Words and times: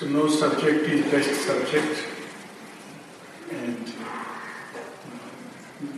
So 0.00 0.06
no 0.06 0.26
subject 0.28 0.88
is 0.88 1.04
best 1.12 1.46
subject. 1.46 2.06
And 3.50 3.92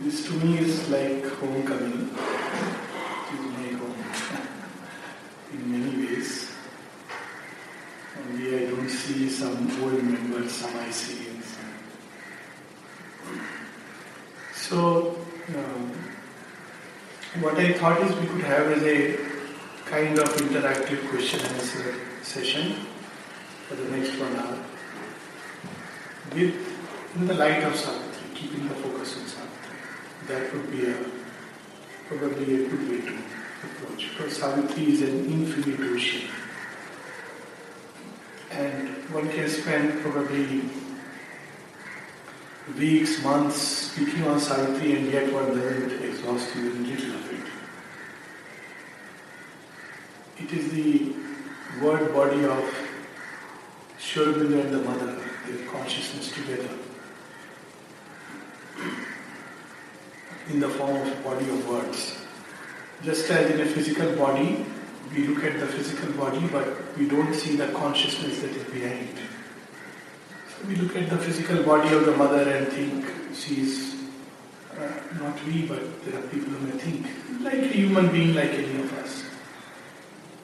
this 0.03 0.25
to 0.25 0.33
me 0.43 0.57
is 0.57 0.89
like 0.89 1.23
homecoming. 1.39 2.09
It 2.11 3.33
is 3.33 3.45
my 3.55 3.69
home 3.79 3.95
in 5.53 5.71
many 5.71 6.05
ways. 6.05 6.51
Only 8.19 8.57
I 8.57 8.69
don't 8.71 8.89
see 8.89 9.29
some 9.29 9.71
old 9.81 10.03
members, 10.03 10.51
some 10.51 10.75
I 10.75 10.91
see. 10.91 11.29
So, 14.53 15.17
um, 15.55 15.91
what 17.39 17.55
I 17.55 17.71
thought 17.71 18.01
is 18.01 18.13
we 18.17 18.27
could 18.27 18.43
have 18.43 18.67
as 18.67 18.83
a 18.83 19.17
kind 19.85 20.19
of 20.19 20.27
interactive 20.35 21.09
question 21.09 21.39
and 21.39 21.55
answer 21.55 21.95
session 22.21 22.92
for 23.67 23.75
the 23.75 23.97
next 23.97 24.19
one 24.19 24.35
hour 24.35 24.59
with 26.35 26.55
in 27.15 27.27
the 27.27 27.33
light 27.33 27.63
of 27.63 27.75
Savitri, 27.75 28.33
keeping 28.33 28.67
the 28.67 28.75
focus 28.75 29.17
on 29.19 29.27
Savitri. 29.27 29.77
That 30.27 30.53
would 30.53 30.71
be 30.71 30.85
a 30.89 30.95
probably 32.07 32.65
a 32.65 32.69
good 32.69 32.89
way 32.89 33.01
to 33.01 33.17
approach 33.63 34.09
because 34.09 34.37
Savitri 34.37 34.93
is 34.93 35.01
an 35.01 35.25
infinite 35.25 35.79
ocean. 35.79 36.29
And 38.51 38.89
one 39.11 39.29
can 39.29 39.49
spend 39.49 40.01
probably 40.01 40.63
weeks, 42.77 43.21
months 43.23 43.55
speaking 43.55 44.23
on 44.25 44.39
Savitri 44.39 44.95
and 44.95 45.11
yet 45.11 45.31
one 45.31 45.49
doesn't 45.49 46.03
exhaust 46.03 46.55
even 46.55 46.87
little 46.87 47.15
of 47.15 47.33
it. 47.33 47.47
It 50.43 50.51
is 50.51 50.71
the 50.71 51.13
word 51.81 52.13
body 52.13 52.45
of 52.45 52.82
Aurobindo 54.11 54.61
and 54.61 54.73
the 54.73 54.79
mother, 54.79 55.17
their 55.47 55.65
consciousness 55.67 56.31
together. 56.31 56.69
In 60.49 60.59
the 60.59 60.69
form 60.69 60.95
of 60.95 61.23
body 61.23 61.49
of 61.49 61.67
words. 61.67 62.17
Just 63.03 63.29
as 63.31 63.51
in 63.51 63.61
a 63.61 63.65
physical 63.65 64.15
body, 64.15 64.65
we 65.15 65.27
look 65.27 65.43
at 65.43 65.59
the 65.59 65.67
physical 65.67 66.11
body 66.13 66.47
but 66.47 66.97
we 66.97 67.07
don't 67.07 67.33
see 67.33 67.55
the 67.55 67.67
consciousness 67.67 68.41
that 68.41 68.51
is 68.51 68.63
behind 68.71 69.09
it. 69.09 69.15
So 70.49 70.67
we 70.67 70.75
look 70.75 70.95
at 70.95 71.09
the 71.09 71.17
physical 71.17 71.63
body 71.63 71.93
of 71.95 72.05
the 72.05 72.15
mother 72.15 72.49
and 72.49 72.67
think 72.67 73.05
she's 73.33 73.95
uh, 74.77 74.91
not 75.19 75.43
we, 75.45 75.65
but 75.65 76.05
there 76.05 76.19
are 76.19 76.27
people 76.27 76.53
who 76.53 76.67
may 76.67 76.77
think 76.77 77.07
like 77.41 77.59
a 77.59 77.67
human 77.67 78.11
being, 78.11 78.35
like 78.35 78.51
any 78.51 78.81
of 78.81 78.93
us. 78.99 79.23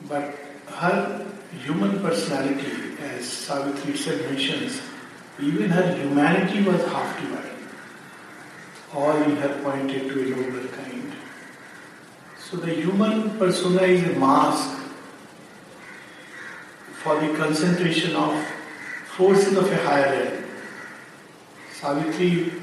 But 0.07 0.35
her 0.67 1.28
human 1.57 1.99
personality, 2.01 2.97
as 3.01 3.25
Savitri 3.25 3.93
itself 3.93 4.21
mentions, 4.21 4.81
even 5.39 5.69
her 5.69 5.95
humanity 5.95 6.61
was 6.63 6.83
half 6.85 7.19
divine. 7.19 7.45
All 8.93 9.15
in 9.23 9.35
her 9.37 9.61
pointed 9.63 10.09
to 10.09 10.21
a 10.21 10.35
nobler 10.35 10.67
kind. 10.69 11.13
So 12.39 12.57
the 12.57 12.73
human 12.73 13.37
persona 13.37 13.83
is 13.83 14.03
a 14.03 14.19
mask 14.19 14.79
for 17.03 17.19
the 17.19 17.35
concentration 17.37 18.15
of 18.15 18.33
forces 19.05 19.55
of 19.55 19.71
a 19.71 19.77
higher 19.77 20.11
realm. 20.11 20.43
Savitri 21.73 22.53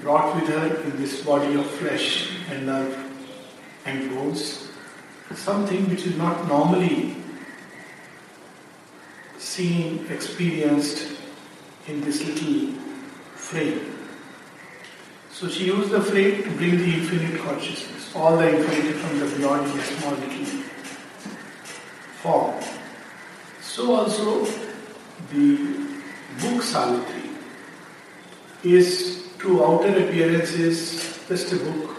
brought 0.00 0.34
with 0.34 0.48
her 0.48 0.82
in 0.82 0.96
this 0.96 1.24
body 1.24 1.54
of 1.54 1.66
flesh 1.66 2.30
and 2.50 2.66
nerve 2.66 2.96
and 3.84 4.10
bones 4.10 4.68
something 5.36 5.88
which 5.88 6.06
is 6.06 6.16
not 6.16 6.46
normally 6.48 7.16
seen, 9.52 10.06
experienced 10.10 11.18
in 11.86 12.00
this 12.00 12.24
little 12.24 12.72
frame. 13.34 13.80
So 15.30 15.48
she 15.48 15.66
used 15.66 15.90
the 15.90 16.00
frame 16.00 16.42
to 16.42 16.50
bring 16.52 16.78
the 16.78 16.94
infinite 16.94 17.40
consciousness, 17.40 18.14
all 18.14 18.36
the 18.36 18.48
infinity 18.48 18.92
from 18.92 19.18
the 19.18 19.26
beyond 19.36 19.70
in 19.70 19.78
a 19.78 19.82
small 19.82 20.12
little 20.12 20.44
form. 22.22 22.62
So 23.60 23.94
also 23.94 24.46
the 25.32 25.56
book 26.40 26.62
Savitri 26.62 27.30
is 28.62 29.28
to 29.40 29.64
outer 29.64 29.92
appearances 30.04 31.18
just 31.28 31.52
a 31.52 31.56
book, 31.56 31.96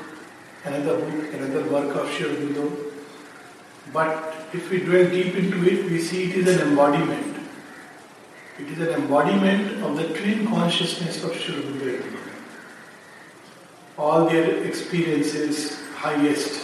another 0.63 0.97
book, 0.97 1.33
another 1.33 1.63
work 1.69 1.95
of 1.95 2.09
Sri 2.11 2.29
Aurobindo. 2.29 2.65
But 3.91 4.33
if 4.53 4.71
we 4.71 4.79
dwell 4.79 5.09
deep 5.09 5.35
into 5.35 5.67
it, 5.67 5.91
we 5.91 5.99
see 5.99 6.23
it 6.29 6.37
is 6.37 6.55
an 6.55 6.69
embodiment. 6.69 7.32
It 8.59 8.67
is 8.67 8.79
an 8.79 8.89
embodiment 9.01 9.83
of 9.83 9.97
the 9.97 10.09
twin 10.13 10.47
consciousness 10.47 11.23
of 11.23 11.35
Sri. 11.35 11.99
All 13.97 14.25
their 14.25 14.63
experiences, 14.63 15.79
highest, 15.95 16.61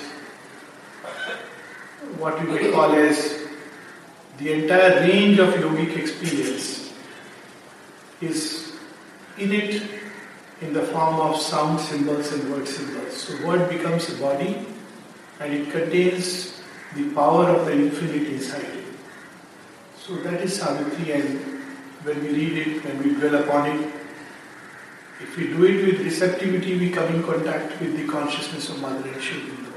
what 2.18 2.40
we 2.42 2.52
may 2.52 2.72
call 2.72 2.92
as 2.92 3.48
the 4.38 4.54
entire 4.54 5.02
range 5.02 5.40
of 5.40 5.54
yogic 5.56 5.98
experience 5.98 6.94
is 8.22 8.74
in 9.38 9.52
it 9.52 9.82
in 10.62 10.74
the 10.74 10.84
form 10.84 11.16
of 11.16 11.40
sound 11.40 11.80
symbols 11.80 12.32
and 12.34 12.52
word 12.52 12.68
symbols. 12.68 13.16
So 13.16 13.48
word 13.48 13.70
becomes 13.70 14.10
a 14.10 14.16
body 14.20 14.66
and 15.40 15.54
it 15.54 15.72
contains 15.72 16.62
the 16.96 17.10
power 17.12 17.50
of 17.50 17.66
the 17.66 17.74
infinite 17.74 18.28
inside. 18.28 18.84
So 19.98 20.16
that 20.18 20.42
is 20.42 20.60
Savitri 20.60 21.12
and 21.14 21.59
when 22.04 22.22
we 22.24 22.30
read 22.30 22.68
it, 22.68 22.84
when 22.86 23.04
we 23.04 23.14
dwell 23.16 23.36
upon 23.44 23.70
it, 23.70 23.94
if 25.22 25.36
we 25.36 25.48
do 25.48 25.66
it 25.66 25.86
with 25.86 26.02
receptivity, 26.06 26.78
we 26.78 26.92
come 26.92 27.14
in 27.14 27.24
contact 27.24 27.80
with 27.82 27.98
the 27.98 28.08
consciousness 28.08 28.70
of 28.70 28.80
Mother 28.80 29.08
and 29.10 29.16
Aurobindo. 29.16 29.74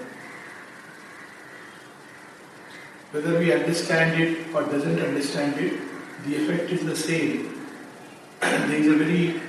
Whether 3.11 3.39
we 3.39 3.53
understand 3.53 4.23
it 4.23 4.55
or 4.55 4.63
doesn't 4.63 5.01
understand 5.01 5.59
it, 5.59 5.81
the 6.25 6.37
effect 6.37 6.71
is 6.71 6.85
the 6.85 6.97
same. 6.97 7.67
there 8.41 8.73
is 8.73 8.87
a 8.87 8.95
very 8.95 9.41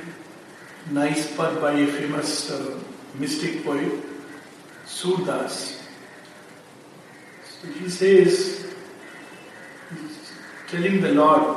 nice 0.89 1.35
part 1.35 1.61
by 1.61 1.73
a 1.73 1.87
famous 1.87 2.49
uh, 2.49 2.79
mystic 3.15 3.63
poet, 3.63 3.91
Surdas. 4.85 5.79
So 7.45 7.67
he 7.67 7.87
says, 7.89 8.73
telling 10.67 11.01
the 11.01 11.13
Lord, 11.13 11.52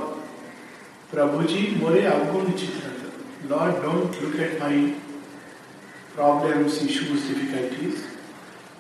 Prabhuji, 1.17 1.81
more. 1.81 1.97
Lord, 3.49 3.81
don't 3.81 4.23
look 4.23 4.39
at 4.39 4.59
my 4.61 4.95
problems, 6.15 6.83
issues, 6.83 7.27
difficulties. 7.27 8.05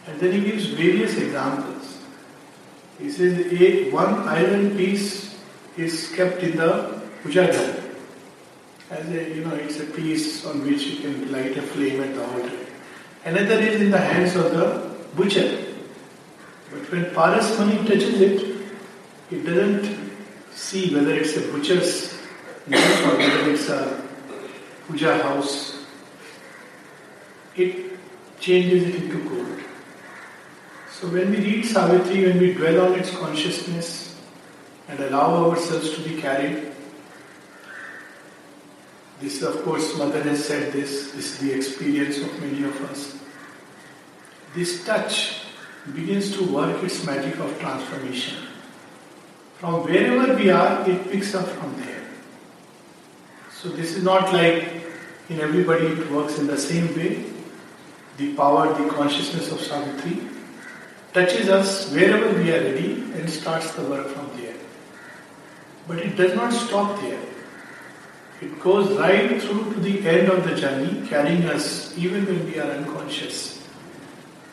And 0.06 0.20
then 0.20 0.32
he 0.32 0.40
gives 0.50 0.66
various 0.66 1.16
examples. 1.16 1.98
He 2.98 3.10
says, 3.10 3.52
a, 3.52 3.90
one 3.90 4.28
iron 4.28 4.76
piece 4.76 5.38
is 5.78 6.12
kept 6.14 6.42
in 6.42 6.58
the 6.58 7.00
puja 7.22 7.48
as 8.90 9.08
a, 9.08 9.34
you 9.34 9.42
know, 9.42 9.54
it's 9.54 9.80
a 9.80 9.84
piece 9.84 10.44
on 10.44 10.62
which 10.62 10.82
you 10.82 11.00
can 11.00 11.32
light 11.32 11.56
a 11.56 11.62
flame 11.62 12.02
at 12.02 12.14
the 12.14 12.24
altar. 12.24 12.66
Another 13.24 13.58
is 13.60 13.80
in 13.80 13.90
the 13.90 13.98
hands 13.98 14.36
of 14.36 14.52
the 14.52 14.94
butcher. 15.16 15.64
But 16.70 16.92
when 16.92 17.06
Parasmani 17.06 17.86
touches 17.86 18.20
it, 18.20 18.56
it 19.30 19.42
doesn't 19.44 20.12
see 20.52 20.94
whether 20.94 21.14
it's 21.14 21.36
a 21.36 21.40
butcher's 21.52 22.15
whether 22.66 23.50
it's 23.50 23.68
a 23.68 24.02
puja 24.86 25.18
house. 25.22 25.84
It 27.54 27.98
changes 28.40 28.82
it 28.88 29.02
into 29.02 29.28
gold. 29.28 29.60
So 30.90 31.08
when 31.08 31.30
we 31.30 31.36
read 31.38 31.64
Savitri, 31.64 32.26
when 32.26 32.38
we 32.38 32.54
dwell 32.54 32.86
on 32.86 32.98
its 32.98 33.10
consciousness 33.10 34.18
and 34.88 34.98
allow 35.00 35.50
ourselves 35.50 35.94
to 35.94 36.00
be 36.02 36.20
carried, 36.20 36.72
this, 39.20 39.42
of 39.42 39.62
course, 39.62 39.96
Mother 39.96 40.22
has 40.22 40.44
said 40.44 40.72
this, 40.72 41.12
this 41.12 41.32
is 41.32 41.38
the 41.38 41.52
experience 41.52 42.18
of 42.18 42.40
many 42.40 42.64
of 42.64 42.78
us. 42.90 43.18
This 44.54 44.84
touch 44.84 45.42
begins 45.94 46.36
to 46.36 46.44
work 46.52 46.82
its 46.82 47.04
magic 47.04 47.38
of 47.38 47.58
transformation. 47.58 48.38
From 49.58 49.84
wherever 49.84 50.34
we 50.34 50.50
are, 50.50 50.88
it 50.88 51.10
picks 51.10 51.34
up 51.34 51.46
from 51.46 51.80
there. 51.80 51.95
So, 53.62 53.70
this 53.70 53.96
is 53.96 54.04
not 54.04 54.34
like 54.34 54.84
in 55.30 55.40
everybody 55.40 55.86
it 55.86 56.10
works 56.10 56.38
in 56.38 56.46
the 56.46 56.58
same 56.58 56.94
way. 56.94 57.24
The 58.18 58.34
power, 58.34 58.72
the 58.74 58.88
consciousness 58.90 59.50
of 59.50 59.60
Savitri 59.60 60.20
touches 61.14 61.48
us 61.48 61.90
wherever 61.90 62.32
we 62.38 62.52
are 62.52 62.60
ready 62.60 63.02
and 63.14 63.30
starts 63.30 63.72
the 63.72 63.82
work 63.84 64.08
from 64.08 64.28
there. 64.36 64.54
But 65.88 66.00
it 66.00 66.16
does 66.16 66.34
not 66.34 66.52
stop 66.52 67.00
there. 67.00 67.18
It 68.42 68.60
goes 68.60 68.94
right 68.98 69.40
through 69.40 69.72
to 69.72 69.80
the 69.80 70.06
end 70.06 70.28
of 70.28 70.44
the 70.46 70.54
journey, 70.54 71.08
carrying 71.08 71.44
us 71.46 71.96
even 71.96 72.26
when 72.26 72.44
we 72.44 72.58
are 72.58 72.70
unconscious. 72.70 73.66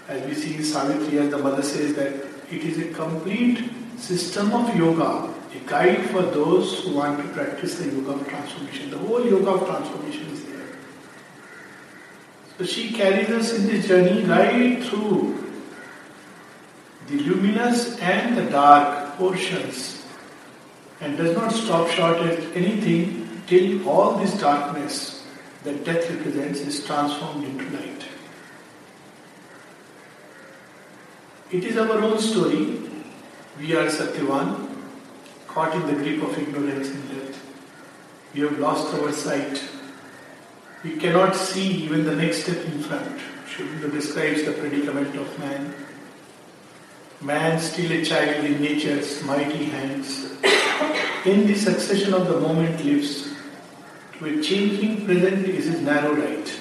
As 0.07 0.25
we 0.25 0.33
see 0.33 0.55
in 0.55 0.63
Savitri, 0.63 1.19
as 1.19 1.29
the 1.29 1.37
mother 1.37 1.61
says 1.61 1.93
that 1.95 2.13
it 2.49 2.63
is 2.63 2.77
a 2.77 2.93
complete 2.93 3.69
system 3.97 4.53
of 4.53 4.73
yoga, 4.77 5.33
a 5.55 5.59
guide 5.69 6.09
for 6.09 6.21
those 6.21 6.83
who 6.83 6.95
want 6.95 7.21
to 7.21 7.33
practice 7.33 7.77
the 7.77 7.89
yoga 7.89 8.11
of 8.11 8.27
transformation. 8.27 8.89
The 8.89 8.97
whole 8.97 9.25
yoga 9.25 9.51
of 9.51 9.67
transformation 9.67 10.27
is 10.31 10.43
there. 10.45 10.67
So 12.57 12.65
she 12.65 12.91
carries 12.91 13.29
us 13.29 13.53
in 13.53 13.67
this 13.67 13.87
journey 13.87 14.23
right 14.23 14.83
through 14.83 15.43
the 17.07 17.19
luminous 17.19 17.99
and 17.99 18.37
the 18.37 18.49
dark 18.49 19.15
portions 19.17 20.05
and 21.01 21.17
does 21.17 21.35
not 21.35 21.51
stop 21.51 21.89
short 21.89 22.17
at 22.17 22.39
anything 22.55 23.41
till 23.47 23.87
all 23.87 24.17
this 24.17 24.39
darkness 24.39 25.25
that 25.63 25.83
death 25.83 26.09
represents 26.09 26.61
is 26.61 26.85
transformed 26.85 27.45
into 27.45 27.69
light. 27.75 28.05
It 31.51 31.65
is 31.65 31.77
our 31.77 31.99
own 31.99 32.19
story. 32.19 32.79
We 33.59 33.75
are 33.75 33.85
Satyavan, 33.87 34.62
caught 35.53 35.75
in 35.75 35.85
the 35.85 35.93
grip 35.93 36.23
of 36.23 36.37
ignorance 36.37 36.89
and 36.89 37.09
death. 37.09 37.39
We 38.33 38.41
have 38.41 38.57
lost 38.57 38.93
our 38.95 39.11
sight. 39.11 39.63
We 40.83 40.97
cannot 40.97 41.35
see 41.35 41.67
even 41.83 42.05
the 42.05 42.15
next 42.15 42.43
step 42.43 42.65
in 42.65 42.79
front. 42.81 43.19
Aurobindo 43.55 43.91
describes 43.91 44.43
the 44.43 44.53
predicament 44.53 45.15
of 45.15 45.39
man. 45.39 45.73
Man, 47.21 47.59
still 47.59 47.91
a 47.91 48.03
child 48.03 48.43
in 48.43 48.59
nature's 48.59 49.23
mighty 49.23 49.65
hands, 49.65 50.31
in 51.23 51.45
the 51.45 51.55
succession 51.55 52.13
of 52.13 52.27
the 52.27 52.39
moment 52.39 52.83
lives. 52.83 53.29
To 54.17 54.25
a 54.25 54.41
changing 54.41 55.05
present 55.05 55.47
is 55.47 55.65
his 55.65 55.81
narrow 55.81 56.15
right. 56.15 56.59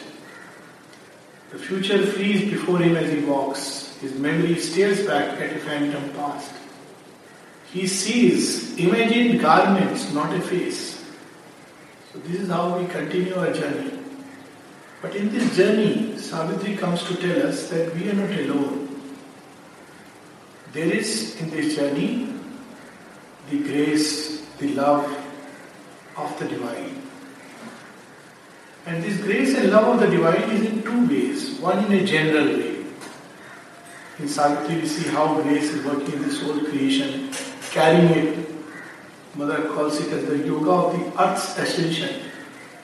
The 1.50 1.58
future 1.58 2.04
flees 2.06 2.50
before 2.50 2.78
him 2.78 2.96
as 2.96 3.10
he 3.10 3.20
walks. 3.24 3.96
His 4.00 4.14
memory 4.14 4.58
stares 4.58 5.06
back 5.06 5.40
at 5.40 5.56
a 5.56 5.58
phantom 5.60 6.10
past. 6.10 6.61
He 7.72 7.86
sees 7.86 8.76
imagined 8.78 9.40
garments, 9.40 10.12
not 10.12 10.34
a 10.34 10.40
face. 10.40 11.02
So 12.12 12.18
this 12.18 12.42
is 12.42 12.48
how 12.48 12.78
we 12.78 12.86
continue 12.86 13.34
our 13.34 13.52
journey. 13.52 13.98
But 15.00 15.16
in 15.16 15.32
this 15.32 15.56
journey, 15.56 16.18
Savitri 16.18 16.76
comes 16.76 17.02
to 17.04 17.16
tell 17.16 17.48
us 17.48 17.70
that 17.70 17.94
we 17.94 18.10
are 18.10 18.12
not 18.12 18.30
alone. 18.30 19.00
There 20.72 20.92
is 20.92 21.40
in 21.40 21.50
this 21.50 21.74
journey 21.76 22.32
the 23.50 23.58
grace, 23.58 24.42
the 24.58 24.74
love 24.74 25.04
of 26.16 26.38
the 26.38 26.48
divine. 26.48 27.02
And 28.84 29.02
this 29.02 29.20
grace 29.20 29.54
and 29.56 29.70
love 29.70 29.94
of 29.94 30.00
the 30.00 30.14
divine 30.14 30.50
is 30.50 30.70
in 30.70 30.82
two 30.82 31.08
ways. 31.08 31.58
One 31.60 31.84
in 31.84 31.92
a 31.92 32.04
general 32.04 32.46
way. 32.46 32.84
In 34.18 34.28
Savitri, 34.28 34.76
we 34.76 34.86
see 34.86 35.08
how 35.08 35.40
grace 35.40 35.70
is 35.70 35.84
working 35.84 36.14
in 36.14 36.22
this 36.22 36.42
whole 36.42 36.60
creation, 36.60 37.32
carrying 37.72 38.10
it. 38.10 38.48
Mother 39.34 39.66
calls 39.68 39.98
it 39.98 40.12
as 40.12 40.26
the 40.26 40.38
yoga 40.46 40.70
of 40.70 40.92
the 40.92 41.22
earth's 41.22 41.56
ascension, 41.58 42.30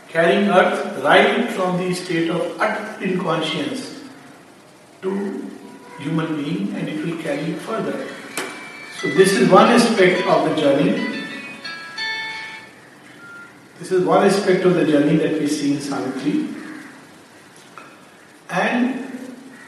carrying 0.08 0.49
earth 0.49 1.02
right 1.05 1.50
from 1.50 1.76
the 1.76 1.94
state 1.94 2.31
of 2.31 2.58
utter 2.58 3.05
inconscience 3.05 4.02
to 5.02 5.11
human 5.99 6.43
being 6.43 6.75
and 6.75 6.88
it 6.88 7.05
will 7.05 7.23
carry 7.23 7.52
it 7.52 7.61
further. 7.61 8.08
So, 9.00 9.08
this 9.08 9.32
is 9.32 9.50
one 9.50 9.69
aspect 9.69 10.26
of 10.26 10.49
the 10.49 10.56
journey. 10.56 11.25
This 13.79 13.93
is 13.93 14.05
one 14.05 14.26
aspect 14.26 14.64
of 14.64 14.75
the 14.75 14.87
journey 14.87 15.17
that 15.19 15.38
we 15.38 15.46
see 15.46 15.75
in 15.75 15.81
Savitri. 15.81 16.49
And 18.50 19.05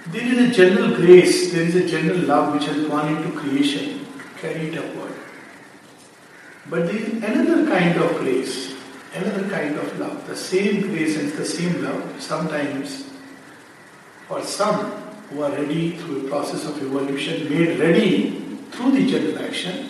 there 0.06 0.24
is 0.24 0.50
a 0.50 0.50
general 0.50 0.96
grace, 0.96 1.52
there 1.52 1.62
is 1.62 1.76
a 1.76 1.86
general 1.86 2.18
love 2.20 2.54
which 2.54 2.64
has 2.64 2.88
gone 2.88 3.14
into 3.14 3.38
creation 3.38 3.99
carry 4.40 4.68
it 4.68 4.78
upward. 4.78 5.14
But 6.68 6.86
there 6.86 6.96
is 6.96 7.22
another 7.22 7.66
kind 7.66 8.00
of 8.00 8.16
grace, 8.18 8.74
another 9.14 9.48
kind 9.48 9.76
of 9.76 9.98
love. 9.98 10.26
The 10.26 10.36
same 10.36 10.82
grace 10.82 11.16
and 11.16 11.32
the 11.32 11.44
same 11.44 11.82
love 11.82 12.22
sometimes 12.22 13.06
for 14.28 14.42
some 14.42 14.92
who 15.30 15.42
are 15.42 15.50
ready 15.50 15.96
through 15.96 16.26
a 16.26 16.28
process 16.28 16.64
of 16.66 16.80
evolution, 16.82 17.48
made 17.50 17.78
ready 17.78 18.30
through 18.70 18.92
the 18.92 19.06
general 19.06 19.38
action, 19.44 19.88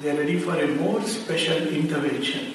they 0.00 0.10
are 0.10 0.16
ready 0.16 0.38
for 0.38 0.54
a 0.54 0.66
more 0.66 1.02
special 1.02 1.68
intervention. 1.68 2.54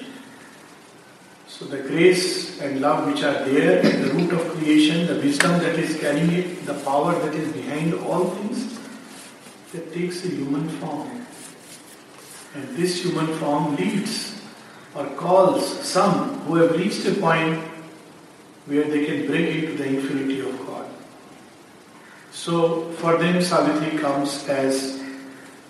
So 1.46 1.66
the 1.66 1.78
grace 1.78 2.60
and 2.60 2.80
love 2.80 3.06
which 3.06 3.22
are 3.22 3.44
there 3.44 3.82
the 3.82 4.12
root 4.14 4.32
of 4.32 4.56
creation, 4.56 5.06
the 5.06 5.14
wisdom 5.14 5.52
that 5.60 5.78
is 5.78 5.98
carrying 6.00 6.30
it, 6.32 6.66
the 6.66 6.74
power 6.74 7.18
that 7.18 7.34
is 7.34 7.52
behind 7.52 7.94
all 7.94 8.30
things, 8.30 8.78
that 9.74 9.92
takes 9.92 10.24
a 10.24 10.28
human 10.28 10.68
form. 10.78 11.26
And 12.54 12.76
this 12.76 13.02
human 13.02 13.26
form 13.38 13.74
leads 13.74 14.40
or 14.94 15.04
calls 15.16 15.66
some 15.80 16.38
who 16.42 16.54
have 16.56 16.76
reached 16.76 17.04
a 17.06 17.14
point 17.14 17.58
where 18.66 18.84
they 18.84 19.04
can 19.04 19.26
break 19.26 19.56
into 19.56 19.76
the 19.76 19.86
infinity 19.86 20.40
of 20.40 20.56
God. 20.64 20.88
So 22.30 22.92
for 22.92 23.16
them, 23.16 23.42
Savitri 23.42 23.98
comes 23.98 24.48
as 24.48 25.02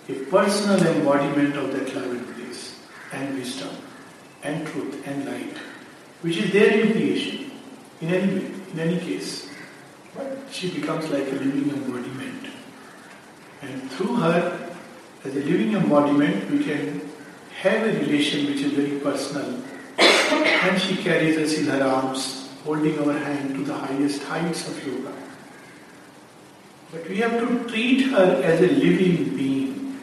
a 0.07 0.13
personal 0.25 0.85
embodiment 0.85 1.55
of 1.57 1.73
that 1.73 1.95
love 1.95 2.11
and 2.11 2.35
grace 2.35 2.79
and 3.11 3.35
wisdom 3.35 3.75
and 4.43 4.67
truth 4.67 5.01
and 5.07 5.25
light, 5.25 5.57
which 6.21 6.37
is 6.37 6.53
there 6.53 6.79
in 6.79 6.91
creation, 6.91 7.51
in 8.01 8.13
any 8.13 8.33
way, 8.35 8.51
in 8.73 8.79
any 8.79 8.99
case. 8.99 9.49
But 10.15 10.37
she 10.51 10.69
becomes 10.69 11.09
like 11.09 11.27
a 11.27 11.35
living 11.35 11.69
embodiment. 11.71 12.54
And 13.65 13.91
through 13.91 14.15
her, 14.15 14.73
as 15.23 15.35
a 15.35 15.39
living 15.39 15.73
embodiment, 15.73 16.51
we 16.51 16.63
can 16.63 17.01
have 17.61 17.87
a 17.87 17.99
relation 17.99 18.45
which 18.47 18.61
is 18.61 18.73
very 18.73 18.99
personal. 18.99 19.61
and 19.99 20.81
she 20.81 20.97
carries 20.97 21.37
us 21.37 21.57
in 21.57 21.65
her 21.65 21.83
arms, 21.83 22.49
holding 22.63 22.99
our 22.99 23.13
hand 23.13 23.55
to 23.55 23.63
the 23.63 23.73
highest 23.73 24.23
heights 24.23 24.67
of 24.67 24.85
yoga. 24.85 25.13
But 26.91 27.09
we 27.09 27.17
have 27.17 27.39
to 27.39 27.69
treat 27.69 28.07
her 28.11 28.41
as 28.43 28.61
a 28.61 28.67
living 28.67 29.35
being. 29.35 29.99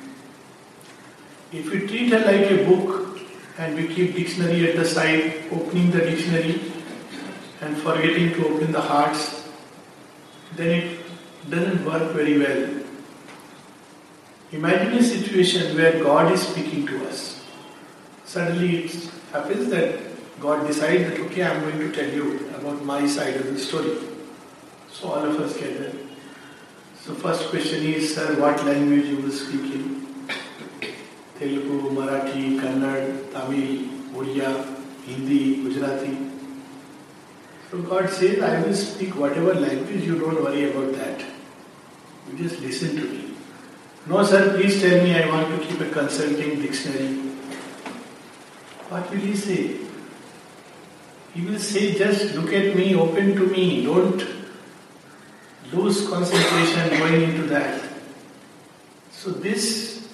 If 1.53 1.71
we 1.71 1.87
treat 1.87 2.13
her 2.13 2.21
like 2.21 2.51
a 2.51 2.65
book 2.65 3.21
and 3.59 3.77
we 3.77 3.87
keep 3.95 4.17
dictionary 4.17 4.71
at 4.71 4.77
the 4.77 4.85
side, 4.85 5.45
opening 5.53 5.91
the 5.91 6.01
dictionary 6.01 6.61
and 7.61 7.77
forgetting 7.77 8.33
to 8.35 8.49
open 8.49 8.73
the 8.73 8.81
hearts, 8.81 9.49
then 10.57 10.71
it 10.71 10.99
doesn't 11.51 11.85
work 11.85 12.13
very 12.13 12.39
well. 12.39 12.82
Imagine 14.53 14.99
a 14.99 15.03
situation 15.03 15.75
where 15.77 16.03
God 16.05 16.31
is 16.31 16.47
speaking 16.47 16.87
to 16.87 17.09
us. 17.09 17.43
Suddenly 18.27 18.85
it 18.85 19.11
happens 19.33 19.71
that 19.71 19.99
God 20.41 20.67
decides 20.67 21.09
that, 21.09 21.21
okay, 21.21 21.43
I'm 21.43 21.63
going 21.63 21.79
to 21.79 21.91
tell 21.91 22.11
you 22.13 22.51
about 22.51 22.85
my 22.85 23.07
side 23.07 23.37
of 23.37 23.47
the 23.47 23.59
story. 23.59 23.97
So 24.91 25.09
all 25.09 25.25
of 25.25 25.41
us 25.41 25.57
get 25.57 25.79
gather. 25.79 25.93
So 27.01 27.15
first 27.15 27.49
question 27.49 27.83
is, 27.85 28.15
sir, 28.15 28.39
what 28.39 28.63
language 28.67 29.07
you 29.07 29.17
will 29.23 29.31
speak 29.31 29.73
in? 29.73 30.07
Telugu, 31.39 31.91
Marathi, 31.97 32.61
Kannada, 32.61 33.33
Tamil, 33.33 33.89
Odia, 34.13 34.51
Hindi, 35.07 35.63
Gujarati. 35.63 36.15
So 37.71 37.81
God 37.81 38.11
says, 38.11 38.43
I 38.43 38.61
will 38.61 38.75
speak 38.75 39.17
whatever 39.17 39.55
language, 39.55 40.05
you 40.05 40.19
don't 40.19 40.45
worry 40.45 40.71
about 40.71 40.93
that. 40.93 41.25
You 42.31 42.37
just 42.37 42.61
listen 42.61 42.97
to 42.97 43.03
me. 43.03 43.22
No, 44.07 44.25
sir, 44.25 44.57
please 44.57 44.81
tell 44.83 45.03
me 45.05 45.15
I 45.15 45.29
want 45.29 45.49
to 45.49 45.67
keep 45.67 45.81
a 45.81 45.89
consulting 45.89 46.61
dictionary. 46.61 47.19
What 48.89 49.09
will 49.11 49.19
he 49.19 49.37
say? 49.37 49.77
He 51.35 51.45
will 51.47 51.59
say, 51.59 51.95
just 51.95 52.35
look 52.35 52.53
at 52.53 52.77
me, 52.77 52.95
open 52.97 53.37
to 53.37 53.47
me, 53.47 53.85
don't 53.85 54.27
lose 55.73 56.07
concentration 56.09 56.99
going 56.99 57.23
into 57.23 57.45
that. 57.45 57.81
So, 59.13 59.31
this 59.31 60.09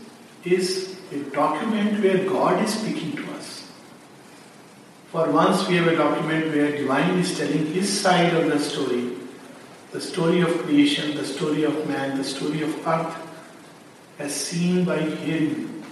is 0.44 0.96
a 1.10 1.18
document 1.30 2.02
where 2.04 2.24
God 2.28 2.62
is 2.62 2.74
speaking 2.74 3.16
to 3.16 3.32
us. 3.32 3.72
For 5.10 5.30
once, 5.30 5.66
we 5.66 5.76
have 5.76 5.88
a 5.88 5.96
document 5.96 6.54
where 6.54 6.70
Divine 6.72 7.18
is 7.18 7.38
telling 7.38 7.66
his 7.72 7.88
side 7.88 8.34
of 8.34 8.50
the 8.50 8.58
story 8.58 9.14
the 9.90 10.00
story 10.02 10.42
of 10.42 10.50
creation, 10.64 11.16
the 11.16 11.24
story 11.24 11.64
of 11.64 11.88
man, 11.88 12.18
the 12.18 12.24
story 12.24 12.60
of 12.60 12.86
earth, 12.86 13.27
as 14.18 14.34
seen 14.34 14.84
by 14.84 14.98
him. 14.98 15.82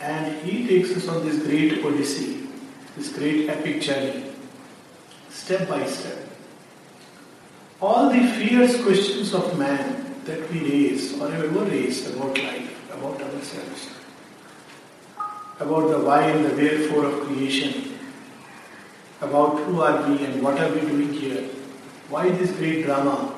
And 0.00 0.36
he 0.44 0.66
takes 0.66 0.96
us 0.96 1.08
on 1.08 1.24
this 1.24 1.42
great 1.42 1.84
odyssey, 1.84 2.48
this 2.96 3.12
great 3.12 3.48
epic 3.48 3.80
journey, 3.80 4.32
step 5.28 5.68
by 5.68 5.86
step 5.86 6.22
all 7.82 8.08
the 8.10 8.24
fierce 8.38 8.80
questions 8.84 9.34
of 9.34 9.58
man 9.58 10.14
that 10.24 10.48
we 10.52 10.60
raise 10.60 11.18
or 11.20 11.26
ever 11.32 11.48
raised 11.64 12.14
about 12.14 12.38
life, 12.38 12.92
about 12.94 13.20
ourselves, 13.20 13.88
about 15.58 15.88
the 15.90 15.98
why 15.98 16.22
and 16.30 16.44
the 16.44 16.54
wherefore 16.54 17.06
of 17.06 17.26
creation, 17.26 17.98
about 19.20 19.58
who 19.64 19.80
are 19.80 20.08
we 20.08 20.24
and 20.24 20.40
what 20.40 20.60
are 20.60 20.72
we 20.72 20.80
doing 20.82 21.12
here, 21.12 21.42
why 22.08 22.30
this 22.30 22.52
great 22.52 22.84
drama, 22.84 23.34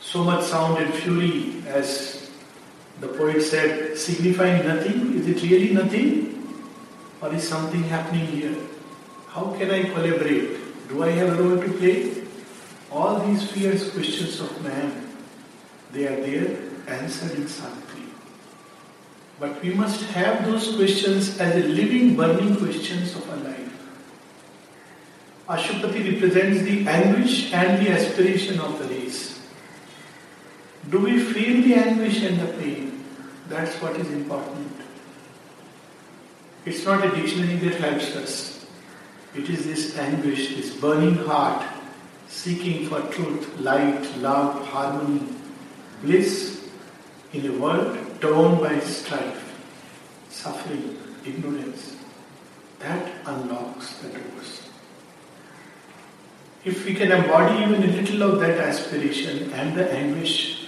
so 0.00 0.24
much 0.24 0.44
sound 0.44 0.76
and 0.78 0.92
fury 0.92 1.61
as 1.72 2.22
The 3.02 3.08
poet 3.08 3.42
said, 3.42 3.98
signifying 3.98 4.64
nothing, 4.64 5.18
is 5.18 5.26
it 5.26 5.42
really 5.42 5.74
nothing? 5.74 6.38
Or 7.20 7.34
is 7.34 7.48
something 7.48 7.82
happening 7.82 8.26
here? 8.26 8.54
How 9.26 9.56
can 9.58 9.72
I 9.72 9.82
collaborate? 9.84 10.88
Do 10.88 11.02
I 11.02 11.10
have 11.10 11.36
a 11.36 11.42
role 11.42 11.60
to 11.60 11.72
play? 11.78 12.22
All 12.92 13.18
these 13.26 13.50
fierce 13.50 13.90
questions 13.90 14.38
of 14.38 14.62
man, 14.62 15.16
they 15.92 16.06
are 16.06 16.20
there 16.20 16.56
answered 16.86 17.32
in 17.32 17.48
Savitri. 17.48 18.04
But 19.40 19.60
we 19.60 19.74
must 19.74 20.04
have 20.10 20.46
those 20.46 20.76
questions 20.76 21.40
as 21.40 21.56
a 21.56 21.66
living, 21.66 22.14
burning 22.14 22.54
questions 22.54 23.16
of 23.16 23.28
our 23.30 23.36
life. 23.38 23.72
Ashwapati 25.48 26.14
represents 26.14 26.62
the 26.62 26.86
anguish 26.86 27.52
and 27.52 27.84
the 27.84 27.90
aspiration 27.90 28.60
of 28.60 28.78
the 28.78 28.94
race. 28.94 29.41
Do 30.92 30.98
we 30.98 31.18
feel 31.18 31.62
the 31.62 31.74
anguish 31.74 32.22
and 32.22 32.38
the 32.38 32.52
pain? 32.58 33.02
That's 33.48 33.74
what 33.80 33.96
is 33.96 34.10
important. 34.12 34.70
It's 36.66 36.84
not 36.84 37.02
a 37.02 37.10
dictionary 37.16 37.56
that 37.60 37.80
helps 37.80 38.14
us. 38.14 38.66
It 39.34 39.48
is 39.48 39.64
this 39.64 39.96
anguish, 39.96 40.54
this 40.54 40.76
burning 40.76 41.14
heart, 41.14 41.66
seeking 42.28 42.88
for 42.88 43.00
truth, 43.10 43.58
light, 43.58 44.04
love, 44.18 44.66
harmony, 44.66 45.26
bliss 46.02 46.68
in 47.32 47.46
a 47.46 47.58
world 47.58 47.98
torn 48.20 48.60
by 48.60 48.78
strife, 48.80 49.50
suffering, 50.28 50.98
ignorance. 51.24 51.96
That 52.80 53.10
unlocks 53.24 53.96
the 53.96 54.08
doors. 54.10 54.68
If 56.66 56.84
we 56.84 56.94
can 56.94 57.10
embody 57.12 57.64
even 57.64 57.82
a 57.82 57.86
little 57.86 58.22
of 58.24 58.40
that 58.40 58.58
aspiration 58.58 59.50
and 59.54 59.74
the 59.74 59.90
anguish, 59.90 60.61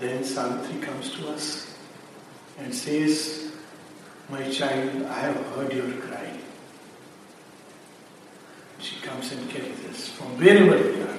then 0.00 0.24
Savitri 0.24 0.80
comes 0.80 1.12
to 1.14 1.28
us 1.28 1.74
and 2.58 2.74
says, 2.74 3.52
My 4.28 4.48
child, 4.50 5.06
I 5.06 5.20
have 5.20 5.36
heard 5.54 5.72
your 5.72 5.90
cry. 5.92 6.38
She 8.78 9.00
comes 9.00 9.32
and 9.32 9.48
carries 9.48 9.84
us 9.86 10.08
from 10.08 10.36
wherever 10.38 10.76
we 10.76 11.02
are. 11.02 11.18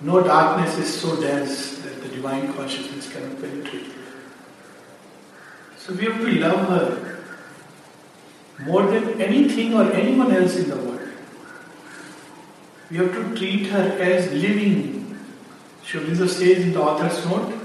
No 0.00 0.22
darkness 0.22 0.78
is 0.78 1.00
so 1.00 1.20
dense 1.20 1.78
that 1.78 2.02
the 2.02 2.08
divine 2.08 2.52
consciousness 2.54 3.12
cannot 3.12 3.40
penetrate. 3.40 3.90
So 5.76 5.92
we 5.94 6.04
have 6.04 6.18
to 6.18 6.28
love 6.40 6.68
her 6.68 7.12
more 8.60 8.84
than 8.84 9.20
anything 9.20 9.74
or 9.74 9.90
anyone 9.92 10.34
else 10.34 10.56
in 10.56 10.70
the 10.70 10.76
world. 10.76 11.08
We 12.90 12.98
have 12.98 13.12
to 13.12 13.36
treat 13.36 13.66
her 13.66 13.98
as 14.00 14.30
living. 14.32 15.18
Sri 15.84 16.00
Aurobindo 16.00 16.28
says 16.28 16.58
in 16.58 16.72
the 16.72 16.80
author's 16.80 17.24
note, 17.26 17.61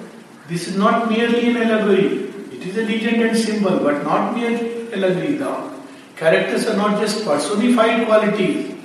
this 0.48 0.68
is 0.68 0.78
not 0.78 1.10
merely 1.10 1.50
an 1.50 1.58
allegory. 1.58 2.30
It 2.56 2.66
is 2.66 2.78
a 2.78 2.84
legend 2.84 3.22
and 3.22 3.38
symbol, 3.38 3.80
but 3.80 4.04
not 4.04 4.36
merely 4.36 4.94
allegory. 4.94 5.36
The 5.38 5.72
characters 6.16 6.68
are 6.68 6.78
not 6.78 7.00
just 7.02 7.26
personified 7.26 8.06
qualities, 8.06 8.76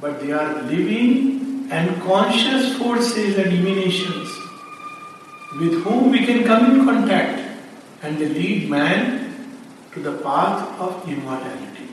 but 0.00 0.20
they 0.20 0.32
are 0.32 0.62
living 0.62 1.68
and 1.70 2.00
conscious 2.02 2.76
forces 2.78 3.38
and 3.38 3.52
emanations 3.52 4.28
with 5.60 5.82
whom 5.84 6.10
we 6.10 6.24
can 6.24 6.44
come 6.44 6.70
in 6.70 6.84
contact 6.84 7.42
and 8.02 8.18
they 8.18 8.28
lead 8.28 8.68
man 8.68 9.50
to 9.92 10.00
the 10.00 10.12
path 10.18 10.78
of 10.78 11.08
immortality. 11.08 11.88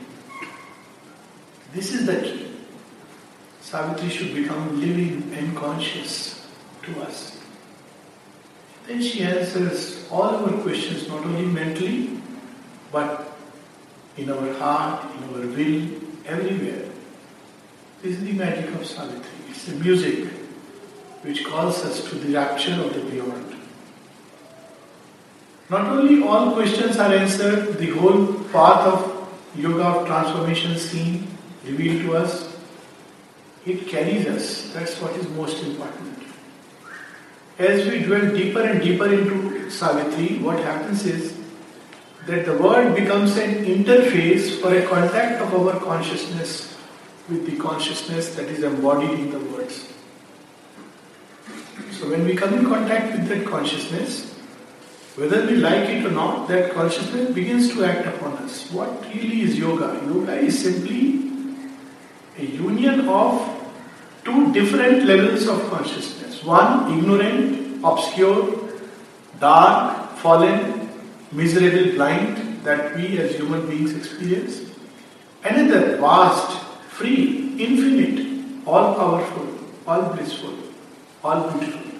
This 1.72 1.92
is 1.92 2.06
the 2.06 2.20
key. 2.20 2.50
Savitri 3.60 4.08
should 4.10 4.34
become 4.34 4.80
living 4.80 5.32
and 5.34 5.56
conscious 5.56 6.46
to 6.82 7.00
us. 7.02 7.43
Then 8.86 9.00
she 9.02 9.22
answers 9.22 10.06
all 10.10 10.22
our 10.22 10.52
questions, 10.62 11.08
not 11.08 11.24
only 11.24 11.46
mentally, 11.46 12.18
but 12.92 13.32
in 14.16 14.30
our 14.30 14.52
heart, 14.54 15.04
in 15.16 15.24
our 15.24 15.46
will, 15.46 15.88
everywhere. 16.26 16.90
This 18.02 18.18
is 18.18 18.24
the 18.24 18.32
magic 18.32 18.74
of 18.74 18.86
Savitri. 18.86 19.30
It's 19.48 19.64
the 19.64 19.76
music 19.76 20.28
which 21.22 21.44
calls 21.46 21.82
us 21.84 22.08
to 22.10 22.16
the 22.16 22.34
rapture 22.34 22.74
of 22.74 22.92
the 22.92 23.00
beyond. 23.10 23.56
Not 25.70 25.86
only 25.86 26.22
all 26.22 26.52
questions 26.52 26.98
are 26.98 27.12
answered, 27.12 27.78
the 27.78 27.90
whole 27.92 28.34
path 28.52 28.86
of 28.86 29.28
yoga 29.56 29.84
of 29.84 30.06
transformation 30.06 30.76
seen, 30.76 31.26
revealed 31.64 32.02
to 32.02 32.16
us, 32.18 32.54
it 33.64 33.88
carries 33.88 34.26
us. 34.26 34.72
That's 34.74 35.00
what 35.00 35.16
is 35.16 35.26
most 35.30 35.62
important. 35.64 36.23
As 37.58 37.86
we 37.86 38.02
dwell 38.02 38.34
deeper 38.34 38.62
and 38.62 38.82
deeper 38.82 39.06
into 39.12 39.70
Savitri, 39.70 40.38
what 40.38 40.58
happens 40.58 41.06
is 41.06 41.38
that 42.26 42.46
the 42.46 42.56
word 42.58 42.96
becomes 42.96 43.36
an 43.36 43.64
interface 43.64 44.60
for 44.60 44.74
a 44.74 44.84
contact 44.86 45.40
of 45.40 45.54
our 45.54 45.78
consciousness 45.78 46.76
with 47.28 47.46
the 47.46 47.56
consciousness 47.56 48.34
that 48.34 48.46
is 48.46 48.64
embodied 48.64 49.10
in 49.10 49.30
the 49.30 49.38
words. 49.38 49.88
So 51.92 52.10
when 52.10 52.24
we 52.24 52.34
come 52.34 52.54
in 52.54 52.66
contact 52.66 53.12
with 53.12 53.28
that 53.28 53.46
consciousness, 53.46 54.34
whether 55.14 55.46
we 55.46 55.54
like 55.54 55.88
it 55.88 56.04
or 56.04 56.10
not, 56.10 56.48
that 56.48 56.72
consciousness 56.72 57.32
begins 57.32 57.72
to 57.74 57.84
act 57.84 58.04
upon 58.06 58.32
us. 58.38 58.68
What 58.72 59.04
really 59.14 59.42
is 59.42 59.56
yoga? 59.56 60.02
Yoga 60.06 60.34
is 60.34 60.60
simply 60.60 61.30
a 62.36 62.44
union 62.44 63.08
of 63.08 63.53
two 64.24 64.52
different 64.52 65.04
levels 65.04 65.46
of 65.46 65.70
consciousness. 65.70 66.42
One, 66.44 66.98
ignorant, 66.98 67.84
obscure, 67.84 68.70
dark, 69.40 70.16
fallen, 70.18 70.88
miserable, 71.32 71.92
blind, 71.94 72.62
that 72.64 72.96
we 72.96 73.18
as 73.18 73.36
human 73.36 73.66
beings 73.66 73.94
experience. 73.94 74.70
Another, 75.42 75.98
vast, 75.98 76.58
free, 76.88 77.54
infinite, 77.58 78.66
all 78.66 78.94
powerful, 78.94 79.46
all 79.86 80.14
blissful, 80.14 80.54
all 81.22 81.50
beautiful. 81.50 81.92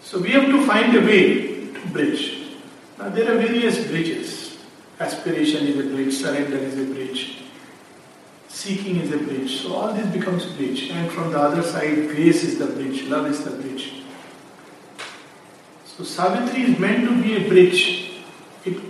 So 0.00 0.20
we 0.20 0.30
have 0.30 0.46
to 0.46 0.64
find 0.66 0.96
a 0.96 1.00
way 1.00 1.72
to 1.72 1.88
bridge. 1.92 2.54
Now 2.98 3.08
there 3.08 3.32
are 3.32 3.38
various 3.38 3.86
bridges. 3.86 4.58
Aspiration 5.00 5.66
is 5.66 5.78
a 5.78 5.88
bridge, 5.88 6.14
surrender 6.14 6.56
is 6.58 6.78
a 6.78 6.84
bridge, 6.92 7.42
seeking 8.58 8.96
is 8.96 9.12
a 9.12 9.18
bridge. 9.18 9.60
So 9.60 9.74
all 9.74 9.92
this 9.94 10.06
becomes 10.12 10.44
a 10.46 10.50
bridge. 10.54 10.90
And 10.90 11.10
from 11.12 11.30
the 11.30 11.38
other 11.38 11.62
side, 11.62 12.08
grace 12.08 12.42
is 12.42 12.58
the 12.58 12.66
bridge, 12.66 13.04
love 13.04 13.26
is 13.26 13.44
the 13.44 13.52
bridge. 13.52 14.02
So 15.84 16.02
Savitri 16.02 16.62
is 16.62 16.78
meant 16.78 17.08
to 17.08 17.22
be 17.22 17.36
a 17.36 17.48
bridge. 17.48 18.22
It 18.64 18.80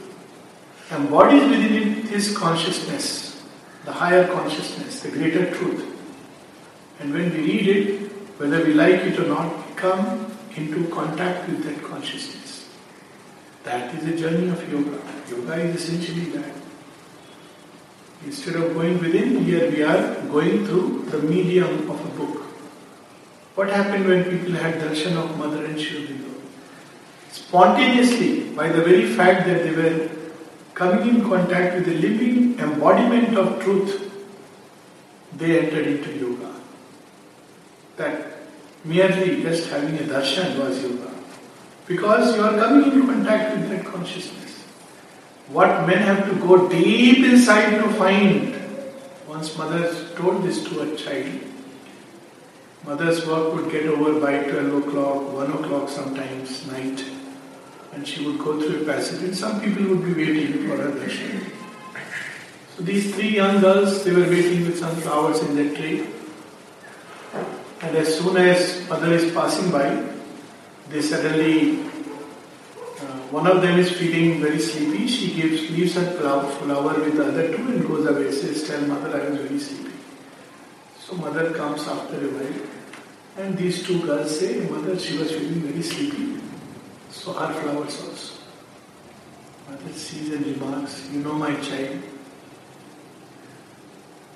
embodies 0.90 1.48
within 1.50 1.74
it 1.82 2.06
this 2.06 2.34
consciousness, 2.36 3.44
the 3.84 3.92
higher 3.92 4.26
consciousness, 4.26 5.00
the 5.00 5.10
greater 5.10 5.54
truth. 5.54 5.84
And 7.00 7.12
when 7.12 7.30
we 7.30 7.38
read 7.38 7.68
it, 7.68 8.10
whether 8.38 8.64
we 8.64 8.72
like 8.72 9.02
it 9.10 9.18
or 9.18 9.26
not, 9.26 9.68
we 9.68 9.74
come 9.74 10.34
into 10.56 10.88
contact 10.88 11.48
with 11.48 11.62
that 11.64 11.82
consciousness. 11.82 12.68
That 13.64 13.94
is 13.94 14.04
the 14.04 14.16
journey 14.16 14.48
of 14.48 14.72
yoga. 14.72 14.98
Yoga 15.30 15.54
is 15.56 15.82
essentially 15.82 16.30
that. 16.36 16.67
Instead 18.24 18.56
of 18.56 18.74
going 18.74 18.98
within, 18.98 19.44
here 19.44 19.70
we 19.70 19.82
are 19.82 20.22
going 20.26 20.66
through 20.66 21.06
the 21.10 21.18
medium 21.18 21.90
of 21.90 22.04
a 22.04 22.08
book. 22.18 22.42
What 23.54 23.70
happened 23.70 24.06
when 24.06 24.24
people 24.24 24.52
had 24.52 24.74
darshan 24.74 25.16
of 25.16 25.36
Mother 25.38 25.64
and 25.64 25.80
Sri 25.80 26.18
Spontaneously, 27.32 28.50
by 28.50 28.68
the 28.68 28.82
very 28.82 29.06
fact 29.14 29.46
that 29.46 29.62
they 29.62 29.74
were 29.74 30.10
coming 30.74 31.08
in 31.08 31.28
contact 31.28 31.76
with 31.76 31.86
the 31.86 31.94
living 31.94 32.58
embodiment 32.58 33.36
of 33.38 33.62
truth, 33.62 34.12
they 35.36 35.60
entered 35.60 35.86
into 35.86 36.12
yoga. 36.18 36.54
That 37.96 38.38
merely 38.84 39.42
just 39.42 39.70
having 39.70 39.96
a 39.98 40.02
darshan 40.02 40.58
was 40.58 40.82
yoga. 40.82 41.10
Because 41.86 42.36
you 42.36 42.42
are 42.42 42.56
coming 42.56 42.92
in 42.92 43.06
contact 43.06 43.56
with 43.56 43.70
that 43.70 43.84
consciousness. 43.84 44.47
What 45.50 45.86
men 45.86 45.98
have 45.98 46.28
to 46.28 46.34
go 46.36 46.68
deep 46.68 47.24
inside 47.24 47.78
to 47.82 47.88
find. 47.94 48.54
Once 49.26 49.56
mother 49.56 49.94
told 50.14 50.42
this 50.42 50.62
to 50.64 50.80
a 50.82 50.96
child. 50.96 51.40
Mother's 52.84 53.26
work 53.26 53.54
would 53.54 53.70
get 53.70 53.86
over 53.86 54.20
by 54.20 54.44
12 54.44 54.88
o'clock, 54.88 55.32
1 55.32 55.52
o'clock 55.52 55.88
sometimes, 55.88 56.66
night. 56.70 57.04
And 57.92 58.06
she 58.06 58.26
would 58.26 58.38
go 58.38 58.60
through 58.60 58.82
a 58.82 58.84
passage 58.84 59.22
and 59.22 59.36
some 59.36 59.60
people 59.60 59.84
would 59.88 60.04
be 60.04 60.14
waiting 60.14 60.68
for 60.68 60.76
her 60.76 60.90
darshan. 60.90 61.50
So 62.76 62.84
these 62.84 63.14
three 63.14 63.30
young 63.30 63.60
girls, 63.60 64.04
they 64.04 64.12
were 64.12 64.28
waiting 64.28 64.64
with 64.64 64.78
some 64.78 64.94
flowers 64.96 65.40
in 65.40 65.56
their 65.56 65.74
tray. 65.74 66.06
And 67.80 67.96
as 67.96 68.18
soon 68.18 68.36
as 68.36 68.88
mother 68.88 69.12
is 69.12 69.32
passing 69.32 69.70
by, 69.70 70.04
they 70.90 71.02
suddenly, 71.02 71.78
one 73.30 73.46
of 73.46 73.60
them 73.60 73.78
is 73.78 73.90
feeling 73.90 74.40
very 74.40 74.58
sleepy. 74.58 75.06
She 75.06 75.34
gives 75.34 75.70
leaves 75.70 75.94
her 75.94 76.10
flower 76.12 76.94
with 77.00 77.16
the 77.16 77.26
other 77.26 77.48
two 77.54 77.62
and 77.72 77.86
goes 77.86 78.06
away. 78.06 78.32
Says, 78.32 78.66
"Tell 78.68 78.80
mother 78.82 79.10
I 79.16 79.26
am 79.26 79.36
very 79.36 79.58
sleepy." 79.58 79.92
So 81.06 81.16
mother 81.16 81.50
comes 81.50 81.86
after 81.86 82.16
a 82.28 82.30
while, 82.36 82.60
and 83.36 83.58
these 83.58 83.82
two 83.88 83.98
girls 84.06 84.38
say, 84.38 84.52
"Mother, 84.70 84.98
she 84.98 85.18
was 85.18 85.32
feeling 85.32 85.60
very 85.68 85.82
sleepy. 85.82 86.28
So 87.10 87.32
her 87.32 87.52
flowers 87.60 87.98
also. 88.06 88.34
Mother 89.68 89.92
sees 89.92 90.32
and 90.32 90.46
remarks, 90.46 90.96
You 91.12 91.20
know 91.20 91.34
my 91.34 91.54
child. 91.56 91.98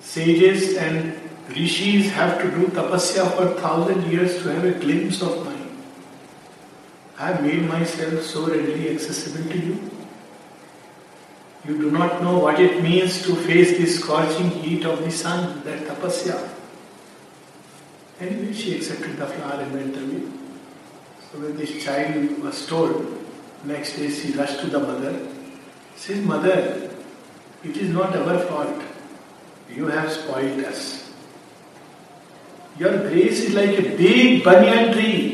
Sages 0.01 0.77
and 0.77 1.15
rishis 1.57 2.11
have 2.11 2.39
to 2.43 2.51
do 2.51 2.67
tapasya 2.81 3.31
for 3.39 3.49
thousand 3.61 4.13
years 4.13 4.43
to 4.43 4.53
have 4.53 4.65
a 4.65 4.73
glimpse 4.85 5.23
of. 5.23 5.52
I 7.23 7.26
have 7.26 7.43
made 7.43 7.62
myself 7.69 8.21
so 8.25 8.49
readily 8.49 8.91
accessible 8.91 9.49
to 9.49 9.57
you. 9.57 9.91
You 11.64 11.79
do 11.79 11.91
not 11.93 12.21
know 12.21 12.38
what 12.41 12.59
it 12.59 12.83
means 12.83 13.23
to 13.26 13.37
face 13.37 13.79
the 13.79 13.87
scorching 13.87 14.50
heat 14.50 14.85
of 14.85 15.05
the 15.05 15.11
sun, 15.12 15.62
that 15.62 15.85
tapasya. 15.87 16.49
Anyway, 18.19 18.52
she 18.52 18.75
accepted 18.75 19.17
the 19.19 19.26
flower 19.29 19.61
and 19.61 19.73
went 19.73 19.97
away. 19.97 20.23
So 21.31 21.38
when 21.38 21.57
this 21.57 21.85
child 21.85 22.43
was 22.43 22.67
told, 22.67 23.07
next 23.62 23.95
day 23.99 24.11
she 24.11 24.33
rushed 24.33 24.59
to 24.62 24.67
the 24.67 24.81
mother. 24.81 25.14
Says, 25.95 26.26
Mother, 26.26 26.91
it 27.62 27.76
is 27.76 27.91
not 27.91 28.17
our 28.17 28.41
fault. 28.49 28.83
You 29.71 29.87
have 29.87 30.11
spoiled 30.11 30.64
us. 30.64 31.12
Your 32.81 32.99
grace 32.99 33.45
is 33.45 33.55
like 33.55 33.79
a 33.79 33.97
big 33.97 34.43
banyan 34.43 34.93
tree. 34.93 35.32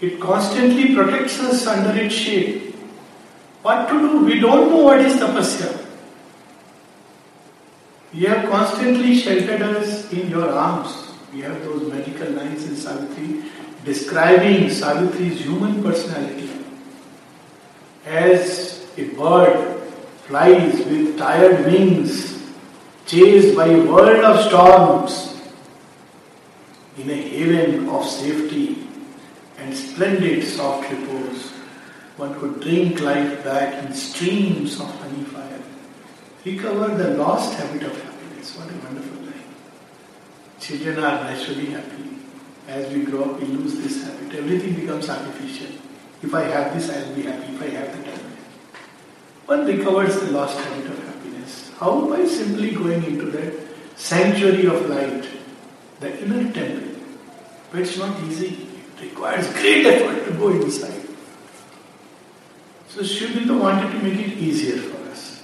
It 0.00 0.18
constantly 0.18 0.94
protects 0.94 1.38
us 1.40 1.66
under 1.66 1.98
its 2.00 2.14
shade. 2.14 2.74
What 3.62 3.88
to 3.88 3.98
do? 3.98 4.24
We 4.24 4.40
don't 4.40 4.70
know 4.70 4.84
what 4.84 5.00
is 5.00 5.16
tapasya. 5.16 5.86
You 8.12 8.28
have 8.28 8.48
constantly 8.50 9.14
sheltered 9.14 9.62
us 9.62 10.10
in 10.12 10.30
your 10.30 10.50
arms. 10.50 11.12
We 11.34 11.42
have 11.42 11.62
those 11.62 11.92
magical 11.92 12.30
lines 12.30 12.64
in 12.64 12.76
Savitri 12.76 13.44
describing 13.84 14.68
Savitri's 14.70 15.40
human 15.40 15.82
personality 15.82 16.50
as 18.06 18.86
a 18.96 19.04
bird 19.10 19.82
flies 20.26 20.78
with 20.86 21.18
tired 21.18 21.64
wings, 21.66 22.42
chased 23.06 23.54
by 23.54 23.66
a 23.66 23.80
world 23.84 24.24
of 24.24 24.44
storms, 24.46 25.40
in 26.96 27.10
a 27.10 27.14
haven 27.14 27.88
of 27.88 28.04
safety 28.04 28.89
and 29.60 29.76
splendid 29.76 30.42
soft 30.42 30.90
repose. 30.90 31.50
One 32.16 32.38
could 32.38 32.60
drink 32.60 33.00
life 33.00 33.44
back 33.44 33.84
in 33.84 33.94
streams 33.94 34.80
of 34.80 34.88
honey 35.00 35.24
fire, 35.24 35.62
recover 36.44 36.94
the 36.96 37.16
lost 37.16 37.58
habit 37.58 37.82
of 37.82 38.02
happiness. 38.02 38.56
What 38.56 38.70
a 38.70 38.74
wonderful 38.84 39.22
line. 39.22 39.54
Children 40.58 40.98
are 40.98 41.24
naturally 41.24 41.66
happy. 41.66 42.04
As 42.68 42.92
we 42.92 43.04
grow 43.04 43.24
up, 43.24 43.40
we 43.40 43.46
lose 43.46 43.76
this 43.76 44.04
habit. 44.04 44.34
Everything 44.34 44.74
becomes 44.74 45.08
artificial. 45.08 45.74
If 46.22 46.34
I 46.34 46.42
have 46.44 46.74
this, 46.74 46.90
I 46.90 47.08
will 47.08 47.14
be 47.14 47.22
happy. 47.22 47.54
If 47.54 47.62
I 47.62 47.68
have 47.68 47.86
that, 47.86 48.06
I 48.06 48.10
will 48.10 48.28
be 48.28 48.36
happy. 48.36 48.80
One 49.46 49.66
recovers 49.66 50.20
the 50.20 50.30
lost 50.30 50.58
habit 50.58 50.86
of 50.86 51.04
happiness. 51.04 51.72
How? 51.78 52.08
By 52.08 52.26
simply 52.26 52.72
going 52.72 53.02
into 53.04 53.30
that 53.32 53.54
sanctuary 53.96 54.66
of 54.66 54.88
light, 54.88 55.26
the 56.00 56.22
inner 56.22 56.52
temple. 56.52 57.00
But 57.72 57.80
it's 57.80 57.96
not 57.96 58.22
easy. 58.24 58.69
Requires 59.00 59.50
great 59.52 59.86
effort 59.86 60.24
to 60.26 60.32
go 60.38 60.48
inside. 60.50 61.00
So 62.88 63.02
Sri 63.02 63.48
wanted 63.48 63.92
to 63.92 64.02
make 64.02 64.18
it 64.18 64.36
easier 64.36 64.76
for 64.78 65.10
us. 65.10 65.42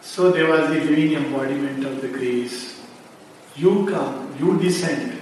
So 0.00 0.30
there 0.30 0.48
was 0.48 0.68
the 0.68 0.84
living 0.84 1.14
embodiment 1.14 1.84
of 1.84 2.02
the 2.02 2.08
grace. 2.08 2.78
You 3.56 3.86
come, 3.90 4.36
you 4.38 4.58
descend, 4.60 5.18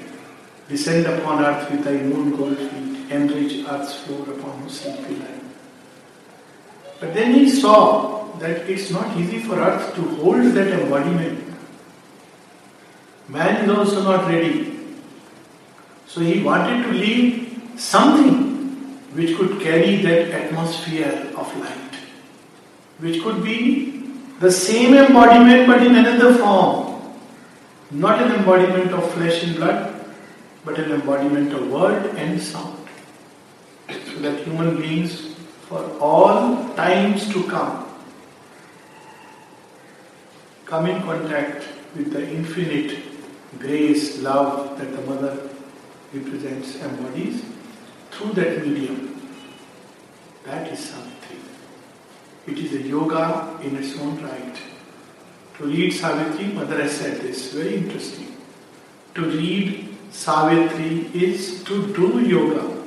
descend 0.69 1.07
upon 1.07 1.45
earth 1.45 1.71
with 1.71 1.85
thy 1.85 1.97
moon 2.03 2.37
gold 2.37 2.59
feet, 2.59 3.11
enrich 3.11 3.65
earth's 3.67 3.95
floor 4.01 4.23
upon 4.31 4.59
whose 4.63 4.81
sleepy 4.81 5.15
lie. 5.17 5.41
But 7.01 7.15
then 7.15 7.35
he 7.35 7.49
saw 7.49 8.37
that 8.39 8.69
it's 8.69 8.91
not 8.91 9.17
easy 9.17 9.39
for 9.39 9.55
earth 9.59 9.95
to 9.95 10.03
hold 10.17 10.43
that 10.53 10.69
embodiment. 10.81 11.55
Man 13.29 13.65
is 13.65 13.77
also 13.77 14.03
not 14.03 14.27
ready. 14.27 14.78
So 16.09 16.23
he 16.23 16.43
wanted 16.43 16.85
to 16.85 16.93
leave 16.93 17.63
something 17.77 18.37
which 19.13 19.37
could 19.37 19.61
carry 19.61 19.97
that 19.97 20.31
atmosphere 20.31 21.31
of 21.37 21.57
light, 21.59 21.97
which 22.99 23.23
could 23.23 23.45
be 23.45 24.11
the 24.41 24.51
same 24.51 24.95
embodiment 24.95 25.67
but 25.67 25.87
in 25.87 25.95
another 25.95 26.33
form. 26.39 27.03
Not 27.91 28.23
an 28.23 28.33
embodiment 28.33 28.93
of 28.93 29.11
flesh 29.13 29.43
and 29.43 29.57
blood, 29.57 30.07
but 30.65 30.79
an 30.79 30.93
embodiment 30.93 31.53
of 31.53 31.71
word 31.71 32.07
and 32.17 32.41
sound. 32.41 32.89
So 33.89 34.19
that 34.21 34.41
human 34.45 34.81
beings, 34.81 35.35
for 35.69 35.85
all 36.01 36.75
times 36.75 37.31
to 37.35 37.45
come, 37.45 37.87
come 40.65 40.87
in 40.87 41.03
contact 41.03 41.69
with 41.95 42.13
the 42.13 42.27
infinite 42.31 42.99
grace, 43.59 44.23
love 44.23 44.79
that 44.79 44.91
the 44.93 45.03
mother 45.03 45.49
represents, 46.13 46.77
embodies, 46.83 47.43
through 48.11 48.33
that 48.33 48.67
medium. 48.67 49.31
That 50.45 50.73
is 50.73 50.79
Savitri. 50.79 51.37
It 52.47 52.59
is 52.59 52.73
a 52.75 52.89
yoga 52.89 53.59
in 53.63 53.77
its 53.77 53.99
own 53.99 54.23
right. 54.23 54.57
To 55.59 55.65
read 55.65 55.93
Savitri, 55.93 56.47
Mother 56.55 56.81
has 56.83 56.93
said 56.93 57.21
this, 57.21 57.53
very 57.53 57.77
interesting. 57.77 58.37
To 59.15 59.25
read 59.25 59.89
Savitri 60.11 61.11
is 61.13 61.63
to 61.65 61.93
do 61.95 62.21
yoga. 62.21 62.85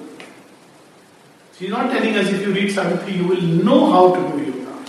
She's 1.57 1.69
not 1.69 1.91
telling 1.91 2.15
us 2.15 2.29
if 2.29 2.41
you 2.41 2.53
read 2.53 2.71
Savitri, 2.71 3.13
you 3.13 3.27
will 3.27 3.41
know 3.41 3.91
how 3.91 4.15
to 4.15 4.37
do 4.37 4.43
yoga. 4.43 4.83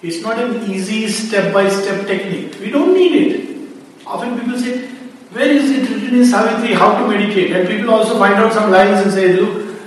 It's 0.00 0.22
not 0.22 0.38
an 0.38 0.70
easy 0.70 1.08
step 1.08 1.52
by 1.52 1.68
step 1.68 2.06
technique. 2.06 2.60
We 2.60 2.70
don't 2.70 2.94
need 2.94 3.14
it. 3.16 3.58
Often 4.06 4.38
people 4.38 4.58
say, 4.58 4.88
Where 5.38 5.50
is 5.50 5.70
it 5.70 5.88
written 5.88 6.16
in 6.18 6.26
Savitri 6.26 6.74
how 6.74 6.98
to 6.98 7.06
meditate? 7.06 7.52
And 7.52 7.68
people 7.68 7.94
also 7.94 8.18
find 8.18 8.34
out 8.34 8.52
some 8.52 8.72
lines 8.72 9.02
and 9.02 9.12
say, 9.12 9.34
Look, 9.34 9.78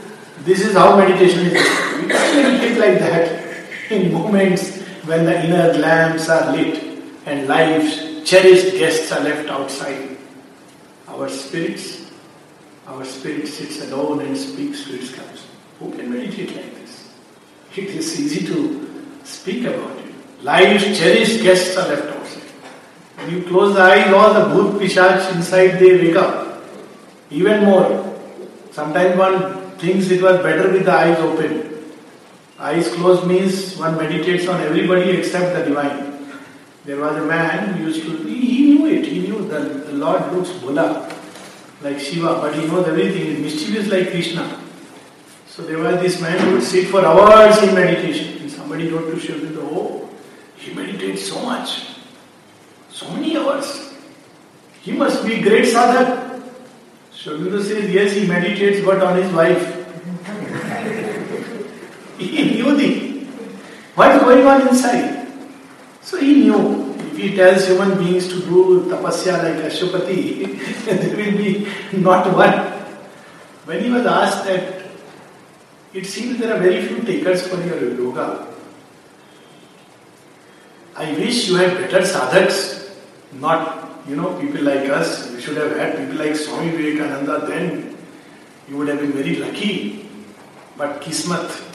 this 0.46 0.62
is 0.66 0.78
how 0.78 0.96
meditation 0.96 1.48
is. 1.48 1.52
We 1.52 2.08
can't 2.08 2.36
meditate 2.38 2.78
like 2.78 3.00
that 3.00 3.92
in 3.92 4.14
moments 4.14 4.78
when 5.04 5.26
the 5.26 5.44
inner 5.44 5.74
lamps 5.74 6.30
are 6.30 6.56
lit 6.56 7.04
and 7.26 7.50
life's 7.50 8.00
cherished 8.24 8.78
guests 8.78 9.12
are 9.12 9.20
left 9.20 9.50
outside. 9.50 10.16
Our 11.10 11.28
spirits, 11.28 12.10
our 12.88 13.04
spirit 13.04 13.46
sits 13.46 13.82
alone 13.92 14.22
and 14.22 14.38
speaks 14.38 14.86
to 14.86 14.96
its 14.96 15.14
counsel. 15.14 15.50
Who 15.80 15.92
can 15.92 16.14
meditate 16.14 16.56
like 16.56 16.76
this? 16.76 17.10
It 17.76 17.90
is 17.90 18.18
easy 18.18 18.48
to 18.48 19.06
speak 19.26 19.66
about 19.66 19.98
it. 19.98 20.14
Life's 20.44 20.98
cherished 20.98 21.44
guests 21.44 21.76
are 21.76 21.90
left. 21.90 22.11
You 23.30 23.44
close 23.44 23.76
the 23.76 23.82
eyes, 23.82 24.12
all 24.14 24.34
the 24.34 24.46
bhoot 24.54 24.80
pishach 24.80 25.36
inside 25.36 25.80
they 25.80 25.98
wake 25.98 26.16
up. 26.16 26.64
Even 27.30 27.64
more. 27.66 28.20
Sometimes 28.72 29.18
one 29.18 29.72
thinks 29.78 30.10
it 30.10 30.22
was 30.22 30.42
better 30.42 30.72
with 30.72 30.86
the 30.86 30.92
eyes 30.92 31.18
open. 31.20 31.84
Eyes 32.58 32.94
closed 32.94 33.28
means 33.28 33.78
one 33.78 33.98
meditates 33.98 34.48
on 34.48 34.62
everybody 34.62 35.12
except 35.12 35.56
the 35.56 35.66
divine. 35.66 36.12
There 36.86 37.00
was 37.00 37.16
a 37.18 37.26
man 37.26 37.74
who 37.74 37.86
used 37.86 38.02
to, 38.04 38.18
he 38.28 38.74
knew 38.74 38.88
it, 38.88 39.06
he 39.06 39.22
knew 39.22 39.48
that 39.50 39.86
the 39.86 39.94
Lord 39.94 40.34
looks 40.34 40.50
bhola, 40.50 41.12
like 41.82 42.00
Shiva, 42.00 42.36
but 42.42 42.56
he 42.56 42.66
knows 42.66 42.88
everything, 42.88 43.36
he's 43.36 43.40
mischievous 43.40 43.88
like 43.88 44.10
Krishna. 44.10 44.60
So 45.48 45.64
there 45.64 45.78
was 45.78 46.02
this 46.02 46.22
man 46.22 46.40
who 46.40 46.54
would 46.54 46.64
sit 46.64 46.88
for 46.88 47.06
hours 47.06 47.62
in 47.62 47.76
meditation. 47.76 48.42
And 48.42 48.52
somebody 48.52 48.90
wrote 48.90 49.12
to 49.12 49.18
Aurobindo, 49.18 49.64
oh, 49.64 50.10
he 50.56 50.74
meditates 50.74 51.28
so 51.28 51.44
much, 51.44 51.91
so 52.92 53.10
many 53.12 53.38
hours. 53.38 53.94
He 54.82 54.92
must 54.92 55.26
be 55.26 55.42
great 55.42 55.66
sadhak. 55.66 56.42
Sri 57.12 57.64
says, 57.64 57.90
yes, 57.92 58.14
he 58.14 58.28
meditates, 58.28 58.84
but 58.86 59.02
on 59.02 59.18
his 59.22 59.32
wife. 59.32 59.78
he 62.18 62.56
knew 62.56 62.76
the 62.76 63.12
what's 63.96 64.24
going 64.24 64.46
on 64.46 64.68
inside. 64.68 65.28
So 66.02 66.18
he 66.18 66.34
knew 66.42 66.94
if 67.00 67.18
he 67.18 67.36
tells 67.36 67.68
human 67.68 67.98
beings 67.98 68.28
to 68.30 68.40
do 68.40 68.86
tapasya 68.90 69.44
like 69.44 69.72
Ashwapati, 69.72 70.86
there 70.86 71.16
will 71.16 71.38
be 71.38 71.68
not 71.94 72.34
one. 72.36 72.54
When 73.66 73.84
he 73.84 73.92
was 73.92 74.06
asked 74.06 74.46
that, 74.46 74.82
it 75.94 76.06
seems 76.06 76.40
there 76.40 76.56
are 76.56 76.60
very 76.60 76.88
few 76.88 77.02
takers 77.02 77.48
for 77.48 77.62
your 77.64 77.94
yoga. 77.94 78.48
I 80.96 81.12
wish 81.14 81.50
you 81.50 81.56
had 81.56 81.78
better 81.78 82.06
sadhaks, 82.06 82.81
not 83.34 84.08
you 84.08 84.16
know 84.16 84.40
people 84.40 84.64
like 84.64 84.90
us. 84.90 85.32
We 85.32 85.42
should 85.42 85.58
have 85.58 85.76
had 85.76 85.98
people 85.98 86.16
like 86.16 86.36
Swami 86.36 86.72
Vivekananda. 86.72 87.46
Then 87.48 87.98
you 88.68 88.78
would 88.78 88.88
have 88.88 89.00
been 89.00 89.12
very 89.12 89.36
lucky. 89.36 90.10
But 90.78 91.02
kismat. 91.02 91.70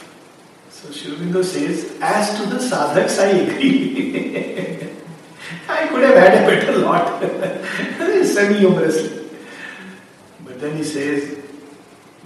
So 0.71 0.90
Sri 0.90 1.12
Aurobindo 1.12 1.42
says, 1.42 1.97
as 2.03 2.38
to 2.38 2.47
the 2.47 2.61
sadhaks, 2.61 3.19
I 3.19 3.29
agree. 3.29 4.92
I 5.69 5.87
could 5.88 6.03
have 6.03 6.16
had 6.16 6.35
a 6.35 6.47
better 6.47 6.79
lot, 6.79 7.23
semi 8.27 8.59
humorously. 8.59 9.29
But 10.45 10.61
then 10.61 10.77
he 10.77 10.85
says, 10.85 11.38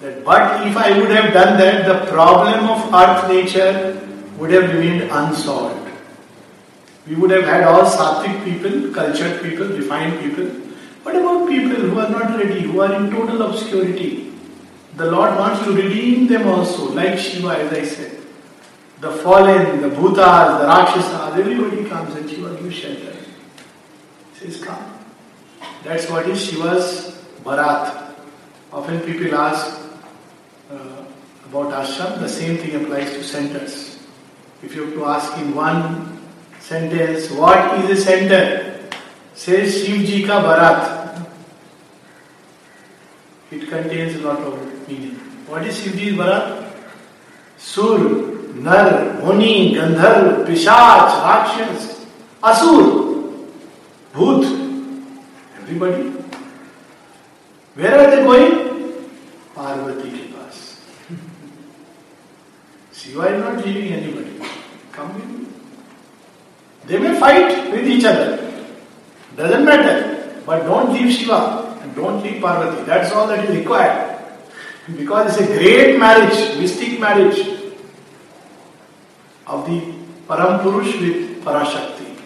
That, 0.01 0.25
but 0.25 0.67
if 0.67 0.77
I 0.77 0.99
would 0.99 1.11
have 1.11 1.33
done 1.33 1.59
that, 1.59 1.87
the 1.87 2.11
problem 2.11 2.69
of 2.69 2.93
earth 2.93 3.29
nature 3.29 4.01
would 4.39 4.51
have 4.51 4.75
remained 4.75 5.03
unsolved. 5.11 5.80
We 7.07 7.15
would 7.17 7.31
have 7.31 7.45
had 7.45 7.65
all 7.65 7.85
sattvic 7.85 8.45
people, 8.45 8.93
cultured 8.93 9.43
people, 9.43 9.67
refined 9.67 10.21
people. 10.21 10.47
What 11.03 11.17
about 11.17 11.49
people 11.49 11.77
who 11.77 11.99
are 11.99 12.11
not 12.11 12.39
ready, 12.39 12.61
who 12.61 12.81
are 12.81 12.93
in 12.95 13.11
total 13.11 13.43
obscurity? 13.43 14.33
The 14.97 15.11
Lord 15.11 15.37
wants 15.37 15.65
to 15.65 15.73
redeem 15.73 16.27
them 16.27 16.47
also, 16.47 16.93
like 16.93 17.19
Shiva, 17.19 17.57
as 17.57 17.73
I 17.73 17.85
said. 17.85 18.21
The 19.01 19.11
fallen, 19.11 19.81
the 19.81 19.89
bhutas, 19.89 20.61
the 20.61 20.67
rakshasas, 20.67 21.39
everybody 21.39 21.89
comes 21.89 22.15
and 22.17 22.29
Shiva 22.29 22.55
gives 22.63 22.75
shelter. 22.75 23.17
He 24.35 24.51
says, 24.51 24.63
Come. 24.63 24.99
That's 25.83 26.09
what 26.11 26.29
is 26.29 26.45
Shiva's 26.45 27.23
baraat. 27.43 28.15
Often 28.73 29.01
people 29.01 29.35
ask 29.35 29.81
uh, 30.71 31.05
about 31.49 31.73
ashram, 31.73 32.21
the 32.21 32.29
same 32.29 32.59
thing 32.59 32.85
applies 32.85 33.11
to 33.13 33.25
centers. 33.25 33.99
If 34.63 34.75
you 34.75 34.85
have 34.85 34.95
to 34.95 35.05
ask 35.07 35.39
in 35.39 35.55
one 35.55 36.10
sentence, 36.71 37.29
what 37.33 37.81
is 37.81 37.99
a 37.99 38.01
center? 38.01 38.43
Says 39.35 39.75
Shivji 39.83 40.19
ka 40.27 40.37
baraat. 40.47 41.27
It 43.51 43.69
contains 43.69 44.15
a 44.15 44.21
lot 44.27 44.39
of 44.39 44.55
meaning. 44.89 45.17
What 45.51 45.67
is 45.67 45.81
Shivji's 45.81 46.15
baraat? 46.21 46.71
Sur, 47.59 47.99
Nar, 48.69 48.87
Muni, 49.25 49.75
Gandharv, 49.75 50.47
Pishach, 50.47 51.19
Rakshas, 51.27 52.07
Asur, 52.53 52.87
Bhut, 54.15 54.47
everybody. 55.59 56.03
Where 57.75 57.99
are 57.99 58.11
they 58.15 58.23
going? 58.31 58.59
Parvati 59.57 60.11
ke 60.17 60.25
paas. 60.33 60.65
Shiva 63.03 63.33
is 63.35 63.41
not 63.45 63.65
leaving 63.67 63.93
anybody. 63.93 64.11
Come 64.11 64.19
with 64.19 64.27
me. 64.27 64.30
They 66.91 66.99
may 66.99 67.19
fight 67.21 67.71
with 67.71 67.87
each 67.87 68.05
other. 68.05 68.37
Doesn't 69.37 69.65
matter. 69.65 70.43
But 70.45 70.65
don't 70.65 70.93
leave 70.93 71.15
Shiva 71.15 71.79
and 71.81 71.95
don't 71.95 72.21
leave 72.21 72.43
Parvati. 72.43 72.83
That's 72.85 73.13
all 73.13 73.29
that 73.29 73.45
is 73.45 73.57
required. 73.57 74.19
Because 74.97 75.39
it's 75.39 75.49
a 75.49 75.57
great 75.57 76.01
marriage, 76.01 76.59
mystic 76.59 76.99
marriage 76.99 77.39
of 79.47 79.67
the 79.67 79.79
Param 80.27 80.65
Purush 80.65 81.01
with 81.01 81.45
Parashakti. 81.45 82.17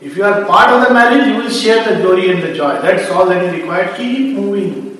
If 0.00 0.16
you 0.16 0.22
are 0.22 0.44
part 0.44 0.70
of 0.70 0.86
the 0.86 0.94
marriage, 0.94 1.26
you 1.26 1.34
will 1.34 1.50
share 1.50 1.82
the 1.82 2.00
glory 2.00 2.30
and 2.30 2.44
the 2.44 2.54
joy. 2.54 2.80
That's 2.80 3.10
all 3.10 3.26
that 3.26 3.44
is 3.44 3.60
required. 3.60 3.96
Keep 3.96 4.36
moving. 4.36 4.96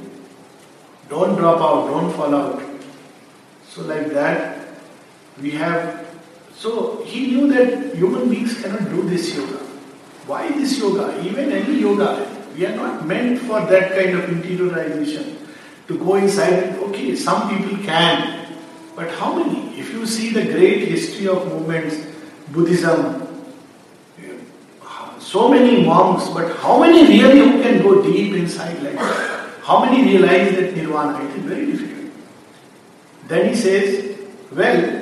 Don't 1.08 1.36
drop 1.36 1.60
out, 1.60 1.86
don't 1.86 2.12
fall 2.12 2.34
out. 2.34 2.60
So, 3.68 3.82
like 3.82 4.10
that, 4.14 4.66
we 5.40 5.52
have. 5.52 5.99
So, 6.60 7.02
he 7.06 7.28
knew 7.28 7.48
that 7.54 7.96
human 7.96 8.28
beings 8.28 8.60
cannot 8.60 8.84
do 8.90 9.00
this 9.08 9.34
yoga. 9.34 9.64
Why 10.26 10.50
this 10.50 10.78
yoga? 10.78 11.18
Even 11.24 11.50
any 11.52 11.80
yoga, 11.80 12.28
we 12.54 12.66
are 12.66 12.76
not 12.76 13.06
meant 13.06 13.40
for 13.40 13.62
that 13.62 13.92
kind 13.92 14.18
of 14.18 14.28
interiorization. 14.28 15.38
To 15.88 15.96
go 15.96 16.16
inside 16.16 16.76
okay, 16.88 17.16
some 17.16 17.48
people 17.48 17.82
can. 17.82 18.52
But 18.94 19.08
how 19.12 19.32
many? 19.38 19.80
If 19.80 19.90
you 19.94 20.04
see 20.04 20.34
the 20.34 20.44
great 20.52 20.86
history 20.86 21.28
of 21.28 21.46
movements, 21.46 21.96
Buddhism, 22.52 23.26
so 25.18 25.48
many 25.48 25.82
monks, 25.86 26.28
but 26.28 26.54
how 26.58 26.78
many 26.78 27.06
really 27.08 27.38
who 27.38 27.62
can 27.62 27.82
go 27.82 28.02
deep 28.02 28.34
inside 28.34 28.82
like 28.82 28.96
that? 28.96 29.50
How 29.62 29.82
many 29.82 30.04
realize 30.04 30.54
that 30.56 30.76
nirvana? 30.76 31.24
It 31.24 31.36
is 31.36 31.44
very 31.44 31.66
difficult. 31.72 32.12
Then 33.28 33.48
he 33.48 33.54
says, 33.54 34.18
well, 34.52 34.99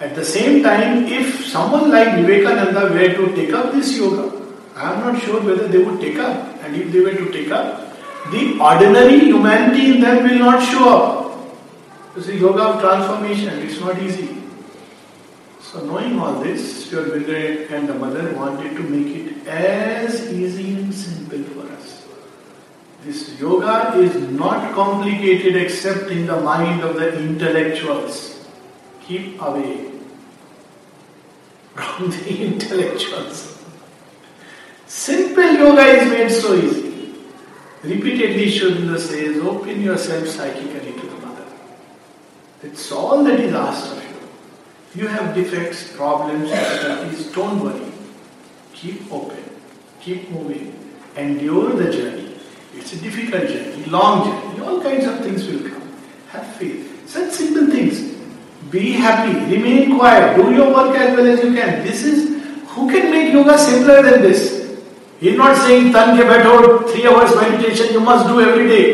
at 0.00 0.14
the 0.14 0.24
same 0.24 0.62
time, 0.62 1.04
if 1.04 1.44
someone 1.46 1.90
like 1.90 2.24
Vivekananda 2.24 2.88
were 2.88 3.12
to 3.16 3.36
take 3.36 3.52
up 3.52 3.72
this 3.72 3.98
yoga, 3.98 4.34
I 4.74 4.94
am 4.94 5.00
not 5.00 5.22
sure 5.22 5.42
whether 5.42 5.68
they 5.68 5.76
would 5.76 6.00
take 6.00 6.16
up. 6.16 6.56
And 6.62 6.74
if 6.74 6.90
they 6.90 7.00
were 7.00 7.12
to 7.12 7.30
take 7.30 7.50
up, 7.50 7.94
the 8.30 8.58
ordinary 8.58 9.20
humanity 9.20 9.92
in 9.92 10.00
them 10.00 10.24
will 10.24 10.38
not 10.38 10.62
show 10.64 10.88
up. 10.88 12.14
This 12.14 12.28
is 12.28 12.40
yoga 12.40 12.62
of 12.62 12.80
transformation. 12.80 13.58
It's 13.58 13.78
not 13.78 14.00
easy. 14.02 14.42
So 15.60 15.84
knowing 15.84 16.18
all 16.18 16.40
this, 16.40 16.90
your 16.90 17.04
Aurobindo 17.04 17.70
and 17.70 17.86
the 17.86 17.94
mother 17.94 18.34
wanted 18.34 18.74
to 18.76 18.82
make 18.82 19.14
it 19.14 19.46
as 19.46 20.32
easy 20.32 20.80
and 20.80 20.94
simple 20.94 21.42
for 21.44 21.70
us. 21.74 22.06
This 23.04 23.38
yoga 23.38 23.98
is 23.98 24.16
not 24.30 24.74
complicated 24.74 25.56
except 25.56 26.10
in 26.10 26.26
the 26.26 26.40
mind 26.40 26.80
of 26.80 26.96
the 26.96 27.18
intellectuals. 27.18 28.48
Keep 29.02 29.42
away 29.42 29.89
from 31.74 32.10
the 32.10 32.42
intellectuals. 32.46 33.58
Simple 34.86 35.52
yoga 35.52 35.82
is 35.82 36.10
made 36.10 36.30
so 36.30 36.54
easy. 36.54 37.14
Repeatedly 37.82 38.46
Aurobindo 38.46 38.98
says, 38.98 39.38
open 39.38 39.80
yourself 39.80 40.26
psychically 40.28 40.92
to 40.92 41.06
the 41.06 41.26
mother. 41.26 41.46
That's 42.60 42.92
all 42.92 43.24
that 43.24 43.40
is 43.40 43.54
asked 43.54 43.96
of 43.96 44.04
you. 44.04 45.02
You 45.02 45.08
have 45.08 45.34
defects, 45.34 45.96
problems, 45.96 46.50
difficulties, 46.50 47.32
don't 47.32 47.60
worry. 47.60 47.92
Keep 48.74 49.12
open, 49.12 49.44
keep 50.00 50.28
moving, 50.30 50.76
endure 51.16 51.70
the 51.70 51.90
journey. 51.92 52.36
It's 52.74 52.92
a 52.92 52.96
difficult 52.96 53.48
journey, 53.48 53.84
long 53.84 54.24
journey, 54.24 54.66
all 54.66 54.82
kinds 54.82 55.06
of 55.06 55.20
things 55.20 55.46
will 55.46 55.70
come. 55.70 55.88
Have 56.30 56.46
faith. 56.56 57.08
Such 57.08 57.32
simple 57.32 57.66
things. 57.68 58.09
Be 58.68 58.92
happy, 58.92 59.32
remain 59.56 59.96
quiet, 59.98 60.36
do 60.36 60.52
your 60.52 60.72
work 60.74 60.94
as 60.96 61.16
well 61.16 61.26
as 61.26 61.42
you 61.42 61.54
can. 61.54 61.82
This 61.82 62.04
is 62.04 62.44
who 62.68 62.90
can 62.90 63.10
make 63.10 63.32
yoga 63.32 63.56
simpler 63.58 64.02
than 64.02 64.22
this? 64.22 64.60
He's 65.18 65.36
not 65.36 65.56
saying 65.56 65.92
tan 65.92 66.16
ke 66.16 66.24
baitho, 66.28 66.88
three 66.90 67.06
hours 67.06 67.34
meditation 67.36 67.92
you 67.92 68.00
must 68.00 68.26
do 68.26 68.40
every 68.40 68.68
day. 68.68 68.84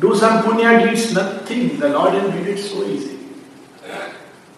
Do 0.00 0.14
some 0.16 0.42
punya 0.42 0.80
deeds, 0.82 1.12
nothing. 1.12 1.78
The 1.78 1.90
Lord 1.90 2.14
has 2.14 2.30
made 2.34 2.46
it 2.46 2.58
so 2.58 2.84
easy. 2.84 3.18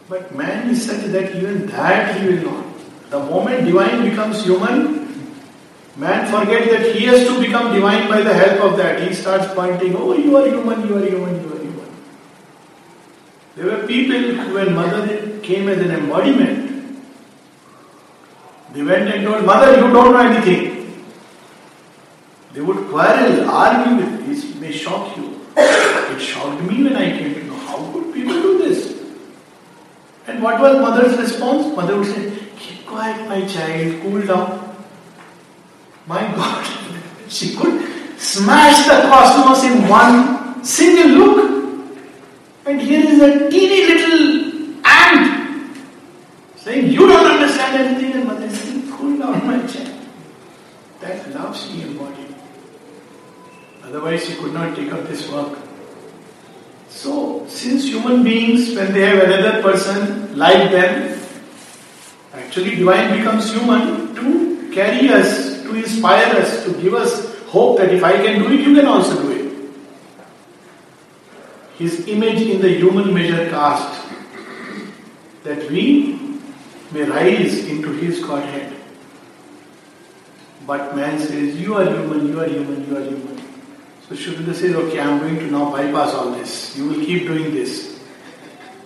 But 0.09 0.35
man 0.35 0.71
is 0.71 0.85
such 0.87 1.09
that 1.13 1.35
even 1.35 1.67
that 1.67 2.21
he 2.21 2.29
will 2.29 2.53
not. 2.53 2.67
The 3.11 3.19
moment 3.19 3.65
divine 3.67 4.09
becomes 4.09 4.45
human, 4.45 5.09
man 5.97 6.31
forgets 6.31 6.71
that 6.71 6.95
he 6.95 7.07
has 7.07 7.27
to 7.27 7.41
become 7.41 7.75
divine 7.75 8.09
by 8.09 8.21
the 8.23 8.33
help 8.33 8.73
of 8.73 8.77
that. 8.77 9.03
He 9.03 9.15
starts 9.15 9.53
pointing, 9.55 9.97
oh, 9.97 10.15
you 10.15 10.37
are 10.37 10.47
human, 10.47 10.87
you 10.87 10.97
are 10.97 11.05
human, 11.05 11.43
you 11.43 11.53
are 11.53 11.59
human. 11.59 11.62
There 13.57 13.67
were 13.67 13.87
people 13.87 14.55
when 14.55 14.75
mother 14.75 15.39
came 15.41 15.69
as 15.69 15.79
an 15.79 15.91
embodiment, 15.91 16.73
they 18.73 18.83
went 18.83 19.09
and 19.09 19.25
told, 19.27 19.45
Mother, 19.45 19.75
you 19.75 19.93
don't 19.93 19.93
know 19.93 20.17
anything. 20.17 21.05
They 22.55 22.61
would 22.63 22.89
quarrel, 22.89 23.51
argue 23.51 23.97
with 23.97 24.27
this, 24.27 24.55
may 24.57 24.73
shock 24.73 25.17
you. 25.17 25.41
It 25.57 26.21
shocked 26.21 26.63
me 26.63 26.85
when 26.85 26.97
I 26.97 27.19
came 27.19 27.35
to 27.35 27.45
know 27.45 27.57
how 27.57 27.93
could 27.93 28.15
people 28.15 28.35
do 28.35 28.59
this? 28.59 29.03
And 30.27 30.43
what 30.43 30.61
was 30.61 30.79
mother's 30.79 31.19
response? 31.19 31.77
Mother 31.77 31.99
would 31.99 32.07
say, 32.07 32.39
Keep 32.57 32.87
quiet, 32.87 33.29
my 33.29 33.47
child, 33.47 34.03
cool 34.03 34.23
down. 34.23 34.77
My 36.07 36.21
God, 36.35 36.67
she 37.29 37.55
could 37.55 38.19
smash 38.19 38.87
the 38.87 39.09
cosmos 39.09 39.65
in 39.65 39.89
one 39.89 40.65
single 40.65 41.09
look. 41.19 41.62
And 42.65 42.81
here 42.81 43.05
is 43.09 43.21
a 43.21 43.51
teeny 43.51 43.87
little 43.87 44.87
ant 44.87 45.77
saying, 46.57 46.93
You 46.93 47.07
don't 47.09 47.27
understand 47.27 47.83
anything. 47.83 48.13
And 48.21 48.27
mother 48.27 48.47
is 48.47 48.61
saying, 48.61 48.91
Cool 48.93 49.19
down, 49.19 49.47
my 49.47 49.67
child. 49.67 50.01
That 51.01 51.35
love 51.35 51.57
she 51.57 51.83
embodied. 51.83 52.35
Otherwise, 53.83 54.27
she 54.27 54.37
could 54.37 54.55
not 54.55 54.77
take 54.77 54.93
up 54.93 55.09
this 55.09 55.29
work. 55.31 55.59
So, 56.89 57.45
since 57.49 57.87
human 57.87 58.23
beings, 58.23 58.77
when 58.77 58.93
they 58.93 59.01
have 59.07 59.25
another 59.25 59.61
person 59.61 60.39
like 60.39 60.71
them, 60.71 61.21
actually 62.33 62.77
divine 62.77 63.19
becomes 63.19 63.53
human 63.53 64.15
to 64.15 64.71
carry 64.73 65.09
us, 65.09 65.63
to 65.63 65.75
inspire 65.75 66.37
us, 66.37 66.65
to 66.65 66.73
give 66.81 66.95
us 66.95 67.35
hope 67.47 67.79
that 67.79 67.93
if 67.93 68.05
I 68.05 68.13
can 68.19 68.39
do 68.41 68.53
it, 68.53 68.61
you 68.61 68.75
can 68.75 68.87
also 68.87 69.21
do 69.21 69.32
it. 69.32 69.32
His 71.83 72.07
image 72.07 72.43
in 72.43 72.61
the 72.61 72.69
human 72.69 73.13
measure 73.13 73.51
cast, 73.51 74.07
that 75.43 75.69
we 75.69 76.19
may 76.93 77.03
rise 77.03 77.67
into 77.67 77.91
his 77.93 78.25
Godhead. 78.25 78.77
But 80.67 80.95
man 80.95 81.19
says, 81.19 81.61
You 81.61 81.75
are 81.75 81.85
human, 81.85 82.29
you 82.29 82.41
are 82.41 82.47
human, 82.47 82.87
you 82.89 82.97
are 82.97 83.03
human. 83.03 83.39
So 84.09 84.15
Aurobindo 84.15 84.55
says, 84.55 84.75
okay, 84.75 85.01
I'm 85.01 85.19
going 85.21 85.39
to 85.39 85.51
now 85.51 85.71
bypass 85.71 86.15
all 86.15 86.33
this. 86.33 86.77
You 86.77 86.89
will 86.89 87.05
keep 87.05 87.27
doing 87.27 87.53
this. 87.55 87.99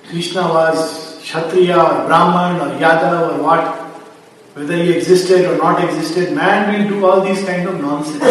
Krishna 0.08 0.42
was 0.42 1.18
Kshatriya 1.20 1.76
or 1.76 2.06
Brahman 2.06 2.60
or 2.60 2.78
Yadav 2.78 3.32
or 3.32 3.42
what, 3.42 3.74
whether 4.54 4.76
he 4.76 4.92
existed 4.92 5.44
or 5.46 5.58
not 5.58 5.82
existed, 5.82 6.32
man 6.34 6.72
will 6.72 6.88
do 6.88 7.04
all 7.04 7.20
these 7.20 7.44
kind 7.44 7.68
of 7.68 7.80
nonsense. 7.80 8.22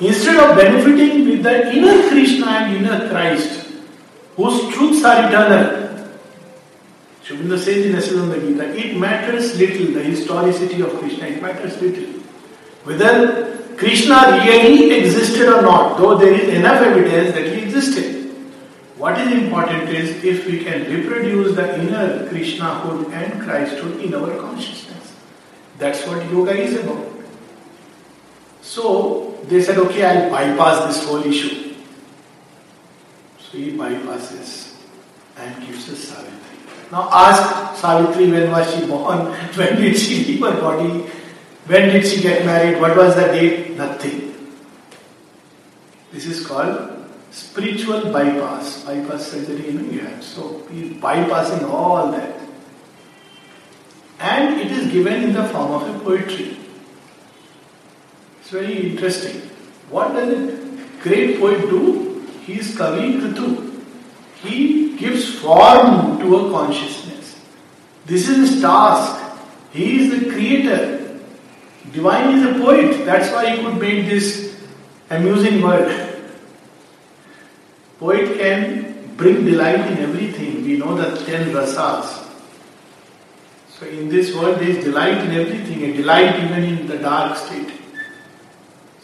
Instead 0.00 0.36
of 0.36 0.56
benefiting 0.56 1.28
with 1.28 1.42
the 1.42 1.72
inner 1.72 2.08
Krishna 2.08 2.46
and 2.46 2.76
inner 2.76 3.08
Christ, 3.08 3.69
whose 4.40 4.74
truths 4.74 5.04
are 5.04 5.28
eternal, 5.28 5.80
Aurobindo 7.30 7.58
says 7.58 8.10
in 8.10 8.28
the 8.28 8.38
Gita, 8.38 8.76
it 8.76 8.96
matters 8.96 9.58
little, 9.58 9.92
the 9.92 10.02
historicity 10.02 10.80
of 10.80 10.98
Krishna, 10.98 11.26
it 11.26 11.42
matters 11.42 11.80
little. 11.80 12.20
Whether 12.84 13.58
Krishna 13.76 14.42
really 14.44 14.92
existed 14.98 15.48
or 15.48 15.62
not, 15.62 15.98
though 15.98 16.16
there 16.16 16.32
is 16.32 16.48
enough 16.54 16.82
evidence 16.82 17.34
that 17.34 17.46
he 17.46 17.62
existed. 17.62 18.30
What 18.96 19.18
is 19.18 19.32
important 19.32 19.88
is 19.90 20.24
if 20.24 20.46
we 20.46 20.64
can 20.64 20.84
reproduce 20.90 21.54
the 21.54 21.80
inner 21.80 22.28
Krishnahood 22.28 23.06
and 23.12 23.40
Christhood 23.40 24.02
in 24.02 24.14
our 24.14 24.36
consciousness. 24.38 25.14
That's 25.78 26.06
what 26.06 26.28
yoga 26.30 26.52
is 26.52 26.74
about. 26.80 27.06
So 28.60 29.38
they 29.44 29.62
said, 29.62 29.78
okay, 29.78 30.04
I'll 30.04 30.30
bypass 30.30 30.96
this 30.96 31.08
whole 31.08 31.22
issue. 31.22 31.69
He 33.52 33.72
bypasses 33.72 34.74
and 35.36 35.66
gives 35.66 35.88
us 35.90 35.98
Savitri. 35.98 36.58
Now 36.92 37.08
ask 37.12 37.80
Savitri 37.80 38.30
when 38.30 38.50
was 38.50 38.74
she 38.74 38.86
born, 38.86 39.26
when 39.54 39.76
did 39.76 39.96
she 39.96 40.24
leave 40.24 40.40
her 40.40 40.60
body, 40.60 41.06
when 41.66 41.88
did 41.88 42.06
she 42.06 42.20
get 42.20 42.44
married, 42.44 42.80
what 42.80 42.96
was 42.96 43.14
the 43.14 43.26
date? 43.26 43.76
Nothing. 43.76 44.34
This 46.12 46.26
is 46.26 46.44
called 46.46 47.06
spiritual 47.30 48.12
bypass. 48.12 48.84
Bypass 48.84 49.30
surgery, 49.30 49.70
you 49.70 50.02
know. 50.02 50.20
So 50.20 50.66
he 50.70 50.82
is 50.84 50.92
bypassing 50.94 51.68
all 51.68 52.10
that. 52.10 52.40
And 54.18 54.60
it 54.60 54.70
is 54.70 54.92
given 54.92 55.22
in 55.22 55.32
the 55.32 55.44
form 55.48 55.72
of 55.72 55.94
a 55.94 55.98
poetry. 56.00 56.58
It's 58.40 58.50
very 58.50 58.90
interesting. 58.90 59.40
What 59.88 60.12
does 60.12 60.32
a 60.32 61.02
great 61.02 61.38
poet 61.38 61.60
do? 61.70 62.09
He 62.46 62.58
is 62.58 62.74
Kavi 62.76 63.20
Kratu. 63.20 63.82
He 64.42 64.96
gives 64.96 65.38
form 65.38 66.18
to 66.20 66.36
a 66.36 66.50
consciousness. 66.50 67.40
This 68.06 68.28
is 68.28 68.50
his 68.50 68.60
task. 68.60 69.40
He 69.72 70.00
is 70.00 70.18
the 70.18 70.30
creator. 70.30 71.20
Divine 71.92 72.38
is 72.38 72.44
a 72.44 72.58
poet. 72.60 73.04
That's 73.04 73.30
why 73.32 73.54
he 73.54 73.62
could 73.62 73.78
make 73.78 74.06
this 74.06 74.56
amusing 75.10 75.62
word. 75.62 76.30
Poet 77.98 78.38
can 78.38 79.14
bring 79.16 79.44
delight 79.44 79.90
in 79.92 79.98
everything. 79.98 80.64
We 80.64 80.78
know 80.78 80.94
the 80.94 81.24
ten 81.24 81.50
rasas. 81.50 82.28
So 83.68 83.86
in 83.86 84.08
this 84.08 84.34
world 84.34 84.58
there 84.60 84.68
is 84.68 84.84
delight 84.84 85.18
in 85.24 85.32
everything, 85.32 85.82
a 85.84 85.92
delight 85.96 86.42
even 86.44 86.64
in 86.64 86.86
the 86.86 86.98
dark 86.98 87.36
state. 87.36 87.79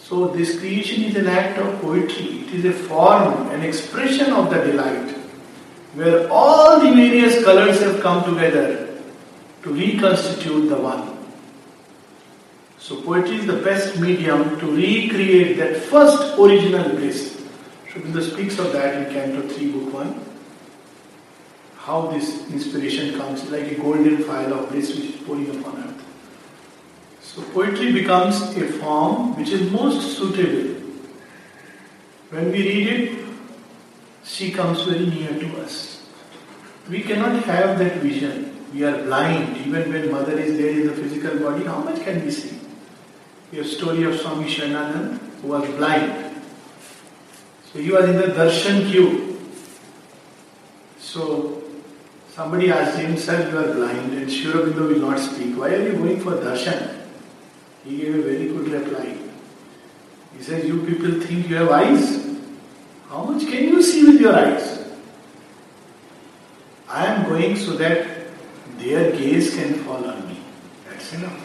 So 0.08 0.28
this 0.28 0.60
creation 0.60 1.02
is 1.02 1.16
an 1.16 1.26
act 1.26 1.58
of 1.58 1.80
poetry. 1.80 2.42
It 2.42 2.54
is 2.54 2.64
a 2.64 2.72
form, 2.72 3.48
an 3.50 3.62
expression 3.62 4.32
of 4.32 4.50
the 4.50 4.60
delight, 4.62 5.10
where 5.94 6.30
all 6.30 6.78
the 6.78 6.92
various 6.94 7.42
colors 7.42 7.80
have 7.80 8.00
come 8.00 8.22
together 8.22 9.02
to 9.64 9.72
reconstitute 9.72 10.68
the 10.68 10.76
one. 10.76 11.18
So 12.78 13.02
poetry 13.02 13.38
is 13.38 13.46
the 13.46 13.60
best 13.64 13.98
medium 13.98 14.60
to 14.60 14.66
recreate 14.76 15.56
that 15.56 15.76
first 15.78 16.38
original 16.38 16.88
bliss. 16.90 17.42
Sri 17.90 18.22
speaks 18.22 18.60
of 18.60 18.72
that 18.74 18.94
in 18.94 19.12
Canto 19.12 19.48
3, 19.48 19.72
Book 19.72 19.92
1. 19.92 20.24
How 21.78 22.06
this 22.12 22.48
inspiration 22.52 23.18
comes 23.18 23.50
like 23.50 23.72
a 23.72 23.74
golden 23.74 24.22
file 24.22 24.54
of 24.54 24.70
bliss 24.70 24.94
which 24.94 25.16
is 25.16 25.20
pouring 25.22 25.50
upon 25.50 25.82
earth. 25.82 25.95
So 27.36 27.42
poetry 27.52 27.92
becomes 27.92 28.40
a 28.56 28.66
form 28.80 29.36
which 29.36 29.50
is 29.50 29.70
most 29.70 30.16
suitable. 30.16 30.80
When 32.30 32.50
we 32.50 32.62
read 32.62 32.86
it, 32.88 33.26
she 34.24 34.50
comes 34.50 34.84
very 34.84 35.04
near 35.04 35.38
to 35.38 35.58
us. 35.60 36.08
We 36.88 37.02
cannot 37.02 37.42
have 37.44 37.78
that 37.78 37.98
vision. 37.98 38.56
We 38.72 38.84
are 38.84 39.02
blind. 39.02 39.54
Even 39.58 39.92
when 39.92 40.10
mother 40.10 40.38
is 40.38 40.56
there 40.56 40.70
in 40.70 40.86
the 40.86 40.94
physical 40.94 41.38
body, 41.38 41.66
how 41.66 41.80
much 41.80 42.00
can 42.00 42.24
we 42.24 42.30
see? 42.30 42.58
Have 43.52 43.66
story 43.66 44.04
of 44.04 44.18
Swami 44.18 44.46
Shyananand 44.46 45.18
who 45.42 45.48
was 45.48 45.68
blind. 45.76 46.40
So 47.70 47.80
he 47.80 47.90
was 47.90 48.08
in 48.08 48.16
the 48.16 48.28
darshan 48.28 48.90
queue. 48.90 49.38
So 50.98 51.64
somebody 52.30 52.70
asked 52.70 52.96
him, 52.96 53.14
Sir, 53.18 53.50
you 53.50 53.58
are 53.58 53.74
blind 53.74 54.14
and 54.14 54.32
Sri 54.32 54.52
Aurobindo 54.52 54.88
will 54.88 55.10
not 55.10 55.18
speak. 55.18 55.54
Why 55.54 55.74
are 55.74 55.82
you 55.82 55.92
going 55.98 56.20
for 56.20 56.32
darshan? 56.32 56.95
He 57.86 57.98
gave 57.98 58.16
a 58.16 58.22
very 58.22 58.48
good 58.48 58.68
reply. 58.68 59.16
He 60.36 60.42
says, 60.42 60.64
You 60.64 60.84
people 60.84 61.20
think 61.20 61.48
you 61.48 61.56
have 61.56 61.70
eyes? 61.70 62.26
How 63.08 63.24
much 63.24 63.46
can 63.46 63.64
you 63.64 63.80
see 63.80 64.04
with 64.06 64.20
your 64.20 64.34
eyes? 64.34 64.84
I 66.88 67.06
am 67.06 67.28
going 67.28 67.56
so 67.56 67.76
that 67.76 68.26
their 68.78 69.12
gaze 69.12 69.54
can 69.54 69.74
fall 69.84 70.04
on 70.04 70.26
me. 70.28 70.40
That's 70.88 71.12
enough. 71.12 71.42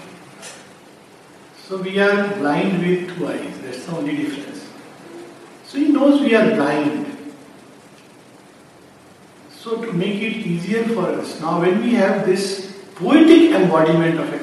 So 1.67 1.77
we 1.77 1.99
are 1.99 2.35
blind 2.37 2.85
with 2.85 3.15
two 3.15 3.27
eyes. 3.27 3.59
That's 3.61 3.85
the 3.85 3.95
only 3.95 4.17
difference. 4.17 4.67
So 5.65 5.77
he 5.77 5.89
knows 5.89 6.21
we 6.21 6.35
are 6.35 6.55
blind. 6.55 7.07
So 9.51 9.85
to 9.85 9.93
make 9.93 10.21
it 10.21 10.37
easier 10.37 10.83
for 10.85 11.07
us, 11.07 11.39
now 11.39 11.61
when 11.61 11.81
we 11.81 11.93
have 11.93 12.25
this 12.25 12.75
poetic 12.95 13.51
embodiment 13.51 14.19
of 14.19 14.33
a 14.33 14.39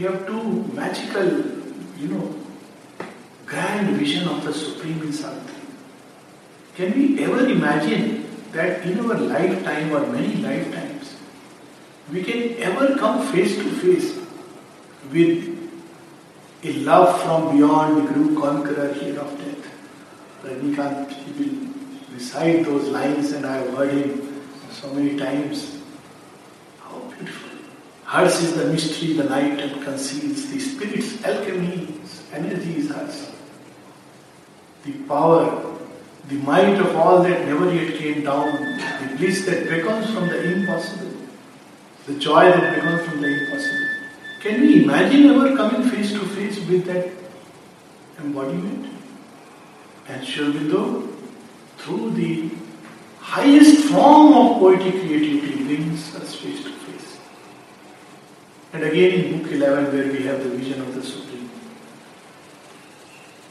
we 0.00 0.06
have 0.06 0.26
two 0.26 0.42
magical, 0.72 1.26
you 1.98 2.08
know, 2.08 2.34
grand 3.44 3.98
vision 3.98 4.26
of 4.28 4.42
the 4.42 4.54
Supreme 4.54 5.02
in 5.02 5.12
Savitri. 5.12 5.60
Can 6.74 6.94
we 6.98 7.22
ever 7.22 7.46
imagine 7.46 8.24
that 8.52 8.86
in 8.86 8.98
our 9.00 9.18
lifetime 9.18 9.92
or 9.92 10.06
many 10.06 10.36
lifetimes, 10.36 11.16
we 12.10 12.22
can 12.22 12.54
ever 12.62 12.96
come 12.96 13.26
face 13.30 13.56
to 13.56 13.70
face 13.82 14.16
with 15.12 15.70
a 16.62 16.72
love 16.84 17.20
from 17.22 17.54
beyond 17.54 17.98
the 17.98 18.10
grew 18.10 18.40
conqueror 18.40 18.94
here 18.94 19.20
of 19.20 19.36
death. 19.44 19.68
Rajnikant, 20.44 21.12
he 21.12 21.44
will 21.44 22.14
recite 22.14 22.64
those 22.64 22.88
lines 22.88 23.32
and 23.32 23.44
I 23.44 23.58
have 23.58 23.74
heard 23.76 23.92
him 23.92 24.42
so 24.70 24.94
many 24.94 25.18
times. 25.18 25.79
Hers 28.10 28.42
is 28.42 28.54
the 28.56 28.66
mystery 28.66 29.12
the 29.12 29.22
night 29.22 29.60
and 29.60 29.84
conceals, 29.84 30.50
the 30.50 30.58
spirit's 30.58 31.22
alchemy, 31.24 31.86
energy 32.32 32.78
is 32.78 32.90
hers. 32.90 33.30
The 34.84 34.94
power, 35.10 35.78
the 36.28 36.34
might 36.38 36.80
of 36.80 36.96
all 36.96 37.22
that 37.22 37.46
never 37.46 37.72
yet 37.72 37.94
came 37.98 38.24
down, 38.24 38.50
the 38.56 39.14
bliss 39.16 39.46
that 39.46 39.68
beckons 39.68 40.12
from 40.12 40.26
the 40.26 40.42
impossible, 40.54 41.12
the 42.06 42.14
joy 42.14 42.46
that 42.46 42.74
beckons 42.74 43.08
from 43.08 43.20
the 43.20 43.28
impossible. 43.28 43.86
Can 44.42 44.60
we 44.60 44.82
imagine 44.82 45.26
ever 45.26 45.56
coming 45.56 45.88
face 45.88 46.10
to 46.10 46.18
face 46.30 46.58
with 46.66 46.86
that 46.86 47.12
embodiment? 48.18 48.92
And 50.08 50.26
Sri 50.26 50.46
Aurobindo, 50.46 51.14
through 51.78 52.10
the 52.10 52.50
highest 53.20 53.84
form 53.84 54.34
of 54.34 54.58
poetic 54.58 54.94
creativity, 54.94 55.62
brings 55.62 56.12
us 56.16 56.34
face 56.34 56.64
to 56.64 56.69
face. 56.69 56.69
And 58.72 58.84
again 58.84 59.24
in 59.24 59.42
Book 59.42 59.50
11, 59.50 59.84
where 59.92 60.12
we 60.12 60.22
have 60.22 60.44
the 60.44 60.50
vision 60.50 60.80
of 60.80 60.94
the 60.94 61.02
Supreme. 61.02 61.48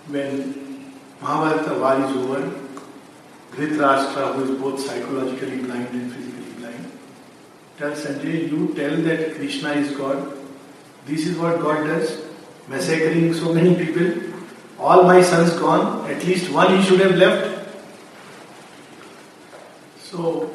When 0.08 0.94
Mahabharata 1.22 1.78
war 1.78 2.10
is 2.10 2.16
over, 2.16 2.60
Dhritarashtra, 3.52 4.36
who 4.36 4.54
is 4.54 4.62
both 4.62 4.80
psychologically 4.80 5.58
blind 5.58 5.90
and 5.90 6.14
physically 6.14 6.54
blind, 6.54 6.92
tells 7.78 8.06
Sanjay, 8.06 8.50
you 8.50 8.74
tell 8.74 8.96
that 9.02 9.36
Krishna 9.36 9.72
is 9.74 9.92
God. 9.98 10.38
This 11.06 11.28
is 11.28 11.38
what 11.38 11.60
God 11.60 11.86
does, 11.86 12.24
massacring 12.70 13.34
so 13.34 13.54
many 13.54 13.76
people. 13.76 14.24
All 14.80 15.04
my 15.04 15.22
sons 15.22 15.52
gone, 15.60 16.10
at 16.10 16.24
least 16.24 16.50
one 16.50 16.78
he 16.78 16.84
should 16.84 17.02
have 17.02 17.16
left. 17.16 17.76
So 20.02 20.50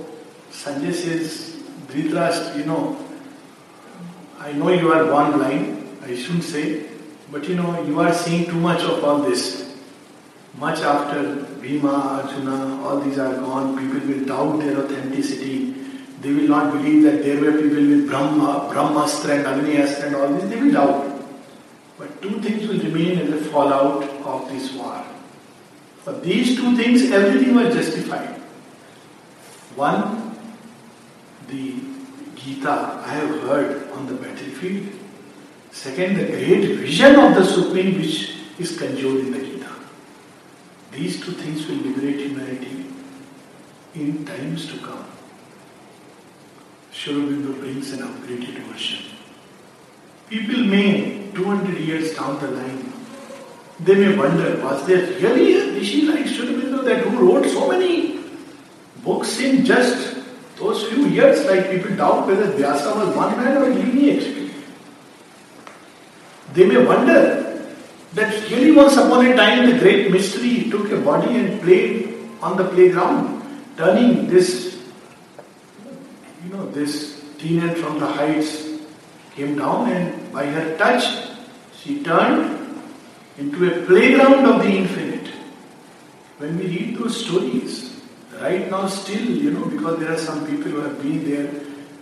Sanjay 0.50 0.94
says, 0.94 1.62
Dhritarashtra, 1.88 2.56
you 2.56 2.64
know, 2.64 3.04
I 4.44 4.52
know 4.52 4.68
you 4.68 4.92
are 4.92 5.06
born 5.06 5.38
blind, 5.38 6.00
I 6.02 6.14
shouldn't 6.14 6.44
say, 6.44 6.84
but 7.32 7.48
you 7.48 7.54
know, 7.54 7.82
you 7.82 7.98
are 7.98 8.12
seeing 8.12 8.44
too 8.44 8.60
much 8.60 8.82
of 8.82 9.02
all 9.02 9.20
this. 9.20 9.74
Much 10.58 10.80
after 10.80 11.36
Bhima, 11.62 11.92
Arjuna, 12.22 12.82
all 12.82 13.00
these 13.00 13.18
are 13.18 13.36
gone, 13.36 13.78
people 13.78 14.06
will 14.06 14.26
doubt 14.26 14.60
their 14.60 14.76
authenticity. 14.80 15.70
They 16.20 16.30
will 16.34 16.48
not 16.48 16.74
believe 16.74 17.04
that 17.04 17.22
there 17.22 17.40
were 17.40 17.52
people 17.52 17.88
with 17.88 18.06
Brahma, 18.06 18.68
Brahmastra 18.70 19.38
and 19.38 19.46
Agniastra 19.46 20.08
and 20.08 20.16
all 20.16 20.28
this. 20.28 20.50
They 20.50 20.60
will 20.60 20.72
doubt. 20.72 21.26
But 21.96 22.20
two 22.20 22.42
things 22.42 22.68
will 22.68 22.80
remain 22.80 23.20
as 23.20 23.30
a 23.30 23.44
fallout 23.46 24.02
of 24.02 24.48
this 24.50 24.74
war. 24.74 25.02
For 26.02 26.12
these 26.20 26.54
two 26.56 26.76
things, 26.76 27.10
everything 27.10 27.54
was 27.54 27.74
justified. 27.74 28.34
One, 29.74 30.36
the 31.48 31.93
Gita 32.44 33.02
I 33.06 33.14
have 33.14 33.40
heard 33.40 33.90
on 33.92 34.06
the 34.06 34.14
battlefield. 34.14 35.00
Second, 35.70 36.18
the 36.18 36.26
great 36.26 36.76
vision 36.76 37.16
of 37.18 37.34
the 37.34 37.44
Supreme 37.44 37.98
which 37.98 38.36
is 38.58 38.78
conjured 38.78 39.20
in 39.20 39.32
the 39.32 39.38
Gita. 39.38 39.70
These 40.92 41.24
two 41.24 41.32
things 41.32 41.66
will 41.66 41.76
liberate 41.76 42.20
humanity 42.20 42.86
in 43.94 44.24
times 44.26 44.66
to 44.72 44.78
come. 44.78 45.06
Sri 46.92 47.14
Aurobindo 47.14 47.58
brings 47.58 47.92
an 47.92 48.00
upgraded 48.00 48.58
version. 48.68 49.04
People 50.28 50.64
may, 50.64 51.30
200 51.34 51.78
years 51.78 52.14
down 52.14 52.38
the 52.40 52.50
line, 52.50 52.92
they 53.80 53.94
may 53.94 54.16
wonder, 54.16 54.62
was 54.62 54.86
there 54.86 55.06
really 55.20 55.58
a 55.58 55.72
Rishi 55.72 56.02
like 56.02 56.26
Sri 56.26 56.46
Aurobindo 56.46 56.84
that 56.84 57.04
who 57.04 57.26
wrote 57.26 57.46
so 57.46 57.68
many 57.68 58.20
books 59.02 59.40
in 59.40 59.64
just 59.64 60.13
those 60.64 60.88
few 60.88 61.06
years? 61.06 61.44
Like 61.46 61.70
people 61.70 61.94
doubt 61.96 62.26
whether 62.26 62.50
Vyasa 62.52 62.94
was 62.94 63.14
one 63.14 63.36
man 63.36 63.56
or 63.56 63.70
a 63.70 63.74
lineage. 63.74 64.52
They 66.52 66.66
may 66.66 66.84
wonder 66.84 67.44
that 68.14 68.50
really 68.50 68.70
once 68.72 68.96
upon 68.96 69.26
a 69.26 69.36
time 69.36 69.70
the 69.70 69.78
great 69.78 70.10
mystery 70.10 70.70
took 70.70 70.90
a 70.90 71.00
body 71.00 71.36
and 71.36 71.60
played 71.60 72.14
on 72.40 72.56
the 72.56 72.64
playground, 72.64 73.42
turning 73.76 74.28
this, 74.28 74.78
you 76.44 76.50
know, 76.50 76.70
this 76.70 77.24
teenage 77.38 77.78
from 77.78 77.98
the 77.98 78.06
heights 78.06 78.68
came 79.34 79.56
down 79.58 79.90
and 79.90 80.32
by 80.32 80.46
her 80.46 80.76
touch 80.76 81.04
she 81.76 82.02
turned 82.04 82.78
into 83.36 83.66
a 83.66 83.84
playground 83.86 84.46
of 84.46 84.62
the 84.62 84.70
infinite. 84.70 85.28
When 86.38 86.56
we 86.58 86.66
read 86.66 86.98
those 86.98 87.24
stories, 87.24 87.93
right 88.40 88.70
now 88.70 88.86
still, 88.86 89.24
you 89.24 89.50
know, 89.50 89.66
because 89.66 89.98
there 90.00 90.12
are 90.12 90.18
some 90.18 90.46
people 90.46 90.70
who 90.72 90.80
have 90.80 91.00
been 91.02 91.28
there, 91.28 91.46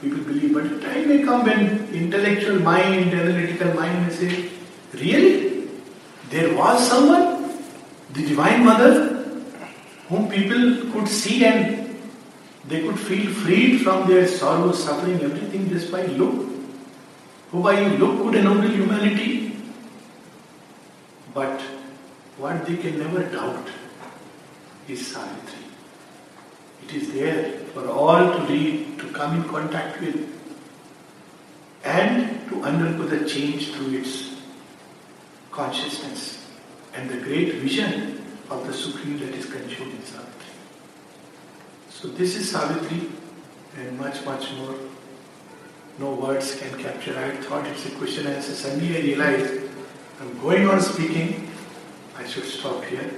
people 0.01 0.25
believe, 0.25 0.55
but 0.55 0.83
time 0.83 1.09
may 1.09 1.23
come 1.23 1.45
when 1.45 1.89
intellectual 1.93 2.59
mind, 2.61 3.15
analytical 3.15 3.75
mind 3.75 4.07
may 4.07 4.13
say, 4.13 4.51
really? 4.95 5.69
There 6.31 6.57
was 6.57 6.89
someone, 6.89 7.51
the 8.13 8.27
Divine 8.27 8.65
Mother, 8.65 9.25
whom 10.09 10.29
people 10.29 10.93
could 10.93 11.09
see 11.09 11.45
and 11.45 11.97
they 12.69 12.81
could 12.83 12.99
feel 12.99 13.31
freed 13.33 13.83
from 13.83 14.09
their 14.09 14.27
sorrow, 14.27 14.73
suffering, 14.73 15.21
everything 15.21 15.69
just 15.69 15.91
by 15.91 16.05
look. 16.07 16.49
Who 17.51 17.63
by 17.63 17.81
look 17.97 18.23
could 18.23 18.37
ennoble 18.37 18.69
humanity. 18.69 19.57
But 21.35 21.61
what 22.39 22.67
they 22.67 22.77
can 22.77 22.99
never 22.99 23.25
doubt 23.25 23.69
is 24.89 25.07
Savitri. 25.07 25.62
It 26.93 27.03
is 27.03 27.13
there 27.15 27.53
for 27.73 27.89
all 27.89 28.37
to 28.37 28.53
read, 28.53 28.99
to 28.99 29.09
come 29.13 29.41
in 29.41 29.49
contact 29.49 29.99
with, 30.03 30.29
and 31.85 32.47
to 32.51 32.63
undergo 32.63 33.05
the 33.05 33.27
change 33.27 33.73
through 33.73 34.01
its 34.01 34.37
consciousness 35.51 36.47
and 36.93 37.09
the 37.09 37.17
great 37.17 37.55
vision 37.55 38.23
of 38.51 38.67
the 38.67 38.75
Supreme 38.75 39.19
that 39.21 39.31
is 39.31 39.47
consumed 39.47 39.95
in 39.95 40.03
Savitri. 40.05 40.53
So 41.89 42.09
this 42.09 42.37
is 42.37 42.51
Savitri 42.51 43.09
and 43.79 43.99
much, 43.99 44.23
much 44.27 44.53
more. 44.57 44.75
No 45.99 46.13
words 46.13 46.61
can 46.61 46.79
capture. 46.79 47.19
I 47.19 47.37
thought 47.37 47.67
it's 47.69 47.87
a 47.87 47.91
question 47.93 48.27
and 48.27 48.37
answer. 48.37 48.53
Suddenly 48.53 48.99
I 48.99 49.01
realized 49.01 49.63
I'm 50.21 50.39
going 50.41 50.69
on 50.69 50.83
speaking. 50.83 51.49
I 52.19 52.27
should 52.27 52.45
stop 52.45 52.85
here 52.85 53.11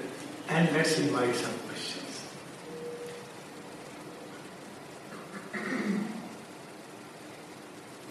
and 0.49 0.73
let's 0.73 1.01
invite 1.01 1.35
some 1.35 1.53
questions. 1.67 2.05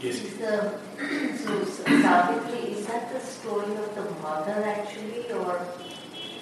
Yes. 0.04 0.22
Is 0.22 0.38
the 0.54 1.38
so 1.44 1.66
Savitri 1.66 2.74
is 2.74 2.86
that 2.88 3.12
the 3.14 3.20
story 3.20 3.76
of 3.84 3.96
the 3.96 4.06
mother 4.22 4.58
actually, 4.74 5.32
or 5.32 5.60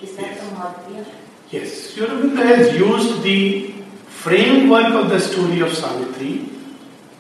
is 0.02 0.16
that 0.18 0.32
Yes. 0.32 0.40
the 0.42 0.56
mother? 0.56 1.06
Yes, 1.52 1.70
Sri 1.92 2.36
has 2.38 2.74
used 2.78 3.22
the 3.24 3.74
framework 4.08 4.94
of 5.02 5.10
the 5.10 5.20
story 5.20 5.60
of 5.68 5.74
Savitri 5.74 6.34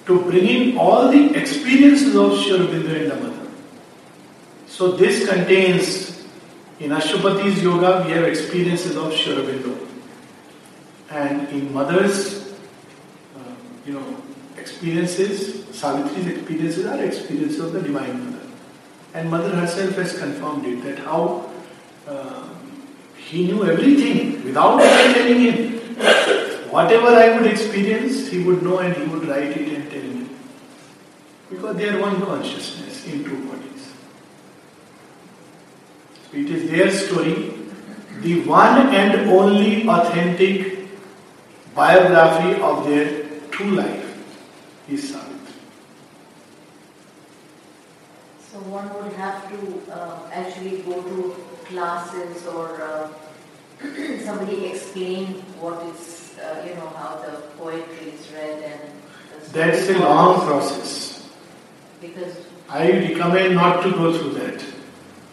to 0.05 0.19
bring 0.29 0.47
in 0.47 0.77
all 0.77 1.09
the 1.15 1.23
experiences 1.41 2.15
of 2.15 2.37
Sri 2.39 2.57
Aurobindo 2.57 2.95
and 3.01 3.11
the 3.11 3.15
mother. 3.15 3.47
So 4.67 4.91
this 5.03 5.27
contains, 5.27 6.23
in 6.79 6.91
Ashwapati's 6.91 7.61
yoga, 7.63 8.03
we 8.05 8.11
have 8.13 8.23
experiences 8.23 8.95
of 8.95 9.13
Sri 9.13 9.35
Aurobindo. 9.35 9.77
And 11.09 11.49
in 11.49 11.73
mother's, 11.73 12.17
uh, 13.35 13.53
you 13.85 13.93
know, 13.93 14.05
experiences, 14.61 15.65
Savitri's 15.81 16.27
experiences 16.27 16.85
are 16.85 17.03
experiences 17.03 17.59
of 17.59 17.73
the 17.73 17.81
Divine 17.81 18.25
Mother. 18.25 18.47
And 19.13 19.29
Mother 19.29 19.55
herself 19.55 19.95
has 19.95 20.17
confirmed 20.17 20.65
it, 20.65 20.83
that 20.83 20.99
how 20.99 21.49
uh, 22.07 22.47
he 23.15 23.45
knew 23.47 23.63
everything 23.65 24.43
without 24.43 24.81
even 24.81 25.13
telling 25.15 25.41
him. 25.41 25.71
Whatever 26.71 27.07
I 27.07 27.37
would 27.37 27.47
experience, 27.51 28.27
he 28.29 28.43
would 28.43 28.63
know 28.63 28.79
and 28.79 28.95
he 28.95 29.03
would 29.03 29.27
write 29.27 29.57
it 29.57 29.73
and 29.77 29.91
tell 29.91 30.03
me. 30.03 30.29
Because 31.49 31.75
they 31.75 31.89
are 31.89 31.99
one 32.01 32.21
consciousness 32.21 33.05
in 33.07 33.25
two 33.25 33.39
bodies. 33.47 33.91
So 36.31 36.37
it 36.37 36.49
is 36.49 36.69
their 36.71 36.89
story, 36.89 37.53
the 38.21 38.43
one 38.43 38.95
and 38.95 39.29
only 39.29 39.87
authentic 39.87 40.87
biography 41.75 42.61
of 42.61 42.85
their 42.85 43.27
true 43.49 43.71
life 43.71 44.00
is 44.91 45.09
Savitri. 45.09 45.53
So 48.51 48.59
one 48.67 48.93
would 48.95 49.13
have 49.13 49.49
to 49.49 49.91
uh, 49.93 50.29
actually 50.33 50.81
go 50.81 51.01
to 51.01 51.35
classes 51.65 52.45
or 52.47 52.81
uh, 52.81 53.09
somebody 54.25 54.65
explain 54.65 55.27
what 55.59 55.81
is, 55.87 56.35
uh, 56.37 56.65
you 56.67 56.75
know, 56.75 56.87
how 56.89 57.15
the 57.25 57.37
poetry 57.57 58.11
is 58.11 58.31
read 58.33 58.63
and. 58.63 58.81
That's 59.53 59.89
a 59.89 59.99
long 59.99 60.45
process. 60.45 61.29
Because 62.01 62.37
I 62.69 62.89
recommend 62.91 63.55
not 63.55 63.83
to 63.83 63.91
go 63.91 64.17
through 64.17 64.33
that. 64.33 64.63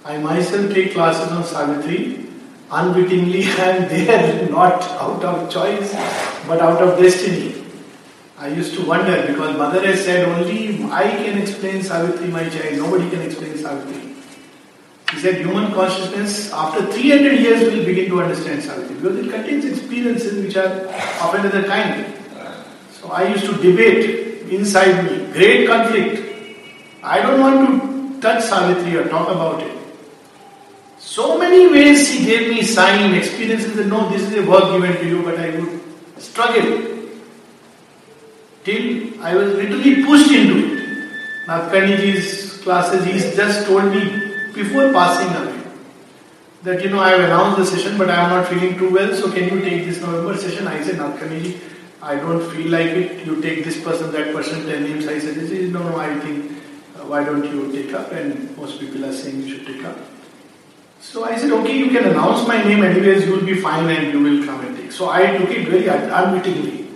I 0.04 0.18
myself 0.18 0.72
take 0.72 0.92
classes 0.92 1.30
on 1.32 1.44
Savitri. 1.44 2.26
Unwittingly, 2.70 3.44
I 3.44 3.70
am 3.76 3.88
there 3.88 4.48
not 4.50 4.82
out 4.82 5.24
of 5.24 5.50
choice 5.50 5.92
but 6.46 6.60
out 6.60 6.82
of 6.82 6.98
destiny. 6.98 7.57
I 8.40 8.48
used 8.48 8.74
to 8.74 8.86
wonder 8.86 9.26
because 9.26 9.56
mother 9.56 9.84
has 9.84 10.04
said 10.04 10.28
only 10.28 10.84
I 10.92 11.10
can 11.10 11.38
explain 11.38 11.82
Savitri, 11.82 12.28
my 12.28 12.48
child. 12.48 12.76
Nobody 12.76 13.10
can 13.10 13.22
explain 13.22 13.56
Savitri. 13.58 14.14
She 15.10 15.18
said 15.18 15.36
human 15.44 15.72
consciousness 15.72 16.52
after 16.52 16.86
300 16.86 17.40
years 17.40 17.62
will 17.72 17.84
begin 17.84 18.08
to 18.10 18.22
understand 18.22 18.62
Savitri 18.62 18.94
because 18.94 19.18
it 19.18 19.30
contains 19.32 19.64
experiences 19.64 20.44
which 20.44 20.56
are 20.56 20.86
of 21.26 21.34
another 21.34 21.64
kind. 21.64 22.14
So 22.92 23.08
I 23.10 23.26
used 23.26 23.44
to 23.46 23.54
debate 23.54 24.42
inside 24.50 25.04
me, 25.04 25.32
great 25.32 25.66
conflict. 25.66 26.22
I 27.02 27.20
don't 27.20 27.40
want 27.40 27.58
to 27.58 28.20
touch 28.20 28.44
Savitri 28.44 28.96
or 28.98 29.08
talk 29.08 29.30
about 29.30 29.62
it. 29.62 29.76
So 30.98 31.38
many 31.38 31.66
ways 31.72 32.08
he 32.08 32.24
gave 32.24 32.50
me 32.50 32.62
sign, 32.62 33.14
experiences 33.14 33.74
that 33.74 33.86
no, 33.86 34.08
this 34.10 34.22
is 34.22 34.34
a 34.34 34.48
work 34.48 34.70
given 34.72 34.96
to 34.96 35.08
you, 35.08 35.22
but 35.24 35.38
I 35.40 35.58
would 35.58 35.80
struggle. 36.18 36.97
Till 38.68 39.22
I 39.22 39.34
was 39.34 39.54
literally 39.54 40.04
pushed 40.04 40.30
into 40.30 40.56
it. 40.58 40.72
Nathkaniji's 41.46 42.60
classes, 42.64 43.04
he's 43.04 43.34
just 43.34 43.66
told 43.66 43.86
me 43.94 44.02
before 44.52 44.92
passing 44.92 45.30
away 45.36 45.58
that 46.64 46.82
you 46.82 46.90
know 46.90 47.00
I 47.00 47.10
have 47.10 47.20
announced 47.20 47.58
the 47.60 47.66
session 47.66 47.96
but 47.96 48.10
I 48.10 48.16
am 48.24 48.30
not 48.30 48.48
feeling 48.48 48.76
too 48.76 48.90
well, 48.90 49.14
so 49.14 49.30
can 49.32 49.44
you 49.44 49.60
take 49.62 49.86
this 49.86 50.00
November 50.00 50.36
session? 50.36 50.66
I 50.66 50.82
said, 50.82 50.96
Nathkaniji, 50.96 51.58
I 52.02 52.16
don't 52.16 52.42
feel 52.50 52.68
like 52.70 52.88
it. 52.88 53.24
You 53.26 53.40
take 53.40 53.64
this 53.64 53.82
person, 53.82 54.12
that 54.12 54.34
person, 54.34 54.66
ten 54.66 54.82
names. 54.82 55.06
I 55.06 55.18
said, 55.18 55.36
no, 55.72 55.88
no, 55.88 55.96
I 55.96 56.18
think 56.20 56.52
uh, 56.96 57.04
why 57.06 57.24
don't 57.24 57.44
you 57.44 57.72
take 57.72 57.94
up? 57.94 58.12
And 58.12 58.56
most 58.56 58.80
people 58.80 59.04
are 59.04 59.12
saying 59.12 59.42
you 59.42 59.56
should 59.56 59.66
take 59.66 59.84
up. 59.84 59.96
So 61.00 61.24
I 61.24 61.38
said, 61.38 61.52
okay, 61.52 61.78
you 61.78 61.88
can 61.90 62.04
announce 62.04 62.46
my 62.46 62.62
name 62.62 62.82
anyways, 62.82 63.24
you 63.24 63.32
will 63.32 63.46
be 63.46 63.60
fine 63.60 63.88
and 63.88 64.12
you 64.12 64.20
will 64.20 64.44
come 64.44 64.60
and 64.66 64.76
take. 64.76 64.92
So 64.92 65.08
I 65.08 65.38
took 65.38 65.50
it 65.50 65.68
very 65.68 65.88
un- 65.88 66.10
unwittingly, 66.10 66.87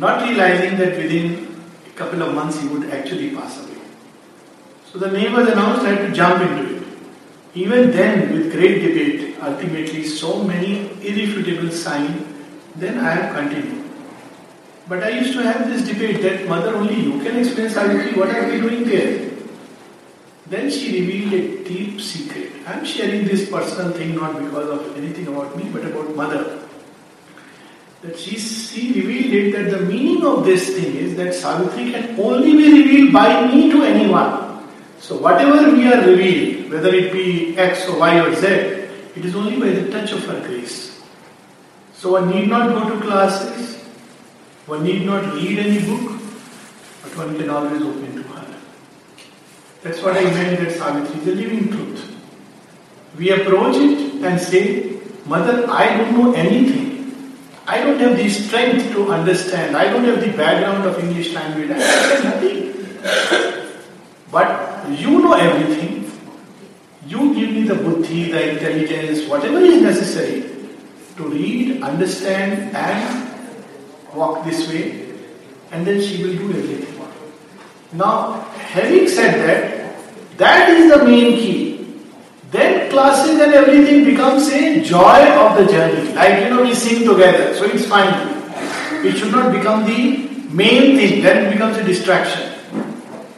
not 0.00 0.22
realizing 0.26 0.78
that 0.78 0.96
within 0.96 1.24
a 1.86 1.90
couple 1.96 2.22
of 2.22 2.34
months 2.34 2.60
he 2.60 2.68
would 2.68 2.90
actually 2.90 3.30
pass 3.34 3.58
away. 3.62 3.80
So 4.90 4.98
the 4.98 5.08
was 5.08 5.48
announced, 5.48 5.82
I 5.82 5.90
had 5.90 6.08
to 6.08 6.12
jump 6.12 6.40
into 6.42 6.76
it. 6.76 6.82
Even 7.54 7.90
then, 7.90 8.32
with 8.32 8.52
great 8.52 8.80
debate, 8.80 9.36
ultimately 9.42 10.04
so 10.04 10.42
many 10.42 10.90
irrefutable 11.02 11.70
signs, 11.70 12.26
then 12.76 12.98
I 12.98 13.10
have 13.10 13.34
continued. 13.34 13.84
But 14.88 15.02
I 15.04 15.10
used 15.10 15.34
to 15.34 15.42
have 15.42 15.68
this 15.68 15.86
debate 15.86 16.22
that 16.22 16.48
mother 16.48 16.74
only 16.74 16.94
you 16.94 17.22
can 17.22 17.36
explain 17.36 17.68
Savitri, 17.68 18.14
what 18.18 18.30
are 18.30 18.48
we 18.48 18.60
doing 18.60 18.84
there? 18.84 19.30
Then 20.46 20.70
she 20.70 21.00
revealed 21.00 21.32
a 21.32 21.64
deep 21.64 22.00
secret. 22.00 22.52
I 22.66 22.72
am 22.72 22.84
sharing 22.84 23.24
this 23.24 23.48
personal 23.50 23.92
thing 23.92 24.16
not 24.16 24.38
because 24.38 24.68
of 24.68 24.96
anything 24.96 25.28
about 25.28 25.56
me, 25.56 25.68
but 25.72 25.84
about 25.84 26.16
mother. 26.16 26.59
That 28.02 28.18
she, 28.18 28.38
she 28.38 28.92
revealed 28.94 29.34
it 29.34 29.52
that 29.52 29.78
the 29.78 29.84
meaning 29.84 30.24
of 30.24 30.44
this 30.44 30.70
thing 30.74 30.96
is 30.96 31.16
that 31.16 31.34
Savitri 31.34 31.92
can 31.92 32.18
only 32.18 32.52
be 32.52 32.82
revealed 32.82 33.12
by 33.12 33.46
me 33.46 33.70
to 33.70 33.82
anyone. 33.82 34.64
So 34.98 35.18
whatever 35.18 35.70
we 35.70 35.86
are 35.92 36.00
revealed, 36.06 36.70
whether 36.70 36.94
it 36.94 37.12
be 37.12 37.58
X 37.58 37.88
or 37.88 37.98
Y 37.98 38.20
or 38.20 38.34
Z, 38.34 38.46
it 38.46 39.24
is 39.24 39.34
only 39.34 39.58
by 39.60 39.68
the 39.78 39.90
touch 39.90 40.12
of 40.12 40.24
her 40.24 40.40
grace. 40.46 41.02
So 41.92 42.12
one 42.12 42.30
need 42.30 42.48
not 42.48 42.70
go 42.70 42.88
to 42.88 43.00
classes, 43.04 43.82
one 44.64 44.82
need 44.82 45.04
not 45.04 45.34
read 45.34 45.58
any 45.58 45.84
book, 45.84 46.18
but 47.02 47.16
one 47.16 47.36
can 47.36 47.50
always 47.50 47.82
open 47.82 48.14
to 48.14 48.22
her. 48.22 48.46
That's 49.82 50.02
what 50.02 50.16
I 50.16 50.24
meant 50.24 50.60
that 50.60 50.72
Savitri 50.72 51.20
is 51.20 51.28
a 51.28 51.34
living 51.34 51.68
truth. 51.70 52.16
We 53.18 53.30
approach 53.30 53.76
it 53.76 54.22
and 54.24 54.40
say, 54.40 55.00
Mother, 55.26 55.66
I 55.68 55.96
don't 55.98 56.16
know 56.16 56.32
anything. 56.32 56.89
I 57.70 57.78
don't 57.82 58.00
have 58.00 58.16
the 58.16 58.28
strength 58.28 58.90
to 58.94 59.12
understand. 59.12 59.76
I 59.76 59.84
don't 59.92 60.04
have 60.04 60.20
the 60.20 60.32
background 60.36 60.88
of 60.88 60.98
English 60.98 61.32
language. 61.32 61.70
But 64.32 64.88
you 65.02 65.20
know 65.22 65.34
everything. 65.34 66.10
You 67.06 67.34
give 67.34 67.50
me 67.50 67.62
the 67.68 67.76
buddhi, 67.76 68.32
the 68.32 68.42
intelligence, 68.54 69.28
whatever 69.28 69.60
is 69.60 69.82
necessary 69.82 70.42
to 71.16 71.28
read, 71.28 71.82
understand, 71.82 72.74
and 72.74 73.28
walk 74.14 74.44
this 74.44 74.68
way, 74.68 75.14
and 75.70 75.86
then 75.86 76.00
she 76.00 76.22
will 76.24 76.36
do 76.42 76.50
everything. 76.50 76.94
Now, 77.92 78.40
having 78.74 79.08
said 79.08 79.34
that, 79.46 80.38
that 80.38 80.70
is 80.70 80.90
the 80.92 81.04
main 81.04 81.36
key. 81.38 81.59
Then 82.50 82.90
classes 82.90 83.40
and 83.40 83.54
everything 83.54 84.04
becomes 84.04 84.48
a 84.48 84.82
joy 84.82 85.20
of 85.38 85.56
the 85.56 85.70
journey. 85.70 86.12
Like, 86.14 86.42
you 86.42 86.50
know, 86.50 86.62
we 86.62 86.74
sing 86.74 87.06
together, 87.08 87.54
so 87.54 87.64
it's 87.64 87.86
fine. 87.86 88.12
It 89.06 89.16
should 89.16 89.30
not 89.30 89.52
become 89.52 89.84
the 89.84 90.28
main 90.50 90.96
thing, 90.96 91.22
then 91.22 91.46
it 91.46 91.52
becomes 91.52 91.76
a 91.76 91.84
distraction. 91.84 92.52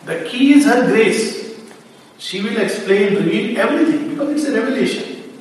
The 0.07 0.25
key 0.29 0.55
is 0.55 0.65
her 0.65 0.87
grace. 0.87 1.61
She 2.19 2.41
will 2.41 2.57
explain, 2.57 3.17
reveal 3.17 3.59
everything 3.59 4.11
because 4.11 4.31
it's 4.31 4.49
a 4.49 4.61
revelation. 4.61 5.33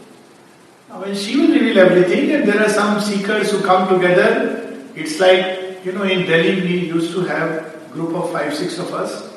Now, 0.89 1.01
when 1.01 1.15
she 1.15 1.37
will 1.37 1.53
reveal 1.53 1.79
everything, 1.79 2.31
and 2.31 2.47
there 2.47 2.61
are 2.61 2.69
some 2.69 2.99
seekers 2.99 3.51
who 3.51 3.61
come 3.61 3.87
together, 3.87 4.83
it's 4.95 5.19
like, 5.19 5.85
you 5.85 5.93
know, 5.93 6.03
in 6.03 6.25
Delhi 6.25 6.61
we 6.61 6.87
used 6.89 7.13
to 7.13 7.21
have 7.21 7.91
group 7.93 8.13
of 8.15 8.31
five, 8.31 8.53
six 8.53 8.77
of 8.77 8.93
us. 8.93 9.33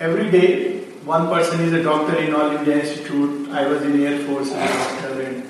Every 0.00 0.30
day, 0.30 0.84
one 1.04 1.28
person 1.28 1.60
is 1.60 1.72
a 1.72 1.82
doctor 1.82 2.16
in 2.16 2.34
All 2.34 2.50
India 2.50 2.80
Institute. 2.80 3.48
I 3.50 3.66
was 3.66 3.82
in 3.82 4.02
Air 4.02 4.18
Force 4.26 4.52
as 4.52 4.70
a 4.70 5.00
doctor, 5.00 5.22
and 5.22 5.44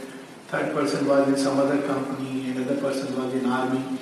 third 0.49 0.75
person 0.75 1.09
was 1.09 1.29
in 1.29 1.37
some 1.37 1.59
other 1.59 1.83
company, 1.83 2.51
another 2.51 2.81
person 2.81 3.17
was 3.17 3.35
in 3.35 3.47
army. 3.47 3.99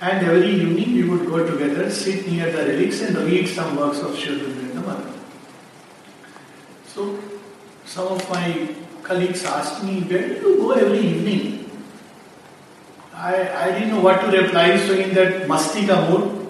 And 0.00 0.26
every 0.26 0.50
evening 0.50 0.94
we 0.94 1.08
would 1.08 1.26
go 1.26 1.46
together, 1.46 1.90
sit 1.90 2.26
near 2.26 2.50
the 2.50 2.66
relics, 2.66 3.02
and 3.02 3.16
read 3.18 3.46
some 3.46 3.76
works 3.76 4.00
of 4.00 4.16
Sri 4.18 4.36
Mother. 4.74 5.12
So, 6.86 7.18
some 7.84 8.08
of 8.08 8.28
my 8.30 8.74
colleagues 9.02 9.44
asked 9.44 9.84
me, 9.84 10.00
Where 10.00 10.40
do 10.40 10.48
you 10.48 10.56
go 10.56 10.72
every 10.72 10.98
evening? 10.98 11.70
I, 13.14 13.66
I 13.66 13.72
didn't 13.72 13.90
know 13.90 14.00
what 14.00 14.22
to 14.22 14.42
reply, 14.42 14.76
so 14.78 14.94
in 14.94 15.14
that 15.14 15.46
mastika 15.46 16.08
mood, 16.10 16.48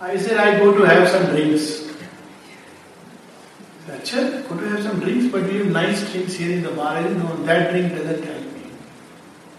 I 0.00 0.16
said, 0.18 0.36
I 0.36 0.58
go 0.58 0.76
to 0.76 0.84
have 0.84 1.08
some 1.08 1.26
drinks. 1.34 1.81
Acha, 4.02 4.48
go 4.48 4.56
to 4.56 4.68
have 4.68 4.82
some 4.82 4.98
drinks, 4.98 5.30
but 5.30 5.44
we 5.44 5.58
have 5.58 5.66
nice 5.68 6.10
drinks 6.10 6.34
here 6.34 6.56
in 6.56 6.62
the 6.62 6.70
bar. 6.70 6.96
I 6.96 7.02
that 7.02 7.70
drink 7.70 7.92
doesn't 7.92 8.24
help 8.24 8.44
me. 8.54 8.62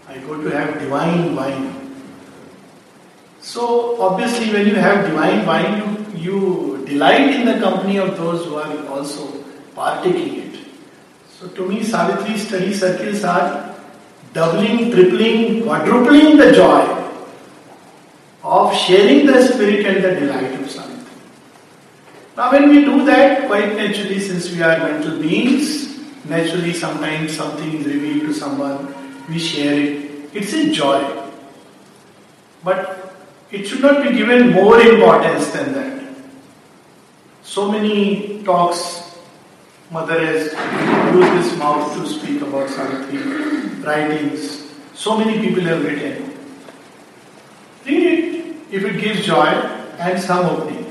I 0.07 0.17
go 0.17 0.41
to 0.41 0.49
have 0.49 0.79
divine 0.79 1.35
wine. 1.35 1.95
So, 3.39 4.01
obviously, 4.01 4.51
when 4.51 4.67
you 4.67 4.75
have 4.75 5.05
divine 5.05 5.45
wine, 5.45 6.11
you, 6.13 6.25
you 6.25 6.85
delight 6.85 7.35
in 7.35 7.45
the 7.45 7.59
company 7.59 7.97
of 7.97 8.17
those 8.17 8.45
who 8.45 8.55
are 8.55 8.87
also 8.87 9.43
partaking 9.75 10.39
it. 10.43 10.59
So, 11.39 11.47
to 11.47 11.67
me, 11.67 11.83
Savitri 11.83 12.37
study 12.37 12.73
circles 12.73 13.23
are 13.23 13.75
doubling, 14.33 14.91
tripling, 14.91 15.63
quadrupling 15.63 16.37
the 16.37 16.51
joy 16.51 16.83
of 18.43 18.75
sharing 18.75 19.25
the 19.25 19.41
spirit 19.41 19.85
and 19.85 20.03
the 20.03 20.19
delight 20.19 20.59
of 20.59 20.69
something. 20.69 20.92
Now, 22.35 22.51
when 22.51 22.69
we 22.69 22.83
do 22.83 23.05
that, 23.05 23.47
quite 23.47 23.75
naturally, 23.75 24.19
since 24.19 24.51
we 24.51 24.61
are 24.63 24.77
mental 24.79 25.19
beings, 25.19 25.99
naturally 26.25 26.73
sometimes 26.73 27.37
something 27.37 27.73
is 27.73 27.85
revealed 27.85 28.21
to 28.21 28.33
someone, 28.33 28.93
we 29.29 29.37
share 29.37 29.79
it. 29.79 30.29
It's 30.33 30.53
a 30.53 30.71
joy. 30.71 31.29
But 32.63 33.13
it 33.51 33.67
should 33.67 33.81
not 33.81 34.01
be 34.01 34.13
given 34.15 34.51
more 34.51 34.79
importance 34.81 35.51
than 35.51 35.73
that. 35.73 36.15
So 37.43 37.71
many 37.71 38.41
talks, 38.43 39.19
Mother 39.91 40.25
has 40.25 40.53
used 41.13 41.51
his 41.51 41.59
mouth 41.59 41.93
to 41.95 42.07
speak 42.07 42.41
about 42.41 42.67
Savitri, 42.67 43.19
writings. 43.83 44.71
So 44.95 45.19
many 45.19 45.39
people 45.39 45.63
have 45.65 45.83
written. 45.83 46.35
Read 47.85 48.03
it 48.03 48.55
if 48.71 48.83
it 48.83 48.99
gives 48.99 49.23
joy 49.23 49.45
and 49.99 50.19
some 50.19 50.47
opening. 50.47 50.82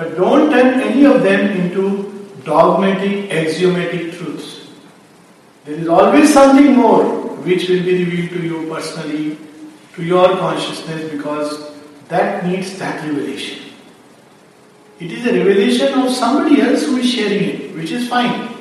But 0.00 0.16
don't 0.16 0.50
turn 0.50 0.80
any 0.80 1.04
of 1.04 1.22
them 1.22 1.50
into 1.60 2.26
dogmatic, 2.42 3.30
axiomatic 3.30 4.14
truths. 4.14 4.70
There 5.66 5.74
is 5.74 5.88
always 5.88 6.32
something 6.32 6.74
more 6.74 7.04
which 7.48 7.68
will 7.68 7.82
be 7.82 8.04
revealed 8.04 8.30
to 8.30 8.42
you 8.42 8.66
personally, 8.70 9.36
to 9.96 10.02
your 10.02 10.28
consciousness, 10.38 11.10
because 11.10 11.72
that 12.08 12.46
needs 12.46 12.78
that 12.78 13.06
revelation. 13.06 13.74
It 15.00 15.12
is 15.12 15.26
a 15.26 15.34
revelation 15.34 15.92
of 15.98 16.10
somebody 16.10 16.62
else 16.62 16.86
who 16.86 16.96
is 16.96 17.12
sharing 17.12 17.44
it, 17.44 17.76
which 17.76 17.90
is 17.90 18.08
fine. 18.08 18.56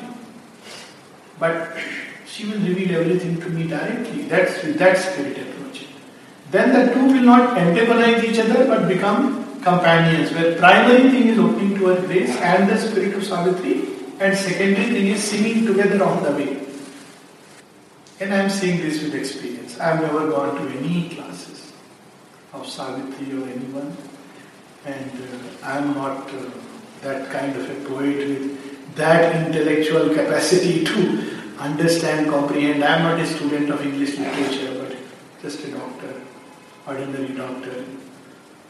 But 1.39 1.77
she 2.25 2.47
will 2.47 2.59
reveal 2.59 2.99
everything 2.99 3.39
to 3.39 3.49
me 3.49 3.65
directly. 3.65 4.23
That's 4.23 4.61
with 4.61 4.77
that 4.79 4.97
spirit 4.97 5.37
approach 5.37 5.59
then 6.51 6.73
the 6.73 6.93
two 6.93 7.05
will 7.05 7.21
not 7.21 7.57
antagonize 7.57 8.23
each 8.23 8.39
other 8.39 8.65
but 8.67 8.87
become 8.87 9.38
companions, 9.63 10.31
where 10.31 10.57
primary 10.57 11.09
thing 11.09 11.27
is 11.27 11.39
opening 11.39 11.75
to 11.75 11.87
her 11.87 12.01
grace 12.07 12.35
and 12.37 12.69
the 12.69 12.77
spirit 12.77 13.13
of 13.15 13.23
Savitri, 13.23 13.87
and 14.19 14.37
secondary 14.37 14.85
thing 14.85 15.07
is 15.07 15.23
singing 15.23 15.65
together 15.65 16.03
on 16.03 16.23
the 16.23 16.31
way. 16.31 16.65
And 18.19 18.33
I 18.33 18.37
am 18.37 18.49
saying 18.49 18.81
this 18.81 19.01
with 19.01 19.15
experience. 19.15 19.79
I 19.79 19.95
have 19.95 20.01
never 20.01 20.29
gone 20.29 20.55
to 20.55 20.77
any 20.77 21.09
classes 21.09 21.71
of 22.53 22.67
Savitri 22.67 23.31
or 23.41 23.47
anyone, 23.47 23.95
and 24.85 25.11
uh, 25.11 25.65
I 25.65 25.77
am 25.77 25.93
not 25.93 26.27
uh, 26.33 26.49
that 27.01 27.29
kind 27.31 27.55
of 27.55 27.69
a 27.69 27.89
poet 27.89 28.17
with 28.17 28.95
that 28.95 29.47
intellectual 29.47 30.09
capacity 30.09 30.83
to 30.83 31.53
understand, 31.59 32.29
comprehend. 32.29 32.83
I 32.83 32.97
am 32.97 33.03
not 33.03 33.19
a 33.19 33.25
student 33.25 33.69
of 33.69 33.85
English 33.85 34.17
literature, 34.17 34.73
but 34.79 34.97
just 35.41 35.63
a 35.65 35.71
doctor 35.71 36.13
ordinary 36.89 37.33
doctor. 37.33 37.85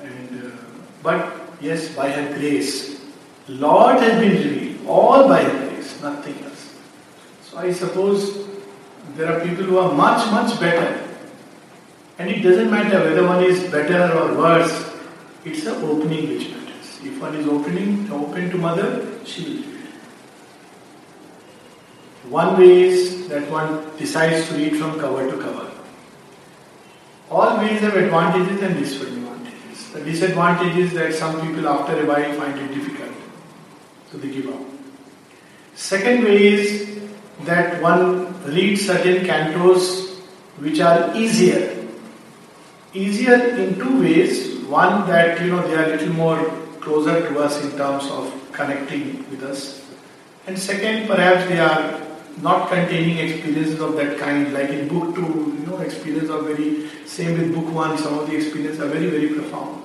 And 0.02 0.46
uh, 0.46 0.69
but 1.02 1.40
yes, 1.62 1.96
by 1.96 2.12
her 2.12 2.38
grace, 2.38 3.02
Lord 3.48 3.98
has 3.98 4.20
been 4.20 4.32
revealed, 4.32 4.88
all 4.88 5.28
by 5.28 5.44
her 5.44 5.70
grace, 5.70 6.02
nothing 6.02 6.44
else. 6.44 6.76
So 7.44 7.58
I 7.58 7.72
suppose 7.72 8.48
there 9.16 9.32
are 9.32 9.46
people 9.46 9.64
who 9.64 9.78
are 9.80 9.94
much, 9.94 10.30
much 10.32 10.60
better. 10.60 11.06
And 12.18 12.30
it 12.30 12.42
doesn't 12.42 12.70
matter 12.70 13.00
whether 13.00 13.26
one 13.26 13.44
is 13.44 13.72
better 13.72 14.12
or 14.18 14.38
worse, 14.38 14.94
it's 15.46 15.64
the 15.64 15.76
opening 15.76 16.30
which 16.30 16.50
matters. 16.50 17.00
If 17.04 17.20
one 17.22 17.36
is 17.36 17.48
opening, 17.48 18.12
open 18.12 18.50
to 18.52 18.58
mother, 18.58 19.26
she 19.26 19.44
will 19.44 19.56
read. 19.56 19.88
One 22.30 22.58
way 22.60 22.84
is 22.84 23.28
that 23.30 23.50
one 23.50 23.98
decides 23.98 24.50
to 24.50 24.56
read 24.56 24.76
from 24.78 25.00
cover 25.00 25.32
to 25.32 25.38
cover. 25.42 25.72
All 27.32 27.58
ways 27.58 27.80
have 27.82 27.96
advantages 27.96 28.62
and 28.62 28.78
disadvantages. 28.78 29.29
The 29.94 30.02
disadvantage 30.02 30.78
is 30.78 30.94
that 30.94 31.14
some 31.14 31.42
people 31.42 31.68
after 31.68 32.00
a 32.02 32.06
while 32.06 32.34
find 32.34 32.58
it 32.60 32.74
difficult, 32.74 33.16
so 34.12 34.18
they 34.18 34.30
give 34.30 34.48
up. 34.48 34.62
Second 35.74 36.24
way 36.24 36.48
is 36.54 37.00
that 37.46 37.82
one 37.82 38.44
reads 38.44 38.86
certain 38.86 39.26
cantos 39.26 40.20
which 40.60 40.80
are 40.80 41.16
easier. 41.16 41.88
Easier 42.94 43.36
in 43.58 43.80
two 43.80 44.02
ways. 44.02 44.60
One 44.66 45.08
that 45.08 45.42
you 45.42 45.48
know 45.48 45.68
they 45.68 45.76
are 45.76 45.86
a 45.86 45.98
little 45.98 46.14
more 46.14 46.38
closer 46.82 47.28
to 47.28 47.40
us 47.40 47.64
in 47.64 47.72
terms 47.78 48.06
of 48.12 48.32
connecting 48.52 49.28
with 49.32 49.44
us. 49.44 49.82
And 50.46 50.58
second, 50.58 51.08
perhaps 51.08 51.48
they 51.50 51.60
are 51.60 52.02
not 52.42 52.70
containing 52.70 53.18
experiences 53.18 53.80
of 53.80 53.96
that 53.96 54.18
kind, 54.18 54.54
like 54.54 54.70
in 54.70 54.88
book 54.88 55.16
two, 55.16 55.58
you 55.60 55.66
know, 55.66 55.80
experience 55.80 56.30
are 56.30 56.42
very 56.42 56.90
same 57.06 57.38
with 57.38 57.54
book 57.54 57.74
one, 57.74 57.98
some 57.98 58.20
of 58.20 58.30
the 58.30 58.36
experiences 58.36 58.80
are 58.80 58.88
very, 58.88 59.10
very 59.10 59.30
profound. 59.30 59.79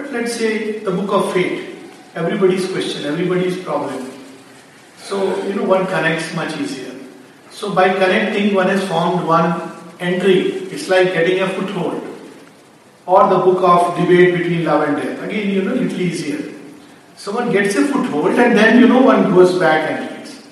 But 0.00 0.12
let's 0.12 0.32
say 0.32 0.78
the 0.78 0.90
book 0.90 1.12
of 1.12 1.34
fate, 1.34 1.76
everybody's 2.14 2.66
question, 2.72 3.04
everybody's 3.04 3.62
problem. 3.62 4.10
So, 4.96 5.44
you 5.44 5.54
know, 5.54 5.64
one 5.64 5.84
connects 5.86 6.34
much 6.34 6.56
easier. 6.56 6.94
So 7.50 7.74
by 7.74 7.92
connecting, 7.92 8.54
one 8.54 8.68
has 8.68 8.82
formed 8.88 9.26
one 9.26 9.72
entry. 10.00 10.52
It's 10.72 10.88
like 10.88 11.12
getting 11.12 11.40
a 11.40 11.48
foothold. 11.50 12.00
Or 13.04 13.28
the 13.28 13.40
book 13.40 13.62
of 13.62 13.98
debate 13.98 14.38
between 14.38 14.64
love 14.64 14.88
and 14.88 14.96
death. 14.96 15.22
Again, 15.22 15.50
you 15.50 15.62
know, 15.62 15.74
little 15.74 16.00
easier. 16.00 16.50
So 17.16 17.32
one 17.32 17.52
gets 17.52 17.74
a 17.74 17.86
foothold 17.86 18.38
and 18.38 18.56
then, 18.56 18.80
you 18.80 18.88
know, 18.88 19.02
one 19.02 19.34
goes 19.34 19.58
back 19.58 19.90
and 19.90 20.16
reads. 20.16 20.46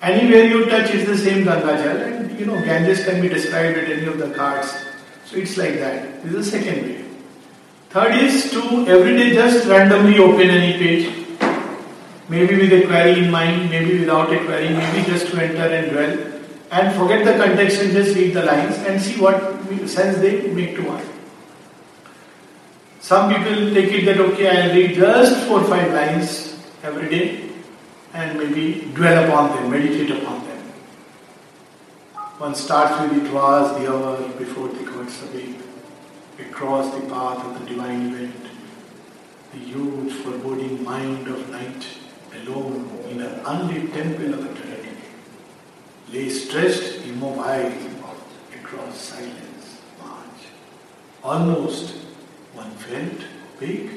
Anywhere 0.00 0.44
you 0.44 0.64
touch, 0.64 0.94
it's 0.94 1.06
the 1.06 1.18
same 1.18 1.44
Ganga 1.44 1.74
and 1.74 2.40
you 2.40 2.46
know, 2.46 2.58
Ganges 2.64 3.04
can 3.04 3.20
be 3.20 3.28
described 3.28 3.76
at 3.76 3.90
any 3.90 4.06
of 4.06 4.16
the 4.16 4.30
cards. 4.30 4.72
So 5.26 5.36
it's 5.36 5.58
like 5.58 5.74
that. 5.74 6.22
This 6.22 6.32
is 6.32 6.50
the 6.50 6.58
second 6.58 6.82
way. 6.88 7.03
Third 7.94 8.14
is 8.16 8.50
to 8.50 8.60
every 8.88 9.16
day 9.16 9.34
just 9.34 9.68
randomly 9.68 10.18
open 10.18 10.50
any 10.50 10.76
page, 10.78 11.04
maybe 12.28 12.56
with 12.56 12.72
a 12.72 12.86
query 12.86 13.20
in 13.20 13.30
mind, 13.30 13.70
maybe 13.70 14.00
without 14.00 14.32
a 14.32 14.38
query, 14.46 14.70
maybe 14.70 15.04
just 15.08 15.28
to 15.28 15.40
enter 15.40 15.68
and 15.76 15.92
dwell, 15.92 16.42
and 16.72 16.96
forget 16.96 17.24
the 17.24 17.34
context 17.40 17.80
and 17.82 17.92
just 17.92 18.16
read 18.16 18.34
the 18.34 18.44
lines 18.44 18.78
and 18.78 19.00
see 19.00 19.20
what 19.20 19.38
sense 19.88 20.18
they 20.18 20.48
make 20.48 20.74
to 20.74 20.82
one. 20.82 21.04
Some 22.98 23.32
people 23.32 23.72
take 23.72 23.92
it 23.92 24.06
that 24.06 24.18
okay, 24.18 24.48
I'll 24.48 24.74
read 24.74 24.96
just 24.96 25.46
four 25.46 25.60
or 25.60 25.64
five 25.68 25.92
lines 25.92 26.58
every 26.82 27.08
day 27.08 27.48
and 28.12 28.36
maybe 28.36 28.90
dwell 28.92 29.22
upon 29.24 29.54
them, 29.54 29.70
meditate 29.70 30.10
upon 30.10 30.44
them. 30.48 30.58
One 32.38 32.56
starts 32.56 33.00
with 33.02 33.24
it 33.24 33.32
was 33.32 33.78
the 33.78 33.88
hour 33.88 34.28
before 34.30 34.66
the 34.66 34.82
gods 34.82 35.22
across 36.38 36.94
the 36.94 37.00
path 37.08 37.44
of 37.44 37.60
the 37.60 37.66
divine 37.66 38.12
event, 38.12 38.46
the 39.52 39.58
huge 39.58 40.12
foreboding 40.12 40.82
mind 40.82 41.28
of 41.28 41.48
night, 41.50 41.86
alone 42.34 42.90
in 43.10 43.20
an 43.20 43.40
unlit 43.46 43.92
temple 43.92 44.34
of 44.34 44.42
the 44.42 44.50
eternity, 44.50 44.96
lay 46.12 46.28
stretched 46.28 47.06
immobile 47.06 47.72
across 48.54 49.00
silence, 49.00 49.80
march. 50.02 50.42
Almost 51.22 51.94
one 52.54 52.70
felt 52.72 53.28
big, 53.60 53.90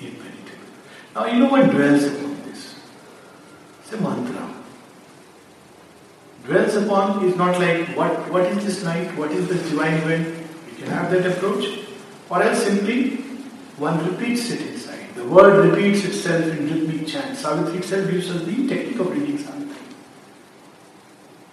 impenetrable. 0.00 0.68
Now 1.14 1.26
you 1.26 1.38
know 1.40 1.48
what 1.48 1.70
dwells 1.70 2.04
upon 2.04 2.42
this? 2.44 2.74
It's 3.82 3.92
a 3.92 4.00
mantra 4.00 4.48
dwells 6.48 6.76
upon 6.76 7.24
is 7.26 7.36
not 7.36 7.60
like 7.60 7.88
what, 7.94 8.30
what 8.30 8.46
is 8.46 8.64
this 8.64 8.82
night, 8.82 9.14
what 9.18 9.30
is 9.30 9.46
this 9.48 9.62
divine 9.68 9.94
event. 9.94 10.37
Have 10.88 11.10
that 11.10 11.26
approach. 11.26 11.80
Or 12.30 12.42
else 12.42 12.64
simply 12.64 13.16
one 13.78 14.04
repeats 14.10 14.50
it 14.50 14.60
inside. 14.60 15.14
The 15.14 15.24
word 15.24 15.70
repeats 15.70 16.04
itself 16.04 16.44
in 16.44 16.68
rhythmic 16.68 17.06
chant. 17.06 17.36
Savitri 17.36 17.78
itself 17.78 18.10
gives 18.10 18.30
us 18.30 18.44
the 18.44 18.68
technique 18.68 18.98
of 18.98 19.10
reading 19.10 19.38
Savitri. 19.38 19.76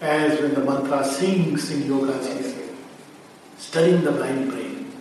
As 0.02 0.40
when 0.42 0.54
the 0.54 0.62
mantra 0.62 1.04
sings 1.06 1.72
in 1.72 1.88
yoga 1.88 2.20
studying 3.58 4.04
the 4.04 4.12
blind 4.12 4.52
brain. 4.52 4.92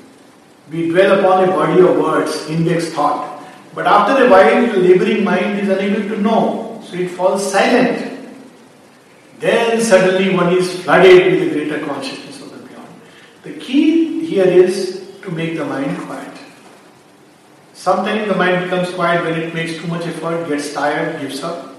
We 0.71 0.89
dwell 0.89 1.19
upon 1.19 1.45
a 1.45 1.47
body 1.49 1.81
of 1.81 1.97
words, 1.99 2.49
index 2.49 2.91
thought. 2.93 3.43
But 3.75 3.87
after 3.87 4.25
a 4.25 4.31
while, 4.31 4.67
the 4.67 4.79
laboring 4.79 5.25
mind 5.25 5.59
is 5.59 5.69
unable 5.69 6.09
to 6.15 6.21
know, 6.23 6.83
so 6.85 6.97
it 6.97 7.09
falls 7.11 7.53
silent 7.53 8.15
then 9.45 9.81
suddenly 9.81 10.35
one 10.35 10.57
is 10.57 10.83
flooded 10.83 11.33
with 11.33 11.43
a 11.43 11.51
greater 11.51 11.85
consciousness 11.85 12.41
of 12.41 12.51
the 12.53 12.67
beyond. 12.67 12.89
The 13.43 13.53
key 13.53 13.94
here 14.25 14.45
is 14.45 15.19
to 15.23 15.31
make 15.31 15.57
the 15.57 15.65
mind 15.65 15.99
quiet. 15.99 16.33
Sometimes 17.73 18.29
the 18.29 18.37
mind 18.37 18.65
becomes 18.65 18.91
quiet 18.95 19.25
when 19.25 19.41
it 19.41 19.55
makes 19.55 19.77
too 19.77 19.87
much 19.89 20.07
effort, 20.07 20.49
gets 20.49 20.73
tired, 20.73 21.21
gives 21.21 21.43
up, 21.43 21.75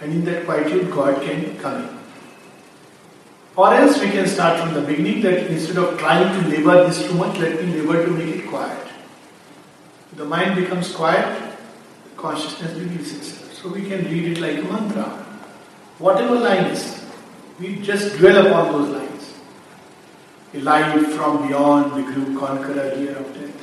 and 0.00 0.12
in 0.12 0.24
that 0.24 0.44
quietude, 0.46 0.90
God 0.90 1.22
can 1.22 1.58
come 1.58 1.82
in. 1.82 1.98
Or 3.56 3.72
else 3.72 4.00
we 4.00 4.10
can 4.10 4.26
start 4.26 4.60
from 4.60 4.74
the 4.74 4.82
beginning 4.82 5.22
that 5.22 5.46
instead 5.46 5.78
of 5.78 5.98
trying 5.98 6.42
to 6.42 6.48
labor 6.48 6.86
this 6.86 7.06
too 7.06 7.14
much, 7.14 7.38
let 7.38 7.64
me 7.64 7.80
labor 7.80 8.04
to 8.04 8.10
make 8.12 8.36
it 8.36 8.48
quiet. 8.48 8.86
The 10.14 10.24
mind 10.24 10.56
becomes 10.56 10.94
quiet, 10.94 11.58
consciousness 12.16 12.74
reveals 12.74 13.12
itself. 13.12 13.54
So 13.54 13.68
we 13.70 13.88
can 13.88 14.04
read 14.04 14.32
it 14.32 14.40
like 14.40 14.58
a 14.58 14.62
mantra 14.62 15.26
whatever 15.98 16.36
lines, 16.36 17.04
we 17.58 17.76
just 17.76 18.16
dwell 18.18 18.46
upon 18.46 18.72
those 18.72 18.88
lines. 18.90 19.05
Light 20.62 21.06
from 21.12 21.46
beyond 21.46 21.92
the 21.92 22.12
grew 22.12 22.38
conqueror 22.38 22.96
here 22.96 23.16
of 23.16 23.34
death. 23.34 23.54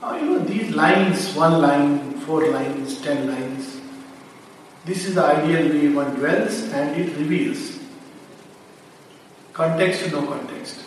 Now, 0.00 0.16
you 0.16 0.22
know, 0.22 0.38
these 0.38 0.74
lines, 0.74 1.34
one 1.34 1.60
line, 1.60 2.14
four 2.20 2.48
lines, 2.48 3.00
ten 3.02 3.28
lines, 3.28 3.80
this 4.84 5.06
is 5.06 5.14
the 5.14 5.24
ideal 5.24 5.68
way 5.68 5.88
one 5.90 6.14
dwells 6.16 6.62
and 6.72 7.00
it 7.00 7.16
reveals. 7.16 7.78
Context 9.52 10.04
to 10.04 10.10
no 10.10 10.26
context. 10.26 10.80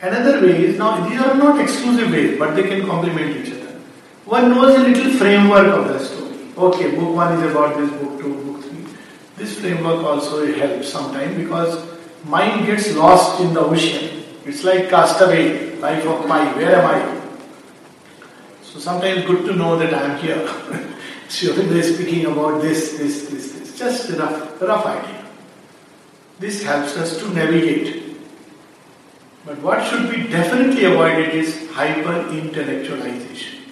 Another 0.00 0.40
way 0.40 0.66
is 0.66 0.78
now, 0.78 1.08
these 1.08 1.20
are 1.20 1.34
not 1.34 1.60
exclusive 1.60 2.10
ways, 2.10 2.38
but 2.38 2.54
they 2.54 2.64
can 2.64 2.86
complement 2.86 3.36
each 3.36 3.52
other. 3.54 3.80
One 4.26 4.50
knows 4.50 4.76
a 4.76 4.80
little 4.80 5.12
framework 5.14 5.66
of 5.66 5.88
the 5.88 5.98
story. 5.98 6.52
Okay, 6.56 6.94
book 6.94 7.16
one 7.16 7.32
is 7.32 7.50
about 7.50 7.78
this, 7.78 7.90
book 7.90 8.20
two, 8.20 8.34
book 8.44 8.62
three. 8.62 8.84
this 9.36 9.58
framework 9.58 10.04
also 10.04 10.46
helps 10.54 10.88
sometimes 10.88 11.36
because 11.36 11.93
mind 12.24 12.66
gets 12.66 12.94
lost 12.94 13.40
in 13.40 13.54
the 13.54 13.60
ocean. 13.60 14.24
It's 14.44 14.64
like 14.64 14.88
castaway, 14.90 15.76
life 15.76 16.04
of 16.06 16.26
Pi. 16.26 16.52
Where 16.56 16.76
am 16.76 16.86
I? 16.86 17.20
So 18.62 18.78
sometimes 18.78 19.24
good 19.24 19.46
to 19.46 19.54
know 19.54 19.76
that 19.78 19.94
I 19.94 20.02
am 20.12 20.18
here. 20.18 20.90
So 21.26 21.52
is 21.52 21.94
speaking 21.94 22.26
about 22.26 22.60
this, 22.60 22.98
this, 22.98 23.28
this, 23.30 23.52
this. 23.52 23.78
Just 23.78 24.10
a 24.10 24.16
rough, 24.18 24.60
rough 24.60 24.86
idea. 24.86 25.24
This 26.38 26.62
helps 26.62 26.96
us 26.98 27.18
to 27.18 27.28
navigate. 27.30 28.14
But 29.46 29.58
what 29.60 29.84
should 29.88 30.10
be 30.10 30.28
definitely 30.28 30.84
avoided 30.84 31.34
is 31.34 31.70
hyper 31.70 32.28
intellectualization 32.30 33.64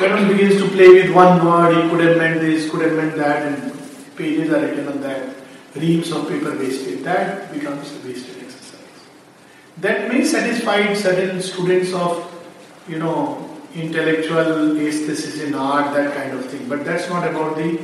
when 0.00 0.12
one 0.12 0.28
begins 0.28 0.60
to 0.60 0.68
play 0.68 0.88
with 0.88 1.10
one 1.14 1.44
word, 1.44 1.74
he 1.74 1.88
could 1.88 2.00
have 2.00 2.16
meant 2.18 2.40
this, 2.40 2.70
could 2.70 2.82
have 2.82 2.92
meant 2.92 3.16
that, 3.16 3.42
and 3.42 4.16
pages 4.16 4.52
are 4.52 4.60
written 4.60 4.88
on 4.88 5.00
that, 5.00 5.35
reams 5.80 6.12
of 6.12 6.28
paper 6.28 6.56
wasted, 6.56 7.04
that 7.04 7.52
becomes 7.52 7.92
a 7.92 8.06
wasted 8.06 8.42
exercise. 8.42 8.80
That 9.78 10.08
may 10.08 10.24
satisfy 10.24 10.94
certain 10.94 11.40
students 11.42 11.92
of, 11.92 12.24
you 12.88 12.98
know, 12.98 13.56
intellectual 13.74 14.76
aesthetics 14.78 15.40
in 15.40 15.54
art, 15.54 15.94
that 15.94 16.14
kind 16.16 16.32
of 16.38 16.46
thing, 16.46 16.68
but 16.68 16.84
that's 16.84 17.08
not 17.08 17.28
about 17.28 17.56
the 17.56 17.78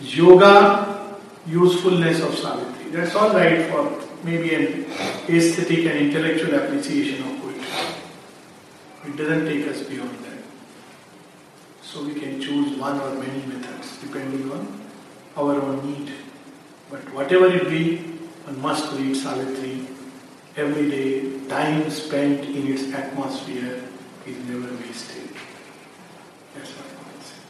yoga 0.00 1.16
usefulness 1.46 2.20
of 2.22 2.34
Savitri. 2.34 2.90
That's 2.90 3.14
all 3.14 3.32
right 3.32 3.70
for 3.70 4.02
maybe 4.24 4.54
an 4.54 4.86
aesthetic 5.28 5.86
and 5.86 5.98
intellectual 5.98 6.54
appreciation 6.54 7.22
of 7.22 7.42
poetry. 7.42 7.62
It 9.06 9.16
doesn't 9.16 9.46
take 9.46 9.68
us 9.68 9.82
beyond 9.82 10.10
that. 10.24 10.42
So 11.82 12.04
we 12.04 12.14
can 12.14 12.40
choose 12.40 12.76
one 12.78 13.00
or 13.00 13.14
many 13.14 13.46
methods 13.46 13.98
depending 14.00 14.50
on 14.50 14.80
our 15.36 15.60
own 15.60 15.86
need. 15.86 16.12
But 16.90 17.12
whatever 17.12 17.46
it 17.46 17.68
be, 17.68 17.98
one 18.44 18.60
must 18.60 18.92
read 18.92 19.16
Savitri 19.16 19.86
every 20.56 20.90
day. 20.90 21.46
Time 21.48 21.90
spent 21.90 22.44
in 22.44 22.72
its 22.72 22.92
atmosphere 22.92 23.82
is 24.26 24.36
never 24.48 24.72
wasted. 24.76 25.30
That's 26.54 26.70
what 26.70 26.86
I 26.86 26.94
want 27.02 27.20
to 27.20 27.26
say. 27.26 27.40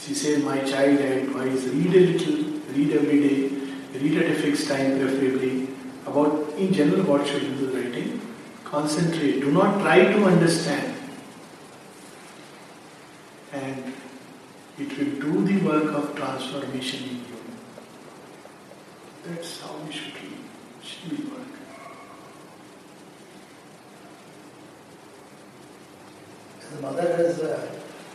She 0.00 0.14
said, 0.14 0.44
My 0.44 0.58
child, 0.60 0.98
I 0.98 1.12
advise 1.24 1.68
read 1.68 1.94
a 1.94 2.00
little, 2.12 2.36
read 2.74 2.92
every 2.92 3.20
day, 3.28 3.48
read 3.98 4.22
at 4.22 4.30
a 4.30 4.34
fixed 4.34 4.68
time 4.68 4.98
preferably. 4.98 5.68
About 6.06 6.52
in 6.58 6.72
general 6.72 7.02
what 7.04 7.26
should 7.26 7.42
you 7.42 7.54
do 7.54 7.66
writing? 7.76 8.20
Concentrate. 8.64 9.40
Do 9.40 9.52
not 9.52 9.80
try 9.80 10.12
to 10.12 10.24
understand 10.24 10.92
and 13.52 13.92
it 14.78 14.98
will 14.98 15.20
do 15.20 15.44
the 15.44 15.64
work 15.64 15.92
of 15.92 16.16
transformation. 16.16 17.21
That's 19.24 19.60
how 19.60 19.76
we 19.86 19.92
should. 19.92 20.12
She 20.82 21.08
will 21.08 21.30
work. 21.30 21.46
The 26.74 26.82
mother 26.82 27.16
has 27.16 27.40
uh, 27.40 27.70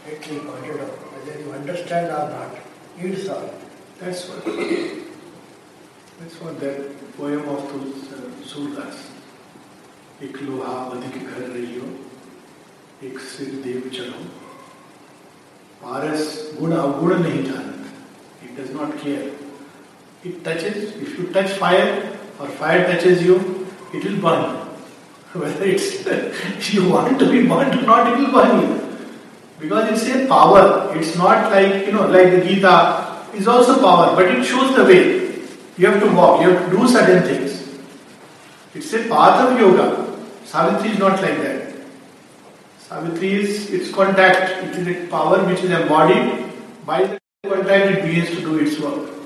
pointed 0.06 0.82
out 0.82 0.98
whether 1.14 1.40
you 1.40 1.52
understand 1.54 2.08
or 2.08 2.30
not, 2.30 2.58
it's 2.98 3.30
all. 3.30 3.54
That's 4.00 4.28
what. 4.30 4.46
That's 6.20 6.42
what 6.42 6.60
that 6.60 7.16
poem 7.18 7.48
of 7.48 7.64
Surdas. 8.44 9.06
एक 10.24 10.38
लोहा 10.42 10.72
अधिक 10.94 11.18
घर 11.30 11.42
रही 11.42 11.80
हो 11.80 11.88
एक 13.08 13.20
सिर 13.20 13.50
देव 13.64 13.90
चलो 13.96 14.22
Paras, 15.82 16.54
good 16.60 16.72
avguna 16.74 17.18
nahi 17.24 17.44
janat. 17.46 17.90
It 18.44 18.56
does 18.58 18.72
not 18.72 18.98
care. 18.98 19.30
It 20.28 20.44
touches, 20.44 20.96
if 21.02 21.18
you 21.18 21.28
touch 21.32 21.52
fire 21.52 22.18
or 22.40 22.48
fire 22.48 22.86
touches 22.86 23.24
you, 23.24 23.68
it 23.94 24.04
will 24.04 24.20
burn. 24.22 24.56
Whether 25.34 25.66
it's 25.66 26.74
you 26.74 26.90
want 26.90 27.18
to 27.20 27.32
be 27.32 27.48
burnt 27.48 27.76
or 27.76 27.82
not, 27.84 28.12
it 28.12 28.18
will 28.20 28.32
burn 28.32 28.62
you. 28.62 28.98
Because 29.60 29.90
it's 29.94 30.16
a 30.16 30.28
power. 30.28 30.94
It's 30.98 31.16
not 31.16 31.52
like, 31.52 31.86
you 31.86 31.94
know, 31.94 32.08
like 32.08 32.32
the 32.32 32.42
Gita 32.46 33.26
is 33.34 33.48
also 33.48 33.80
power, 33.80 34.16
but 34.16 34.26
it 34.26 34.44
shows 34.44 34.76
the 34.76 34.84
way. 34.84 35.06
You 35.78 35.88
have 35.88 36.02
to 36.02 36.14
walk, 36.14 36.42
you 36.42 36.50
have 36.50 36.70
to 36.70 36.78
do 36.78 36.88
certain 36.88 37.24
things. 37.24 37.80
It's 38.76 38.94
a 38.94 39.08
path 39.08 39.50
of 39.50 39.60
yoga. 39.60 40.18
Savitri 40.44 40.92
is 40.92 41.00
not 41.00 41.22
like 41.22 41.38
that. 41.38 41.76
Savitri 42.80 43.34
is 43.44 43.70
its 43.72 43.92
contact, 43.94 44.64
it 44.66 44.76
is 44.76 44.88
a 44.88 45.08
power 45.08 45.44
which 45.46 45.64
is 45.64 45.72
embodied 45.72 46.52
by 46.86 47.04
the 47.04 47.20
time 47.50 47.94
it 47.94 48.04
begins 48.04 48.30
to 48.30 48.42
do 48.42 48.58
its 48.60 48.80
work. 48.80 49.17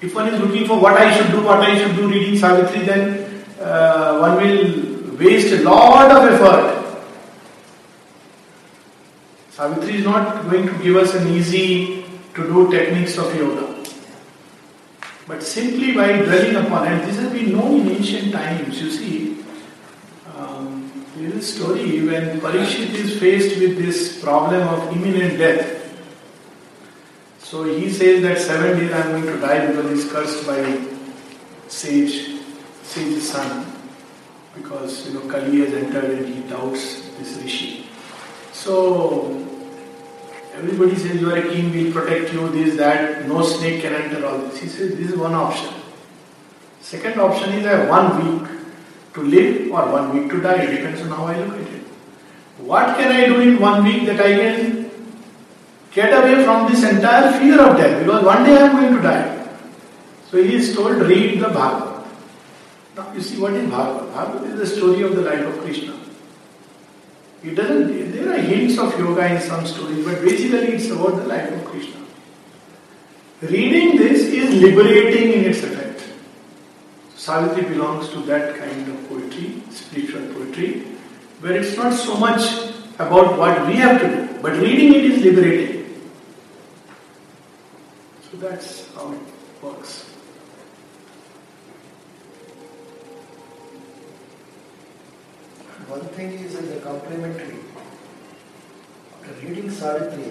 If 0.00 0.14
one 0.14 0.28
is 0.28 0.40
looking 0.40 0.66
for 0.66 0.78
what 0.80 0.96
I 0.96 1.16
should 1.16 1.30
do, 1.32 1.42
what 1.42 1.58
I 1.60 1.76
should 1.76 1.96
do 1.96 2.08
reading 2.08 2.38
Savitri, 2.38 2.84
then 2.84 3.44
uh, 3.60 4.18
one 4.18 4.36
will 4.36 5.16
waste 5.18 5.52
a 5.52 5.62
lot 5.62 6.10
of 6.10 6.32
effort. 6.32 6.78
Savitri 9.50 9.96
is 9.96 10.04
not 10.04 10.48
going 10.48 10.66
to 10.68 10.82
give 10.82 10.96
us 10.96 11.14
an 11.14 11.26
easy 11.28 12.04
to 12.34 12.42
do 12.44 12.70
techniques 12.70 13.18
of 13.18 13.34
yoga. 13.34 13.74
But 15.26 15.42
simply 15.42 15.92
by 15.92 16.22
dwelling 16.22 16.56
upon 16.56 16.92
it, 16.92 17.04
this 17.04 17.16
has 17.16 17.32
been 17.32 17.52
known 17.52 17.80
in 17.80 17.96
ancient 17.96 18.32
times. 18.32 18.80
You 18.80 18.90
see, 18.90 19.44
um, 20.36 21.04
there 21.16 21.28
is 21.30 21.36
a 21.36 21.42
story 21.42 22.06
when 22.06 22.40
Parikshit 22.40 22.94
is 22.94 23.18
faced 23.18 23.58
with 23.58 23.76
this 23.76 24.22
problem 24.22 24.66
of 24.68 24.96
imminent 24.96 25.36
death. 25.38 25.77
So 27.48 27.64
he 27.64 27.88
says 27.88 28.20
that 28.22 28.36
seven 28.36 28.78
days 28.78 28.92
I 28.92 29.00
am 29.06 29.22
going 29.22 29.34
to 29.34 29.40
die 29.40 29.66
because 29.68 29.90
he's 29.90 30.12
cursed 30.12 30.46
by 30.46 30.60
sage, 31.66 32.42
sage's 32.82 33.30
son, 33.30 33.64
because 34.54 35.08
you 35.08 35.14
know 35.14 35.26
Kali 35.30 35.60
has 35.60 35.72
entered 35.72 36.10
and 36.18 36.26
he 36.28 36.42
doubts 36.42 37.08
this 37.16 37.40
rishi. 37.40 37.86
So 38.52 39.48
Everybody 40.58 40.96
says 40.96 41.20
you 41.20 41.30
are 41.30 41.38
a 41.38 41.42
king, 41.42 41.70
we'll 41.70 41.92
protect 41.92 42.32
you, 42.32 42.48
this, 42.48 42.76
that, 42.76 43.28
no 43.28 43.42
snake 43.42 43.80
can 43.80 43.94
enter 43.94 44.26
all 44.26 44.38
this. 44.38 44.58
He 44.58 44.66
says 44.66 44.96
this 44.96 45.12
is 45.12 45.16
one 45.16 45.32
option. 45.32 45.72
Second 46.80 47.20
option 47.20 47.52
is 47.52 47.64
I 47.64 47.76
have 47.76 47.88
one 47.88 48.08
week 48.24 48.48
to 49.14 49.22
live 49.22 49.70
or 49.70 49.92
one 49.92 50.18
week 50.18 50.30
to 50.32 50.40
die, 50.40 50.64
it 50.64 50.76
depends 50.78 51.00
on 51.02 51.10
how 51.10 51.26
I 51.26 51.38
look 51.38 51.54
at 51.54 51.72
it. 51.74 51.82
What 52.58 52.96
can 52.96 53.12
I 53.12 53.26
do 53.26 53.40
in 53.40 53.60
one 53.60 53.84
week 53.84 54.06
that 54.06 54.20
I 54.20 54.32
can 54.34 54.77
get 55.98 56.14
away 56.18 56.44
from 56.44 56.70
this 56.70 56.82
entire 56.88 57.32
fear 57.38 57.60
of 57.60 57.76
death? 57.76 57.94
Because 58.00 58.24
one 58.24 58.44
day 58.44 58.56
I 58.56 58.66
am 58.66 58.76
going 58.80 58.96
to 58.96 59.02
die. 59.02 59.22
So 60.30 60.42
he 60.42 60.54
is 60.54 60.74
told, 60.74 60.96
read 61.12 61.40
the 61.40 61.48
Bhagavad. 61.48 62.04
Now 62.96 63.12
you 63.14 63.22
see 63.28 63.40
what 63.40 63.54
is 63.54 63.70
Bhagavad? 63.70 64.12
Bhagavad 64.14 64.50
is 64.50 64.58
the 64.60 64.66
story 64.66 65.02
of 65.02 65.16
the 65.16 65.22
life 65.22 65.46
of 65.46 65.58
Krishna. 65.62 65.94
It 67.42 67.54
doesn't, 67.54 68.12
there 68.12 68.32
are 68.34 68.38
hints 68.38 68.78
of 68.78 68.98
yoga 68.98 69.26
in 69.34 69.40
some 69.40 69.64
stories, 69.64 70.04
but 70.04 70.20
basically 70.22 70.74
it's 70.74 70.90
about 70.90 71.16
the 71.16 71.26
life 71.26 71.52
of 71.52 71.64
Krishna. 71.64 72.00
Reading 73.40 73.96
this 73.96 74.22
is 74.22 74.60
liberating 74.62 75.32
in 75.32 75.44
its 75.50 75.62
effect. 75.62 76.02
Savitri 77.16 77.62
belongs 77.68 78.08
to 78.10 78.20
that 78.22 78.56
kind 78.58 78.88
of 78.88 79.08
poetry, 79.08 79.62
spiritual 79.70 80.26
poetry, 80.34 80.70
where 81.40 81.52
it's 81.52 81.76
not 81.76 81.92
so 81.92 82.16
much 82.16 82.74
about 82.98 83.38
what 83.38 83.66
we 83.66 83.74
have 83.74 84.00
to 84.00 84.08
do, 84.08 84.42
but 84.42 84.52
reading 84.54 84.94
it 84.94 85.04
is 85.04 85.24
liberating. 85.24 85.77
That's 88.38 88.94
how 88.94 89.12
it 89.12 89.20
works. 89.60 90.04
One 95.88 96.06
thing 96.14 96.34
is 96.34 96.54
in 96.54 96.68
the 96.70 96.76
complementary. 96.76 97.58
After 99.12 99.46
reading 99.46 99.70
Savitri, 99.70 100.30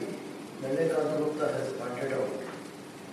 Nolinikanta 0.62 1.18
Gupta 1.18 1.52
has 1.52 1.74
pointed 1.74 2.14
out, 2.14 2.30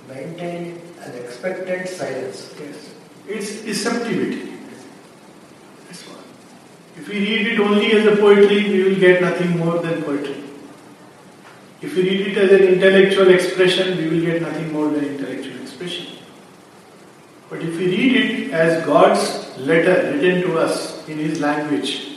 maintain 0.09 0.81
an 1.01 1.15
expectant 1.25 1.89
silence. 1.89 2.55
Yes. 2.61 2.95
It's 3.27 3.65
receptivity. 3.65 4.59
That's 5.89 6.03
one. 6.07 6.23
If 6.97 7.09
we 7.09 7.19
read 7.19 7.47
it 7.49 7.59
only 7.59 7.93
as 7.93 8.07
a 8.07 8.17
poetry, 8.17 8.71
we 8.71 8.85
will 8.85 9.01
get 9.01 9.23
nothing 9.23 9.59
more 9.59 9.79
than 9.79 10.03
poetry. 10.05 10.44
If 11.83 11.97
we 11.97 12.03
read 12.03 12.29
it 12.29 12.39
as 12.39 12.51
an 12.53 12.67
intellectual 12.67 13.29
expression, 13.29 13.99
we 13.99 14.09
will 14.09 14.25
get 14.25 14.43
nothing 14.43 14.73
more 14.73 14.89
than 14.89 15.05
intellectual 15.05 15.61
expression. 15.61 16.19
But 17.51 17.63
if 17.63 17.77
we 17.79 17.87
read 17.87 18.17
it 18.17 18.53
as 18.53 18.85
God's 18.87 19.59
letter 19.59 20.13
written 20.13 20.43
to 20.43 20.59
us 20.59 21.07
in 21.09 21.19
His 21.19 21.41
language, 21.41 22.17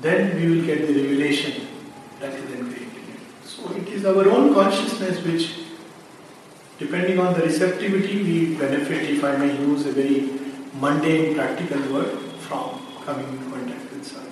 then 0.00 0.36
we 0.36 0.48
will 0.48 0.64
get 0.64 0.86
the 0.86 0.94
revelation 0.94 1.66
rather 2.20 2.40
than 2.40 2.72
creating 2.72 3.14
it. 3.14 3.46
So 3.46 3.70
it 3.74 3.88
is 3.88 4.04
our 4.04 4.28
own 4.28 4.54
consciousness 4.54 5.24
which, 5.24 5.66
depending 6.78 7.18
on 7.18 7.34
the 7.34 7.40
receptivity, 7.40 8.22
we 8.22 8.56
benefit, 8.56 9.10
if 9.10 9.24
I 9.24 9.36
may 9.36 9.56
use 9.58 9.86
a 9.86 9.92
very 9.92 10.30
mundane 10.80 11.34
practical 11.34 11.80
word, 11.92 12.18
from 12.40 12.80
coming 13.04 13.28
in 13.28 13.50
contact 13.50 13.92
with 13.92 14.04
Savitri. 14.06 14.31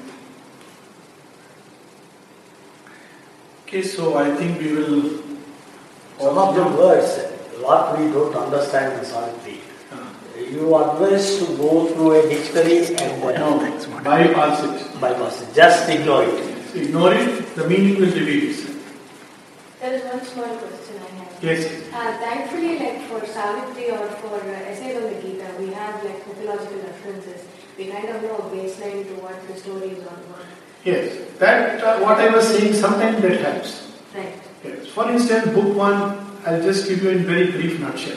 Okay, 3.70 3.82
so 3.82 4.18
I 4.18 4.34
think 4.34 4.58
we 4.58 4.72
will. 4.74 5.22
Some 6.18 6.36
of 6.36 6.56
the 6.56 6.64
words, 6.76 7.22
what 7.62 7.96
we 7.96 8.10
don't 8.10 8.34
understand 8.34 8.98
in 8.98 9.04
Savitri, 9.06 9.58
Uh, 9.94 10.10
you 10.54 10.74
advise 10.78 11.38
to 11.38 11.46
go 11.56 11.86
through 11.90 12.10
a 12.18 12.22
dictionary 12.30 12.78
and 13.02 13.22
no, 13.22 13.50
bypass 14.08 14.64
it. 14.66 15.00
bypass 15.04 15.42
it. 15.42 15.54
Just 15.54 15.88
ignore 15.88 16.24
it. 16.24 16.40
Ignore 16.82 17.14
it, 17.14 17.54
the 17.54 17.68
meaning 17.70 17.94
will 18.00 18.10
reveal 18.20 18.50
itself. 18.50 18.74
There 19.80 19.94
is 19.98 20.02
one 20.14 20.24
small 20.32 20.52
question 20.62 20.96
I 21.06 21.10
have. 21.20 21.44
Yes. 21.48 21.62
Uh, 21.94 22.10
thankfully, 22.24 22.72
like 22.82 22.98
for 23.06 23.22
Savitri 23.36 23.86
or 23.98 24.06
for 24.24 24.34
uh, 24.34 24.70
essays 24.72 24.96
on 24.98 25.06
the 25.14 25.16
Gita, 25.22 25.46
we 25.62 25.68
have 25.78 26.02
like 26.08 26.26
mythological 26.26 26.82
references. 26.90 27.46
We 27.78 27.86
kind 27.94 28.08
of 28.16 28.18
know 28.26 28.34
a 28.42 28.50
baseline 28.50 29.06
to 29.10 29.14
what 29.26 29.38
the 29.46 29.54
story 29.62 29.90
is 29.94 30.02
all 30.10 30.18
about. 30.26 30.59
Yes, 30.84 31.38
that 31.38 31.82
uh, 31.82 32.00
what 32.00 32.18
I 32.18 32.34
was 32.34 32.48
saying, 32.48 32.74
sometimes 32.74 33.20
that 33.22 33.40
helps. 33.40 33.92
Right. 34.14 34.34
Yes. 34.64 34.86
For 34.88 35.10
instance, 35.10 35.52
book 35.52 35.76
one, 35.76 36.18
I'll 36.46 36.62
just 36.62 36.88
give 36.88 37.02
you 37.02 37.10
in 37.10 37.24
very 37.24 37.50
brief 37.50 37.78
nutshell. 37.80 38.16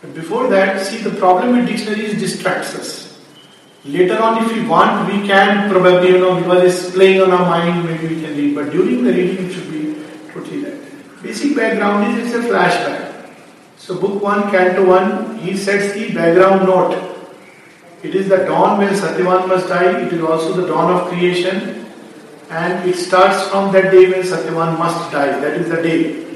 But 0.00 0.14
before 0.14 0.48
that, 0.48 0.84
see 0.84 0.98
the 0.98 1.10
problem 1.10 1.56
with 1.56 1.68
dictionaries 1.68 2.18
distracts 2.18 2.74
us. 2.74 3.20
Later 3.84 4.18
on, 4.18 4.44
if 4.44 4.52
we 4.52 4.66
want, 4.66 5.12
we 5.12 5.26
can 5.26 5.70
probably, 5.70 6.10
you 6.10 6.18
know, 6.18 6.40
because 6.40 6.86
it's 6.86 6.94
playing 6.94 7.20
on 7.20 7.30
our 7.32 7.44
mind, 7.44 7.84
maybe 7.84 8.14
we 8.14 8.22
can 8.22 8.36
read. 8.36 8.54
But 8.54 8.70
during 8.70 9.04
the 9.04 9.12
reading, 9.12 9.46
it 9.46 9.52
should 9.52 9.70
be 9.70 10.02
totally 10.32 10.62
that. 10.62 11.22
Basic 11.22 11.54
background 11.56 12.18
is 12.18 12.26
it's 12.26 12.44
a 12.44 12.48
flashback. 12.48 13.30
So, 13.76 14.00
book 14.00 14.22
one, 14.22 14.50
canto 14.50 14.86
one, 14.86 15.38
he 15.38 15.56
sets 15.56 15.94
the 15.94 16.14
background 16.14 16.66
note. 16.66 17.12
It 18.02 18.14
is 18.14 18.28
the 18.28 18.38
dawn 18.38 18.78
when 18.78 18.94
Satyavan 18.94 19.48
must 19.48 19.68
die. 19.68 20.00
It 20.00 20.12
is 20.12 20.22
also 20.22 20.52
the 20.52 20.66
dawn 20.66 20.92
of 20.92 21.08
creation. 21.08 21.81
And 22.52 22.86
it 22.86 22.96
starts 22.96 23.48
from 23.48 23.72
that 23.72 23.90
day 23.90 24.10
when 24.10 24.22
Satyavan 24.22 24.78
must 24.78 25.10
die. 25.10 25.40
That 25.40 25.54
is 25.54 25.70
the 25.70 25.80
day. 25.82 26.26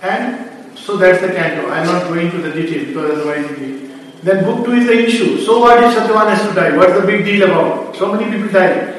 And 0.00 0.78
so 0.78 0.96
that's 0.96 1.20
the 1.20 1.32
canto. 1.32 1.68
I'm 1.70 1.86
not 1.86 2.06
going 2.06 2.30
to 2.30 2.38
the 2.38 2.52
detail 2.52 2.86
because 2.86 3.18
otherwise 3.18 3.50
it 3.50 3.58
will. 3.58 3.82
Then 4.22 4.44
book 4.44 4.64
two 4.64 4.74
is 4.74 4.86
the 4.86 4.96
issue. 5.04 5.44
So 5.44 5.58
what 5.58 5.82
if 5.82 5.92
Satyavan 5.96 6.28
has 6.32 6.48
to 6.48 6.54
die? 6.54 6.76
What's 6.76 6.94
the 7.00 7.04
big 7.04 7.24
deal 7.24 7.50
about? 7.50 7.96
So 7.96 8.12
many 8.12 8.30
people 8.30 8.52
die. 8.52 8.92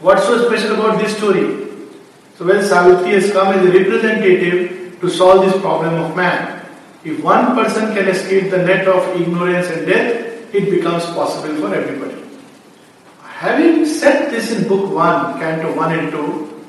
What's 0.00 0.22
so 0.26 0.46
special 0.46 0.76
about 0.76 1.00
this 1.00 1.16
story? 1.16 1.66
So 2.36 2.46
when 2.46 2.62
Savitri 2.62 3.10
has 3.14 3.32
come 3.32 3.52
as 3.54 3.66
a 3.66 3.72
representative 3.78 5.00
to 5.00 5.10
solve 5.10 5.44
this 5.44 5.60
problem 5.60 5.94
of 5.94 6.14
man, 6.14 6.64
if 7.04 7.20
one 7.20 7.56
person 7.56 7.92
can 7.94 8.06
escape 8.06 8.52
the 8.52 8.58
net 8.58 8.86
of 8.86 9.20
ignorance 9.20 9.66
and 9.70 9.86
death, 9.86 10.54
it 10.54 10.70
becomes 10.70 11.04
possible 11.06 11.56
for 11.56 11.74
everybody. 11.74 12.17
Having 13.38 13.86
said 13.86 14.32
this 14.32 14.50
in 14.50 14.66
book 14.66 14.92
1, 14.92 15.38
canto 15.38 15.72
1 15.76 15.96
and 15.96 16.10
2, 16.10 16.64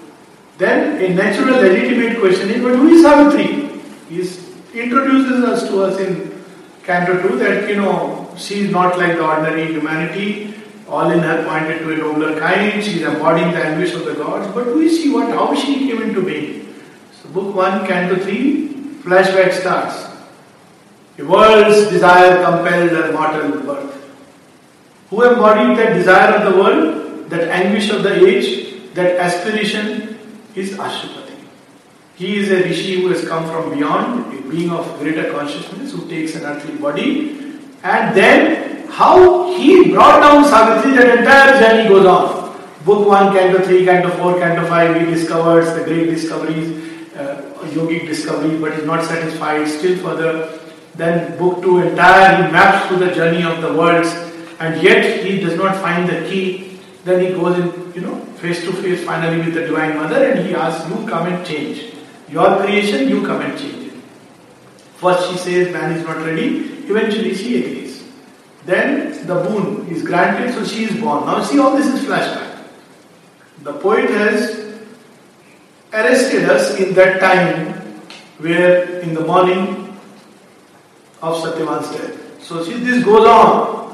then 0.60 1.02
a 1.04 1.16
natural 1.16 1.56
legitimate 1.62 2.20
question 2.20 2.52
is, 2.52 2.62
but 2.62 2.76
who 2.76 2.90
is 2.90 3.02
Savitri? 3.02 3.82
He 4.08 4.80
introduces 4.80 5.44
us 5.46 5.68
to 5.68 5.82
us 5.82 6.00
in 6.00 6.44
canto 6.84 7.28
2 7.28 7.40
that, 7.40 7.68
you 7.68 7.78
know, 7.78 8.32
she 8.38 8.66
is 8.66 8.70
not 8.70 9.00
like 9.00 9.14
the 9.18 9.26
ordinary 9.26 9.74
humanity, 9.74 10.54
all 10.88 11.10
in 11.10 11.18
her 11.18 11.44
pointed 11.44 11.80
to 11.80 11.94
a 11.94 11.98
nobler 11.98 12.40
kind, 12.40 12.84
she 12.84 12.98
is 12.98 13.02
embodying 13.02 13.50
the 13.50 13.66
anguish 13.66 13.96
of 13.96 14.06
the 14.06 14.14
gods, 14.14 14.54
but 14.54 14.66
who 14.66 14.82
is 14.82 15.02
she, 15.02 15.10
what, 15.10 15.28
how 15.30 15.56
she 15.56 15.90
came 15.90 16.04
into 16.04 16.22
being? 16.24 16.72
So 17.20 17.30
book 17.30 17.56
1, 17.56 17.88
canto 17.88 18.24
3, 18.24 18.68
flashback 19.02 19.54
starts. 19.54 20.06
The 21.18 21.26
world's 21.26 21.90
desire 21.90 22.44
compelled 22.44 22.92
her 22.92 23.12
mortal 23.12 23.60
birth. 23.64 23.99
Who 25.10 25.24
embodied 25.24 25.78
that 25.78 25.94
desire 25.94 26.36
of 26.36 26.54
the 26.54 26.60
world, 26.60 27.30
that 27.32 27.48
anguish 27.50 27.90
of 27.90 28.04
the 28.04 28.26
age, 28.26 28.94
that 28.94 29.18
aspiration 29.18 30.20
is 30.56 30.72
Ashwapati. 30.72 31.36
He 32.16 32.38
is 32.38 32.52
a 32.52 32.64
rishi 32.64 33.02
who 33.02 33.10
has 33.10 33.28
come 33.28 33.48
from 33.50 33.76
beyond, 33.76 34.38
a 34.38 34.42
being 34.50 34.70
of 34.70 35.00
greater 35.00 35.32
consciousness 35.32 35.94
who 35.94 36.08
takes 36.08 36.36
an 36.36 36.44
earthly 36.44 36.76
body. 36.76 37.60
And 37.82 38.16
then 38.16 38.88
how 38.90 39.58
he 39.58 39.92
brought 39.92 40.20
down 40.20 40.44
Savitri, 40.44 40.92
that 40.92 41.20
entire 41.20 41.60
journey 41.60 41.90
goes 41.90 42.06
on. 42.06 42.40
Book 42.86 43.08
1, 43.08 43.34
Canto 43.34 43.64
3, 43.64 43.86
Canto 43.86 44.10
4, 44.10 44.40
Canto 44.40 44.68
5, 44.68 45.02
he 45.02 45.06
discovers 45.12 45.74
the 45.76 45.84
great 45.86 46.06
discoveries, 46.06 46.68
uh, 47.16 47.42
yogic 47.72 48.06
discoveries, 48.06 48.60
but 48.62 48.74
is 48.74 48.86
not 48.86 49.04
satisfied. 49.04 49.68
Still 49.68 49.98
further, 50.00 50.60
then 50.96 51.38
book 51.40 51.62
2 51.62 51.80
entire, 51.80 52.44
he 52.44 52.52
maps 52.52 52.88
through 52.88 52.98
the 52.98 53.14
journey 53.14 53.44
of 53.44 53.62
the 53.62 53.74
worlds 53.74 54.10
and 54.60 54.82
yet 54.82 55.26
he 55.26 55.40
does 55.40 55.56
not 55.56 55.78
find 55.78 56.08
the 56.10 56.30
key. 56.30 56.80
Then 57.06 57.26
he 57.26 57.32
goes 57.32 57.58
in, 57.58 57.94
you 57.94 58.02
know, 58.02 58.20
face 58.42 58.64
to 58.66 58.74
face 58.74 59.04
finally 59.06 59.38
with 59.38 59.54
the 59.54 59.62
Divine 59.62 59.96
Mother 59.96 60.32
and 60.32 60.46
he 60.46 60.54
asks, 60.54 60.88
You 60.90 61.08
come 61.08 61.28
and 61.28 61.46
change. 61.46 61.94
Your 62.30 62.58
creation, 62.58 63.08
you 63.08 63.26
come 63.26 63.42
and 63.42 63.58
change 63.58 63.88
it. 63.88 63.94
First 64.98 65.32
she 65.32 65.38
says 65.38 65.74
man 65.74 65.94
is 65.94 66.04
not 66.04 66.18
ready, 66.18 66.84
eventually 66.90 67.34
she 67.34 67.64
agrees. 67.64 68.04
Then 68.66 69.26
the 69.26 69.36
boon 69.36 69.88
is 69.88 70.04
granted, 70.04 70.54
so 70.54 70.66
she 70.66 70.84
is 70.84 71.00
born. 71.00 71.26
Now 71.26 71.42
see 71.42 71.58
all 71.58 71.76
this 71.76 71.88
is 71.88 72.06
flashback. 72.06 72.68
The 73.64 73.74
poet 73.74 74.10
has 74.10 74.76
arrested 75.94 76.50
us 76.50 76.78
in 76.80 76.94
that 76.96 77.20
time 77.20 77.74
where 78.40 79.00
in 79.00 79.14
the 79.14 79.22
morning 79.22 79.98
of 81.22 81.42
Satyavan's 81.42 81.90
death. 81.92 82.44
So 82.44 82.64
see 82.64 82.74
this 82.80 83.04
goes 83.04 83.26
on. 83.26 83.89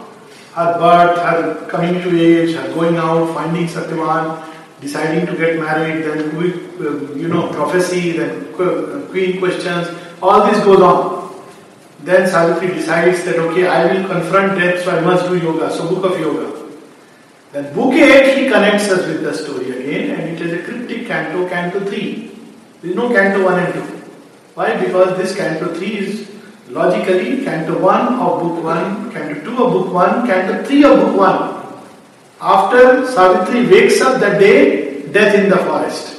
Her 0.56 0.80
birth, 0.80 1.18
her 1.20 1.68
coming 1.70 2.02
to 2.02 2.10
age, 2.18 2.56
her 2.56 2.74
going 2.74 2.96
out, 2.96 3.34
finding 3.34 3.68
Satyavan, 3.68 4.42
deciding 4.80 5.26
to 5.26 5.36
get 5.36 5.60
married, 5.60 6.06
then 6.06 6.30
um, 6.36 7.18
you 7.18 7.28
know 7.28 7.50
prophecy, 7.52 8.14
then 8.14 8.54
uh, 8.54 9.06
queen 9.10 9.40
questions, 9.40 9.90
all 10.22 10.46
this 10.50 10.64
goes 10.64 10.82
on. 10.82 11.26
Then 12.04 12.30
Savitri 12.30 12.74
decides 12.74 13.26
that 13.26 13.36
okay, 13.36 13.68
I 13.68 13.92
will 13.92 14.08
confront 14.08 14.60
death, 14.60 14.84
so 14.84 14.98
I 14.98 15.02
must 15.02 15.28
do 15.28 15.38
yoga. 15.38 15.72
So 15.72 15.90
book 15.90 16.14
of 16.14 16.20
yoga. 16.20 16.56
Then 17.52 17.74
book 17.74 17.94
8 17.94 18.38
he 18.38 18.50
connects 18.50 18.90
us 18.90 19.08
with 19.08 19.24
the 19.24 19.34
story 19.34 19.72
again, 19.72 20.20
and 20.20 20.30
it 20.30 20.42
is 20.42 20.54
a 20.60 20.64
cryptic 20.64 21.08
canto, 21.08 21.48
canto 21.50 21.80
3. 21.80 22.32
There 22.82 22.92
is 22.92 22.96
no 22.96 23.10
canto 23.10 23.44
1 23.44 23.60
and 23.60 23.74
2. 23.74 23.80
Why? 24.56 24.78
Because 24.86 25.18
this 25.18 25.36
canto 25.36 25.74
3 25.74 25.98
is 25.98 26.35
logically 26.70 27.44
canto 27.44 27.80
1 27.80 28.14
of 28.20 28.42
book 28.42 28.64
1, 28.64 29.12
canto 29.12 29.44
2 29.44 29.64
of 29.64 29.74
book 29.74 29.94
1, 29.94 30.28
canto 30.28 30.64
3 30.64 30.84
of 30.84 31.00
book 31.00 31.18
1. 31.18 31.56
After 32.42 33.08
Savitri 33.08 33.68
wakes 33.68 34.02
up 34.02 34.20
that 34.20 34.40
day, 34.40 35.08
death 35.12 35.36
in 35.36 35.50
the 35.50 35.58
forest. 35.58 36.16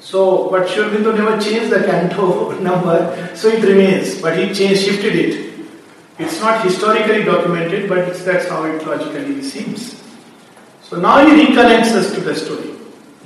So, 0.00 0.48
but 0.50 0.68
Sri 0.68 0.84
Aurobindo 0.84 1.16
never 1.16 1.40
changed 1.40 1.70
the 1.70 1.82
canto 1.84 2.58
number, 2.60 3.34
so 3.34 3.48
it 3.48 3.62
remains. 3.64 4.20
But 4.20 4.38
he 4.38 4.54
changed, 4.54 4.82
shifted 4.82 5.16
it. 5.16 5.46
It's 6.18 6.40
not 6.40 6.64
historically 6.64 7.24
documented, 7.24 7.88
but 7.88 8.14
that's 8.24 8.48
how 8.48 8.64
it 8.64 8.86
logically 8.86 9.42
seems. 9.42 10.02
So 10.82 11.00
now 11.00 11.26
he 11.26 11.46
reconnects 11.46 11.92
us 11.92 12.14
to 12.14 12.20
the 12.20 12.34
story. 12.34 12.74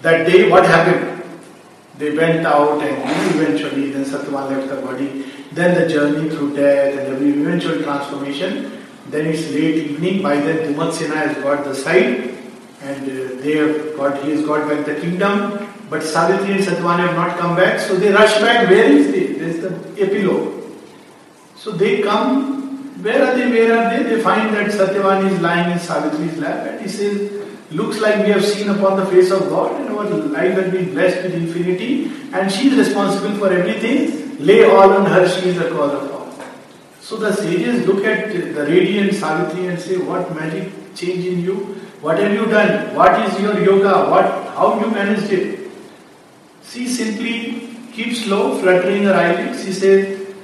That 0.01 0.27
day, 0.27 0.51
what 0.51 0.65
happened? 0.65 1.23
They 1.99 2.17
went 2.17 2.47
out 2.47 2.83
and 2.83 3.37
eventually, 3.37 3.91
then 3.91 4.05
Satyavan 4.05 4.49
left 4.49 4.69
the 4.71 4.81
body. 4.81 5.27
Then 5.53 5.81
the 5.81 5.89
journey 5.89 6.31
through 6.31 6.55
death 6.55 6.97
and 6.99 7.19
the 7.19 7.41
eventual 7.41 7.83
transformation. 7.83 8.79
Then 9.09 9.27
it's 9.27 9.51
late 9.51 9.91
evening. 9.91 10.23
By 10.23 10.37
then, 10.37 10.73
Dyumatsena 10.73 11.17
has 11.17 11.37
got 11.39 11.65
the 11.65 11.75
side, 11.75 12.39
and 12.83 13.03
uh, 13.03 13.43
they 13.43 13.57
have 13.57 13.97
got 13.97 14.23
he 14.23 14.31
has 14.31 14.47
got 14.47 14.69
back 14.69 14.87
the 14.87 14.95
kingdom. 15.01 15.67
But 15.91 16.05
Savitri 16.05 16.53
and 16.53 16.63
Satyavan 16.63 16.99
have 16.99 17.17
not 17.17 17.37
come 17.37 17.57
back, 17.57 17.81
so 17.81 17.97
they 17.97 18.13
rush 18.13 18.39
back. 18.41 18.69
Where 18.71 18.85
is 18.85 19.11
they? 19.11 19.27
There 19.33 19.49
is 19.49 19.61
the 19.61 19.73
epilogue. 20.01 20.63
So 21.57 21.73
they 21.73 22.01
come. 22.03 23.03
Where 23.03 23.27
are 23.27 23.35
they? 23.37 23.51
Where 23.51 23.77
are 23.77 23.91
they? 23.91 24.15
They 24.15 24.23
find 24.23 24.55
that 24.55 24.71
Satyavan 24.71 25.33
is 25.33 25.41
lying 25.41 25.73
in 25.73 25.79
Savitri's 25.79 26.39
lap, 26.39 26.69
and 26.69 26.81
he 26.81 26.89
says, 26.89 27.40
"Looks 27.71 28.01
like 28.01 28.25
we 28.25 28.33
have 28.33 28.45
seen 28.45 28.69
upon 28.69 28.97
the 29.01 29.07
face 29.07 29.31
of 29.31 29.49
God, 29.49 29.81
and 29.81 29.91
our 29.91 30.05
life 30.05 30.55
has 30.55 30.73
been 30.73 30.93
blessed 30.93 31.23
with 31.25 31.35
infinity, 31.35 32.11
and 32.33 32.51
she 32.51 32.71
is 32.71 32.79
responsible 32.87 33.37
for 33.43 33.53
everything. 33.53 34.37
Lay 34.39 34.65
all 34.65 34.93
on 34.93 35.07
her; 35.07 35.29
she 35.29 35.51
is 35.51 35.59
the 35.59 35.71
cause 35.71 35.95
of 35.95 36.11
all." 36.13 36.21
So 37.11 37.17
the 37.17 37.33
sages 37.33 37.87
look 37.89 38.05
at 38.05 38.33
the 38.33 38.65
radiant 38.67 39.15
Savitri 39.15 39.67
and 39.67 39.81
say, 39.81 39.97
What 39.97 40.33
magic 40.33 40.69
change 40.95 41.25
in 41.27 41.41
you? 41.41 41.55
What 42.01 42.21
have 42.21 42.33
you 42.33 42.47
done? 42.47 42.95
What 42.95 43.19
is 43.23 43.41
your 43.41 43.59
yoga? 43.61 44.09
What 44.11 44.27
how 44.59 44.79
you 44.79 44.91
managed 44.93 45.33
it? 45.33 45.73
She 46.63 46.87
simply 46.87 47.69
keeps 47.93 48.29
low, 48.29 48.57
fluttering 48.61 49.03
her 49.03 49.15
eyelids. 49.15 49.65
She 49.65 49.73
says, 49.73 50.35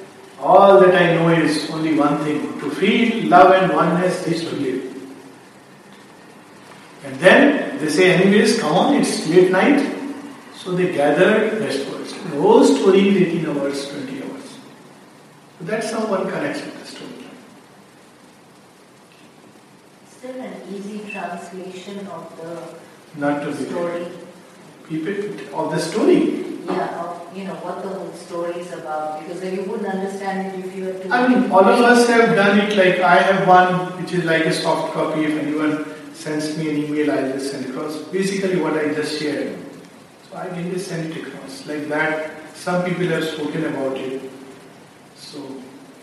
All 0.41 0.81
that 0.81 0.97
I 0.97 1.15
know 1.15 1.29
is 1.29 1.71
only 1.71 1.95
one 1.95 2.19
thing 2.25 2.59
to 2.59 2.69
feel 2.69 3.29
love 3.29 3.53
and 3.53 3.73
oneness 3.73 4.27
is 4.27 4.41
to 4.49 4.57
live. 4.57 4.96
And 7.07 7.15
then 7.21 7.79
they 7.79 7.89
say, 7.89 8.15
Anyways, 8.15 8.59
come 8.59 8.73
on, 8.75 8.95
it's 8.95 9.29
late 9.29 9.53
night. 9.53 9.79
So 10.57 10.73
they 10.75 10.93
gather 10.93 11.57
westwards. 11.61 12.13
The 12.13 12.41
whole 12.41 12.65
story 12.65 13.09
is 13.11 13.17
18 13.29 13.47
hours, 13.47 13.89
20 13.91 14.23
hours. 14.25 14.59
So 15.59 15.65
that's 15.71 15.93
how 15.93 16.05
one 16.11 16.29
connects 16.29 16.63
with 16.65 16.81
the 16.81 16.87
story. 16.87 17.13
Still 20.11 20.41
an 20.41 20.55
easy 20.75 21.09
translation 21.13 22.07
of 22.09 22.25
the 22.41 23.21
Not 23.21 23.43
to 23.45 23.53
be 23.55 23.65
story. 23.71 24.07
people 24.89 25.55
of 25.61 25.71
the 25.71 25.79
story. 25.79 26.43
Yeah, 26.67 27.05
of 27.05 27.37
you 27.37 27.45
know 27.45 27.55
what 27.63 27.85
the 27.85 27.91
whole 27.91 28.13
story 28.13 28.55
is 28.61 28.73
about. 28.73 29.21
Because 29.21 29.41
then 29.41 29.55
you 29.55 29.63
wouldn't 29.63 29.87
understand 29.89 30.49
it 30.59 30.65
if 30.67 30.75
you 30.75 30.87
were 30.87 30.99
to. 30.99 31.15
I 31.15 31.29
mean, 31.29 31.53
all 31.53 31.63
of 31.65 31.79
us 31.79 32.09
have 32.09 32.35
done 32.35 32.59
it. 32.59 32.77
Like 32.77 32.99
I 32.99 33.23
have 33.23 33.47
one, 33.47 34.03
which 34.03 34.13
is 34.13 34.25
like 34.25 34.47
a 34.47 34.53
soft 34.53 34.93
copy. 34.93 35.27
If 35.27 35.39
anyone 35.39 35.85
sends 36.27 36.59
me 36.59 36.71
an 36.71 36.77
email, 36.85 37.13
I'll 37.13 37.33
just 37.33 37.53
send 37.53 37.67
across. 37.67 37.99
Basically, 38.15 38.61
what 38.61 38.77
I 38.77 38.93
just 38.93 39.21
shared. 39.21 39.57
So 40.29 40.37
I 40.37 40.49
can 40.49 40.73
just 40.73 40.89
send 40.89 41.13
it 41.13 41.25
across 41.25 41.65
like 41.67 41.87
that. 41.89 42.33
Some 42.55 42.85
people 42.85 43.07
have 43.07 43.25
spoken 43.25 43.65
about 43.67 43.97
it. 43.97 44.21
So 45.15 45.39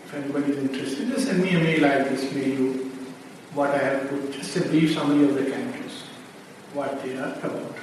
if 0.06 0.14
anybody 0.14 0.52
is 0.52 0.58
interested, 0.58 1.08
just 1.08 1.26
send 1.26 1.42
me 1.42 1.50
a 1.56 1.60
mail. 1.60 1.84
I'll 1.84 2.08
just 2.08 2.32
mail 2.32 2.48
you 2.48 2.70
what 3.52 3.70
I 3.72 3.82
have 3.88 4.08
put. 4.08 4.32
Just 4.32 4.56
a 4.56 4.62
brief 4.62 4.94
summary 4.94 5.28
of 5.28 5.34
the 5.34 5.42
cantos, 5.42 6.00
what 6.72 7.02
they 7.02 7.16
are 7.18 7.34
about. 7.50 7.76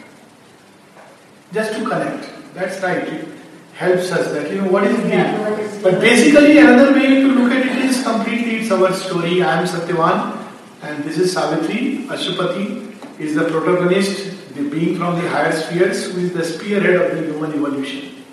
Just 1.53 1.77
to 1.77 1.87
connect. 1.87 2.27
That's 2.55 2.81
right. 2.81 3.07
It 3.07 3.27
helps 3.75 4.11
us 4.11 4.33
that 4.33 4.51
you 4.51 4.61
know 4.61 4.71
what 4.71 4.83
is 4.85 4.97
the 4.97 5.79
but 5.83 6.01
basically 6.01 6.57
another 6.57 6.91
way 6.93 7.21
to 7.21 7.27
look 7.27 7.51
at 7.51 7.65
it 7.65 7.85
is 7.85 8.03
completely 8.03 8.61
it's 8.61 8.71
our 8.71 8.93
story. 8.93 9.43
I 9.43 9.59
am 9.61 9.67
Satyavan 9.67 10.40
and 10.81 11.03
this 11.03 11.17
is 11.17 11.33
Savitri. 11.33 12.05
Ashwapati 12.07 13.19
is 13.19 13.35
the 13.35 13.45
protagonist, 13.45 14.53
the 14.55 14.69
being 14.69 14.97
from 14.97 15.15
the 15.15 15.29
higher 15.29 15.51
spheres 15.51 16.11
who 16.11 16.21
is 16.21 16.33
the 16.33 16.43
spearhead 16.43 16.95
of 16.95 17.17
the 17.17 17.23
human 17.31 17.53
evolution. 17.53 18.23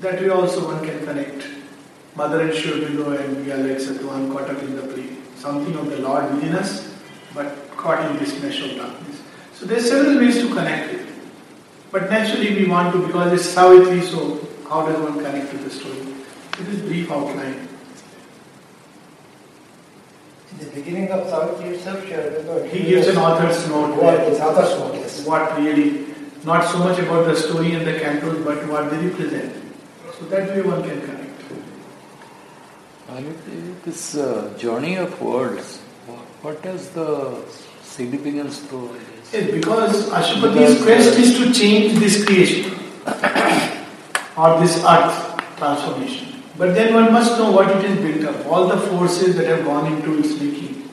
That 0.00 0.20
way 0.20 0.28
also 0.28 0.66
one 0.66 0.84
can 0.84 1.04
connect. 1.04 1.46
Mother 2.14 2.40
and 2.42 2.50
Aurobindo 2.50 3.18
and 3.18 3.44
we 3.44 3.52
are 3.52 3.58
like 3.58 3.78
Satyavan 3.78 4.32
caught 4.32 4.50
up 4.50 4.62
in 4.62 4.76
the 4.76 4.82
play. 4.82 5.08
Something 5.36 5.76
of 5.76 5.88
the 5.90 5.98
Lord 5.98 6.32
within 6.34 6.54
us, 6.54 6.94
but 7.34 7.76
caught 7.76 8.10
in 8.10 8.16
this 8.18 8.40
mesh 8.42 8.60
of 8.62 8.76
darkness. 8.76 9.22
So 9.54 9.66
there 9.66 9.78
are 9.78 9.82
several 9.82 10.18
ways 10.18 10.38
to 10.38 10.48
connect 10.48 10.92
it. 10.94 11.06
But 11.90 12.10
naturally 12.10 12.54
we 12.54 12.68
want 12.68 12.92
to, 12.92 13.06
because 13.06 13.32
it's 13.32 13.48
Savitri, 13.48 14.02
so 14.02 14.46
how 14.68 14.86
does 14.86 15.00
one 15.00 15.18
connect 15.24 15.50
to 15.52 15.58
the 15.58 15.70
story? 15.70 16.14
It 16.60 16.68
is 16.68 16.82
brief 16.82 17.10
outline. 17.10 17.68
In 20.60 20.66
the 20.66 20.74
beginning 20.74 21.10
of 21.12 21.28
Savitri 21.28 21.68
itself, 21.76 22.04
Sri 22.04 22.68
He 22.70 22.90
gives 22.90 23.06
an 23.08 23.16
author's 23.16 23.68
note. 23.68 23.90
What 23.90 24.18
where- 24.18 24.22
is 24.32 24.40
author's 24.40 24.76
note, 24.78 24.94
yes. 24.94 25.24
What 25.24 25.56
really, 25.58 26.06
not 26.44 26.68
so 26.68 26.78
much 26.78 26.98
about 26.98 27.26
the 27.26 27.36
story 27.36 27.74
and 27.74 27.86
the 27.86 27.92
cantos, 28.00 28.44
but 28.44 28.66
what 28.68 28.90
they 28.90 28.98
represent. 29.06 29.52
So 30.18 30.24
that 30.26 30.48
way 30.50 30.62
one 30.62 30.82
can 30.82 31.00
connect. 31.00 31.24
Alok, 33.10 33.84
This 33.84 34.16
uh, 34.16 34.52
journey 34.58 34.96
of 34.96 35.20
worlds, 35.22 35.78
what, 36.42 36.62
does 36.62 36.90
the 36.90 37.42
significance 37.82 38.60
to 38.68 38.88
this? 38.98 39.32
Yes, 39.32 39.50
because 39.54 40.10
Ashwapati's 40.10 40.82
quest 40.82 41.18
is 41.18 41.38
to 41.38 41.52
change 41.52 41.98
this 42.00 42.24
creation 42.24 42.72
or 44.36 44.60
this 44.60 44.82
earth 44.84 45.40
transformation. 45.56 46.27
But 46.58 46.74
then 46.74 46.92
one 46.92 47.12
must 47.12 47.38
know 47.38 47.52
what 47.52 47.70
it 47.70 47.84
is 47.84 47.98
built 47.98 48.34
up, 48.34 48.46
all 48.46 48.66
the 48.66 48.76
forces 48.88 49.36
that 49.36 49.46
have 49.46 49.64
gone 49.64 49.92
into 49.92 50.18
its 50.18 50.40
making. 50.40 50.90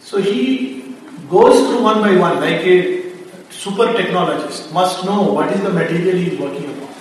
So 0.00 0.20
he 0.20 0.96
goes 1.30 1.68
through 1.68 1.84
one 1.84 2.00
by 2.00 2.16
one, 2.16 2.40
like 2.40 2.66
a 2.66 3.12
super 3.50 3.86
technologist, 3.94 4.72
must 4.72 5.04
know 5.04 5.32
what 5.32 5.52
is 5.52 5.62
the 5.62 5.70
material 5.70 6.16
he 6.16 6.32
is 6.32 6.40
working 6.40 6.64
upon. 6.64 6.92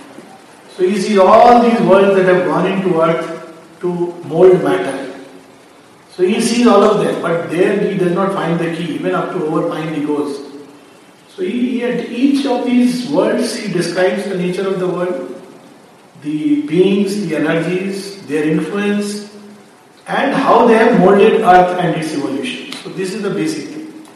So 0.77 0.87
he 0.87 1.01
sees 1.01 1.17
all 1.17 1.61
these 1.63 1.81
worlds 1.81 2.15
that 2.15 2.25
have 2.25 2.45
gone 2.45 2.67
into 2.67 3.01
earth 3.01 3.79
to 3.79 3.87
mold 4.25 4.63
matter. 4.63 5.19
So 6.11 6.23
he 6.23 6.39
sees 6.39 6.67
all 6.67 6.83
of 6.83 7.03
them, 7.03 7.19
but 7.21 7.49
there 7.49 7.79
he 7.89 7.97
does 7.97 8.13
not 8.13 8.33
find 8.33 8.59
the 8.59 8.75
key. 8.75 8.93
Even 8.93 9.15
up 9.15 9.31
to 9.31 9.39
overmind 9.39 9.95
he 9.95 10.05
goes. 10.05 10.39
So 11.29 11.41
he 11.41 11.83
at 11.83 12.09
each 12.09 12.45
of 12.45 12.65
these 12.65 13.09
worlds 13.09 13.55
he 13.55 13.73
describes 13.73 14.25
the 14.25 14.37
nature 14.37 14.67
of 14.67 14.79
the 14.79 14.87
world, 14.87 15.40
the 16.21 16.61
beings, 16.67 17.27
the 17.27 17.35
energies, 17.35 18.25
their 18.27 18.43
influence, 18.43 19.35
and 20.07 20.33
how 20.33 20.67
they 20.67 20.75
have 20.75 20.99
molded 20.99 21.41
Earth 21.41 21.79
and 21.79 21.95
its 21.95 22.13
evolution. 22.13 22.73
So 22.73 22.89
this 22.89 23.13
is 23.13 23.21
the 23.21 23.29
basic 23.29 23.69
thing. 23.69 24.07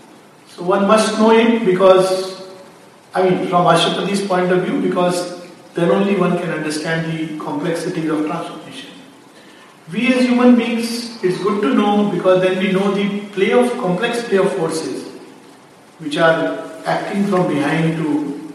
So 0.47 0.63
one 0.63 0.87
must 0.87 1.17
know 1.19 1.31
it 1.31 1.65
because, 1.65 2.49
I 3.13 3.29
mean, 3.29 3.47
from 3.47 3.65
Ashwapati's 3.65 4.25
point 4.27 4.51
of 4.51 4.63
view, 4.63 4.81
because 4.81 5.45
then 5.73 5.89
only 5.91 6.15
one 6.15 6.37
can 6.37 6.49
understand 6.49 7.11
the 7.11 7.37
complexities 7.39 8.09
of 8.09 8.25
transformation. 8.25 8.91
We 9.91 10.13
as 10.13 10.25
human 10.25 10.55
beings, 10.55 11.23
it's 11.23 11.41
good 11.43 11.61
to 11.61 11.73
know 11.73 12.09
because 12.09 12.41
then 12.41 12.57
we 12.57 12.71
know 12.71 12.91
the 12.91 13.21
play 13.27 13.51
of 13.51 13.69
complex 13.73 14.23
play 14.27 14.37
of 14.37 14.51
forces 14.53 15.07
which 15.99 16.17
are 16.17 16.81
acting 16.85 17.25
from 17.27 17.47
behind 17.47 17.97
to, 17.97 18.51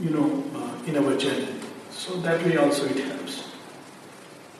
you 0.00 0.10
know, 0.10 0.44
uh, 0.54 0.86
in 0.86 0.96
our 0.96 1.16
journey. 1.16 1.59
So 2.00 2.14
that 2.22 2.42
way 2.46 2.56
also 2.56 2.86
it 2.86 2.96
helps. 2.96 3.44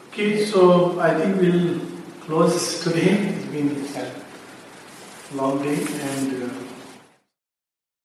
Okay, 0.08 0.44
so 0.44 1.00
I 1.00 1.14
think 1.14 1.40
we'll 1.40 1.80
close 2.20 2.84
today. 2.84 3.12
It's 3.32 3.46
been 3.46 3.70
a 3.96 5.36
long 5.36 5.62
day 5.62 5.78
and 5.80 6.42
uh, 6.42 6.69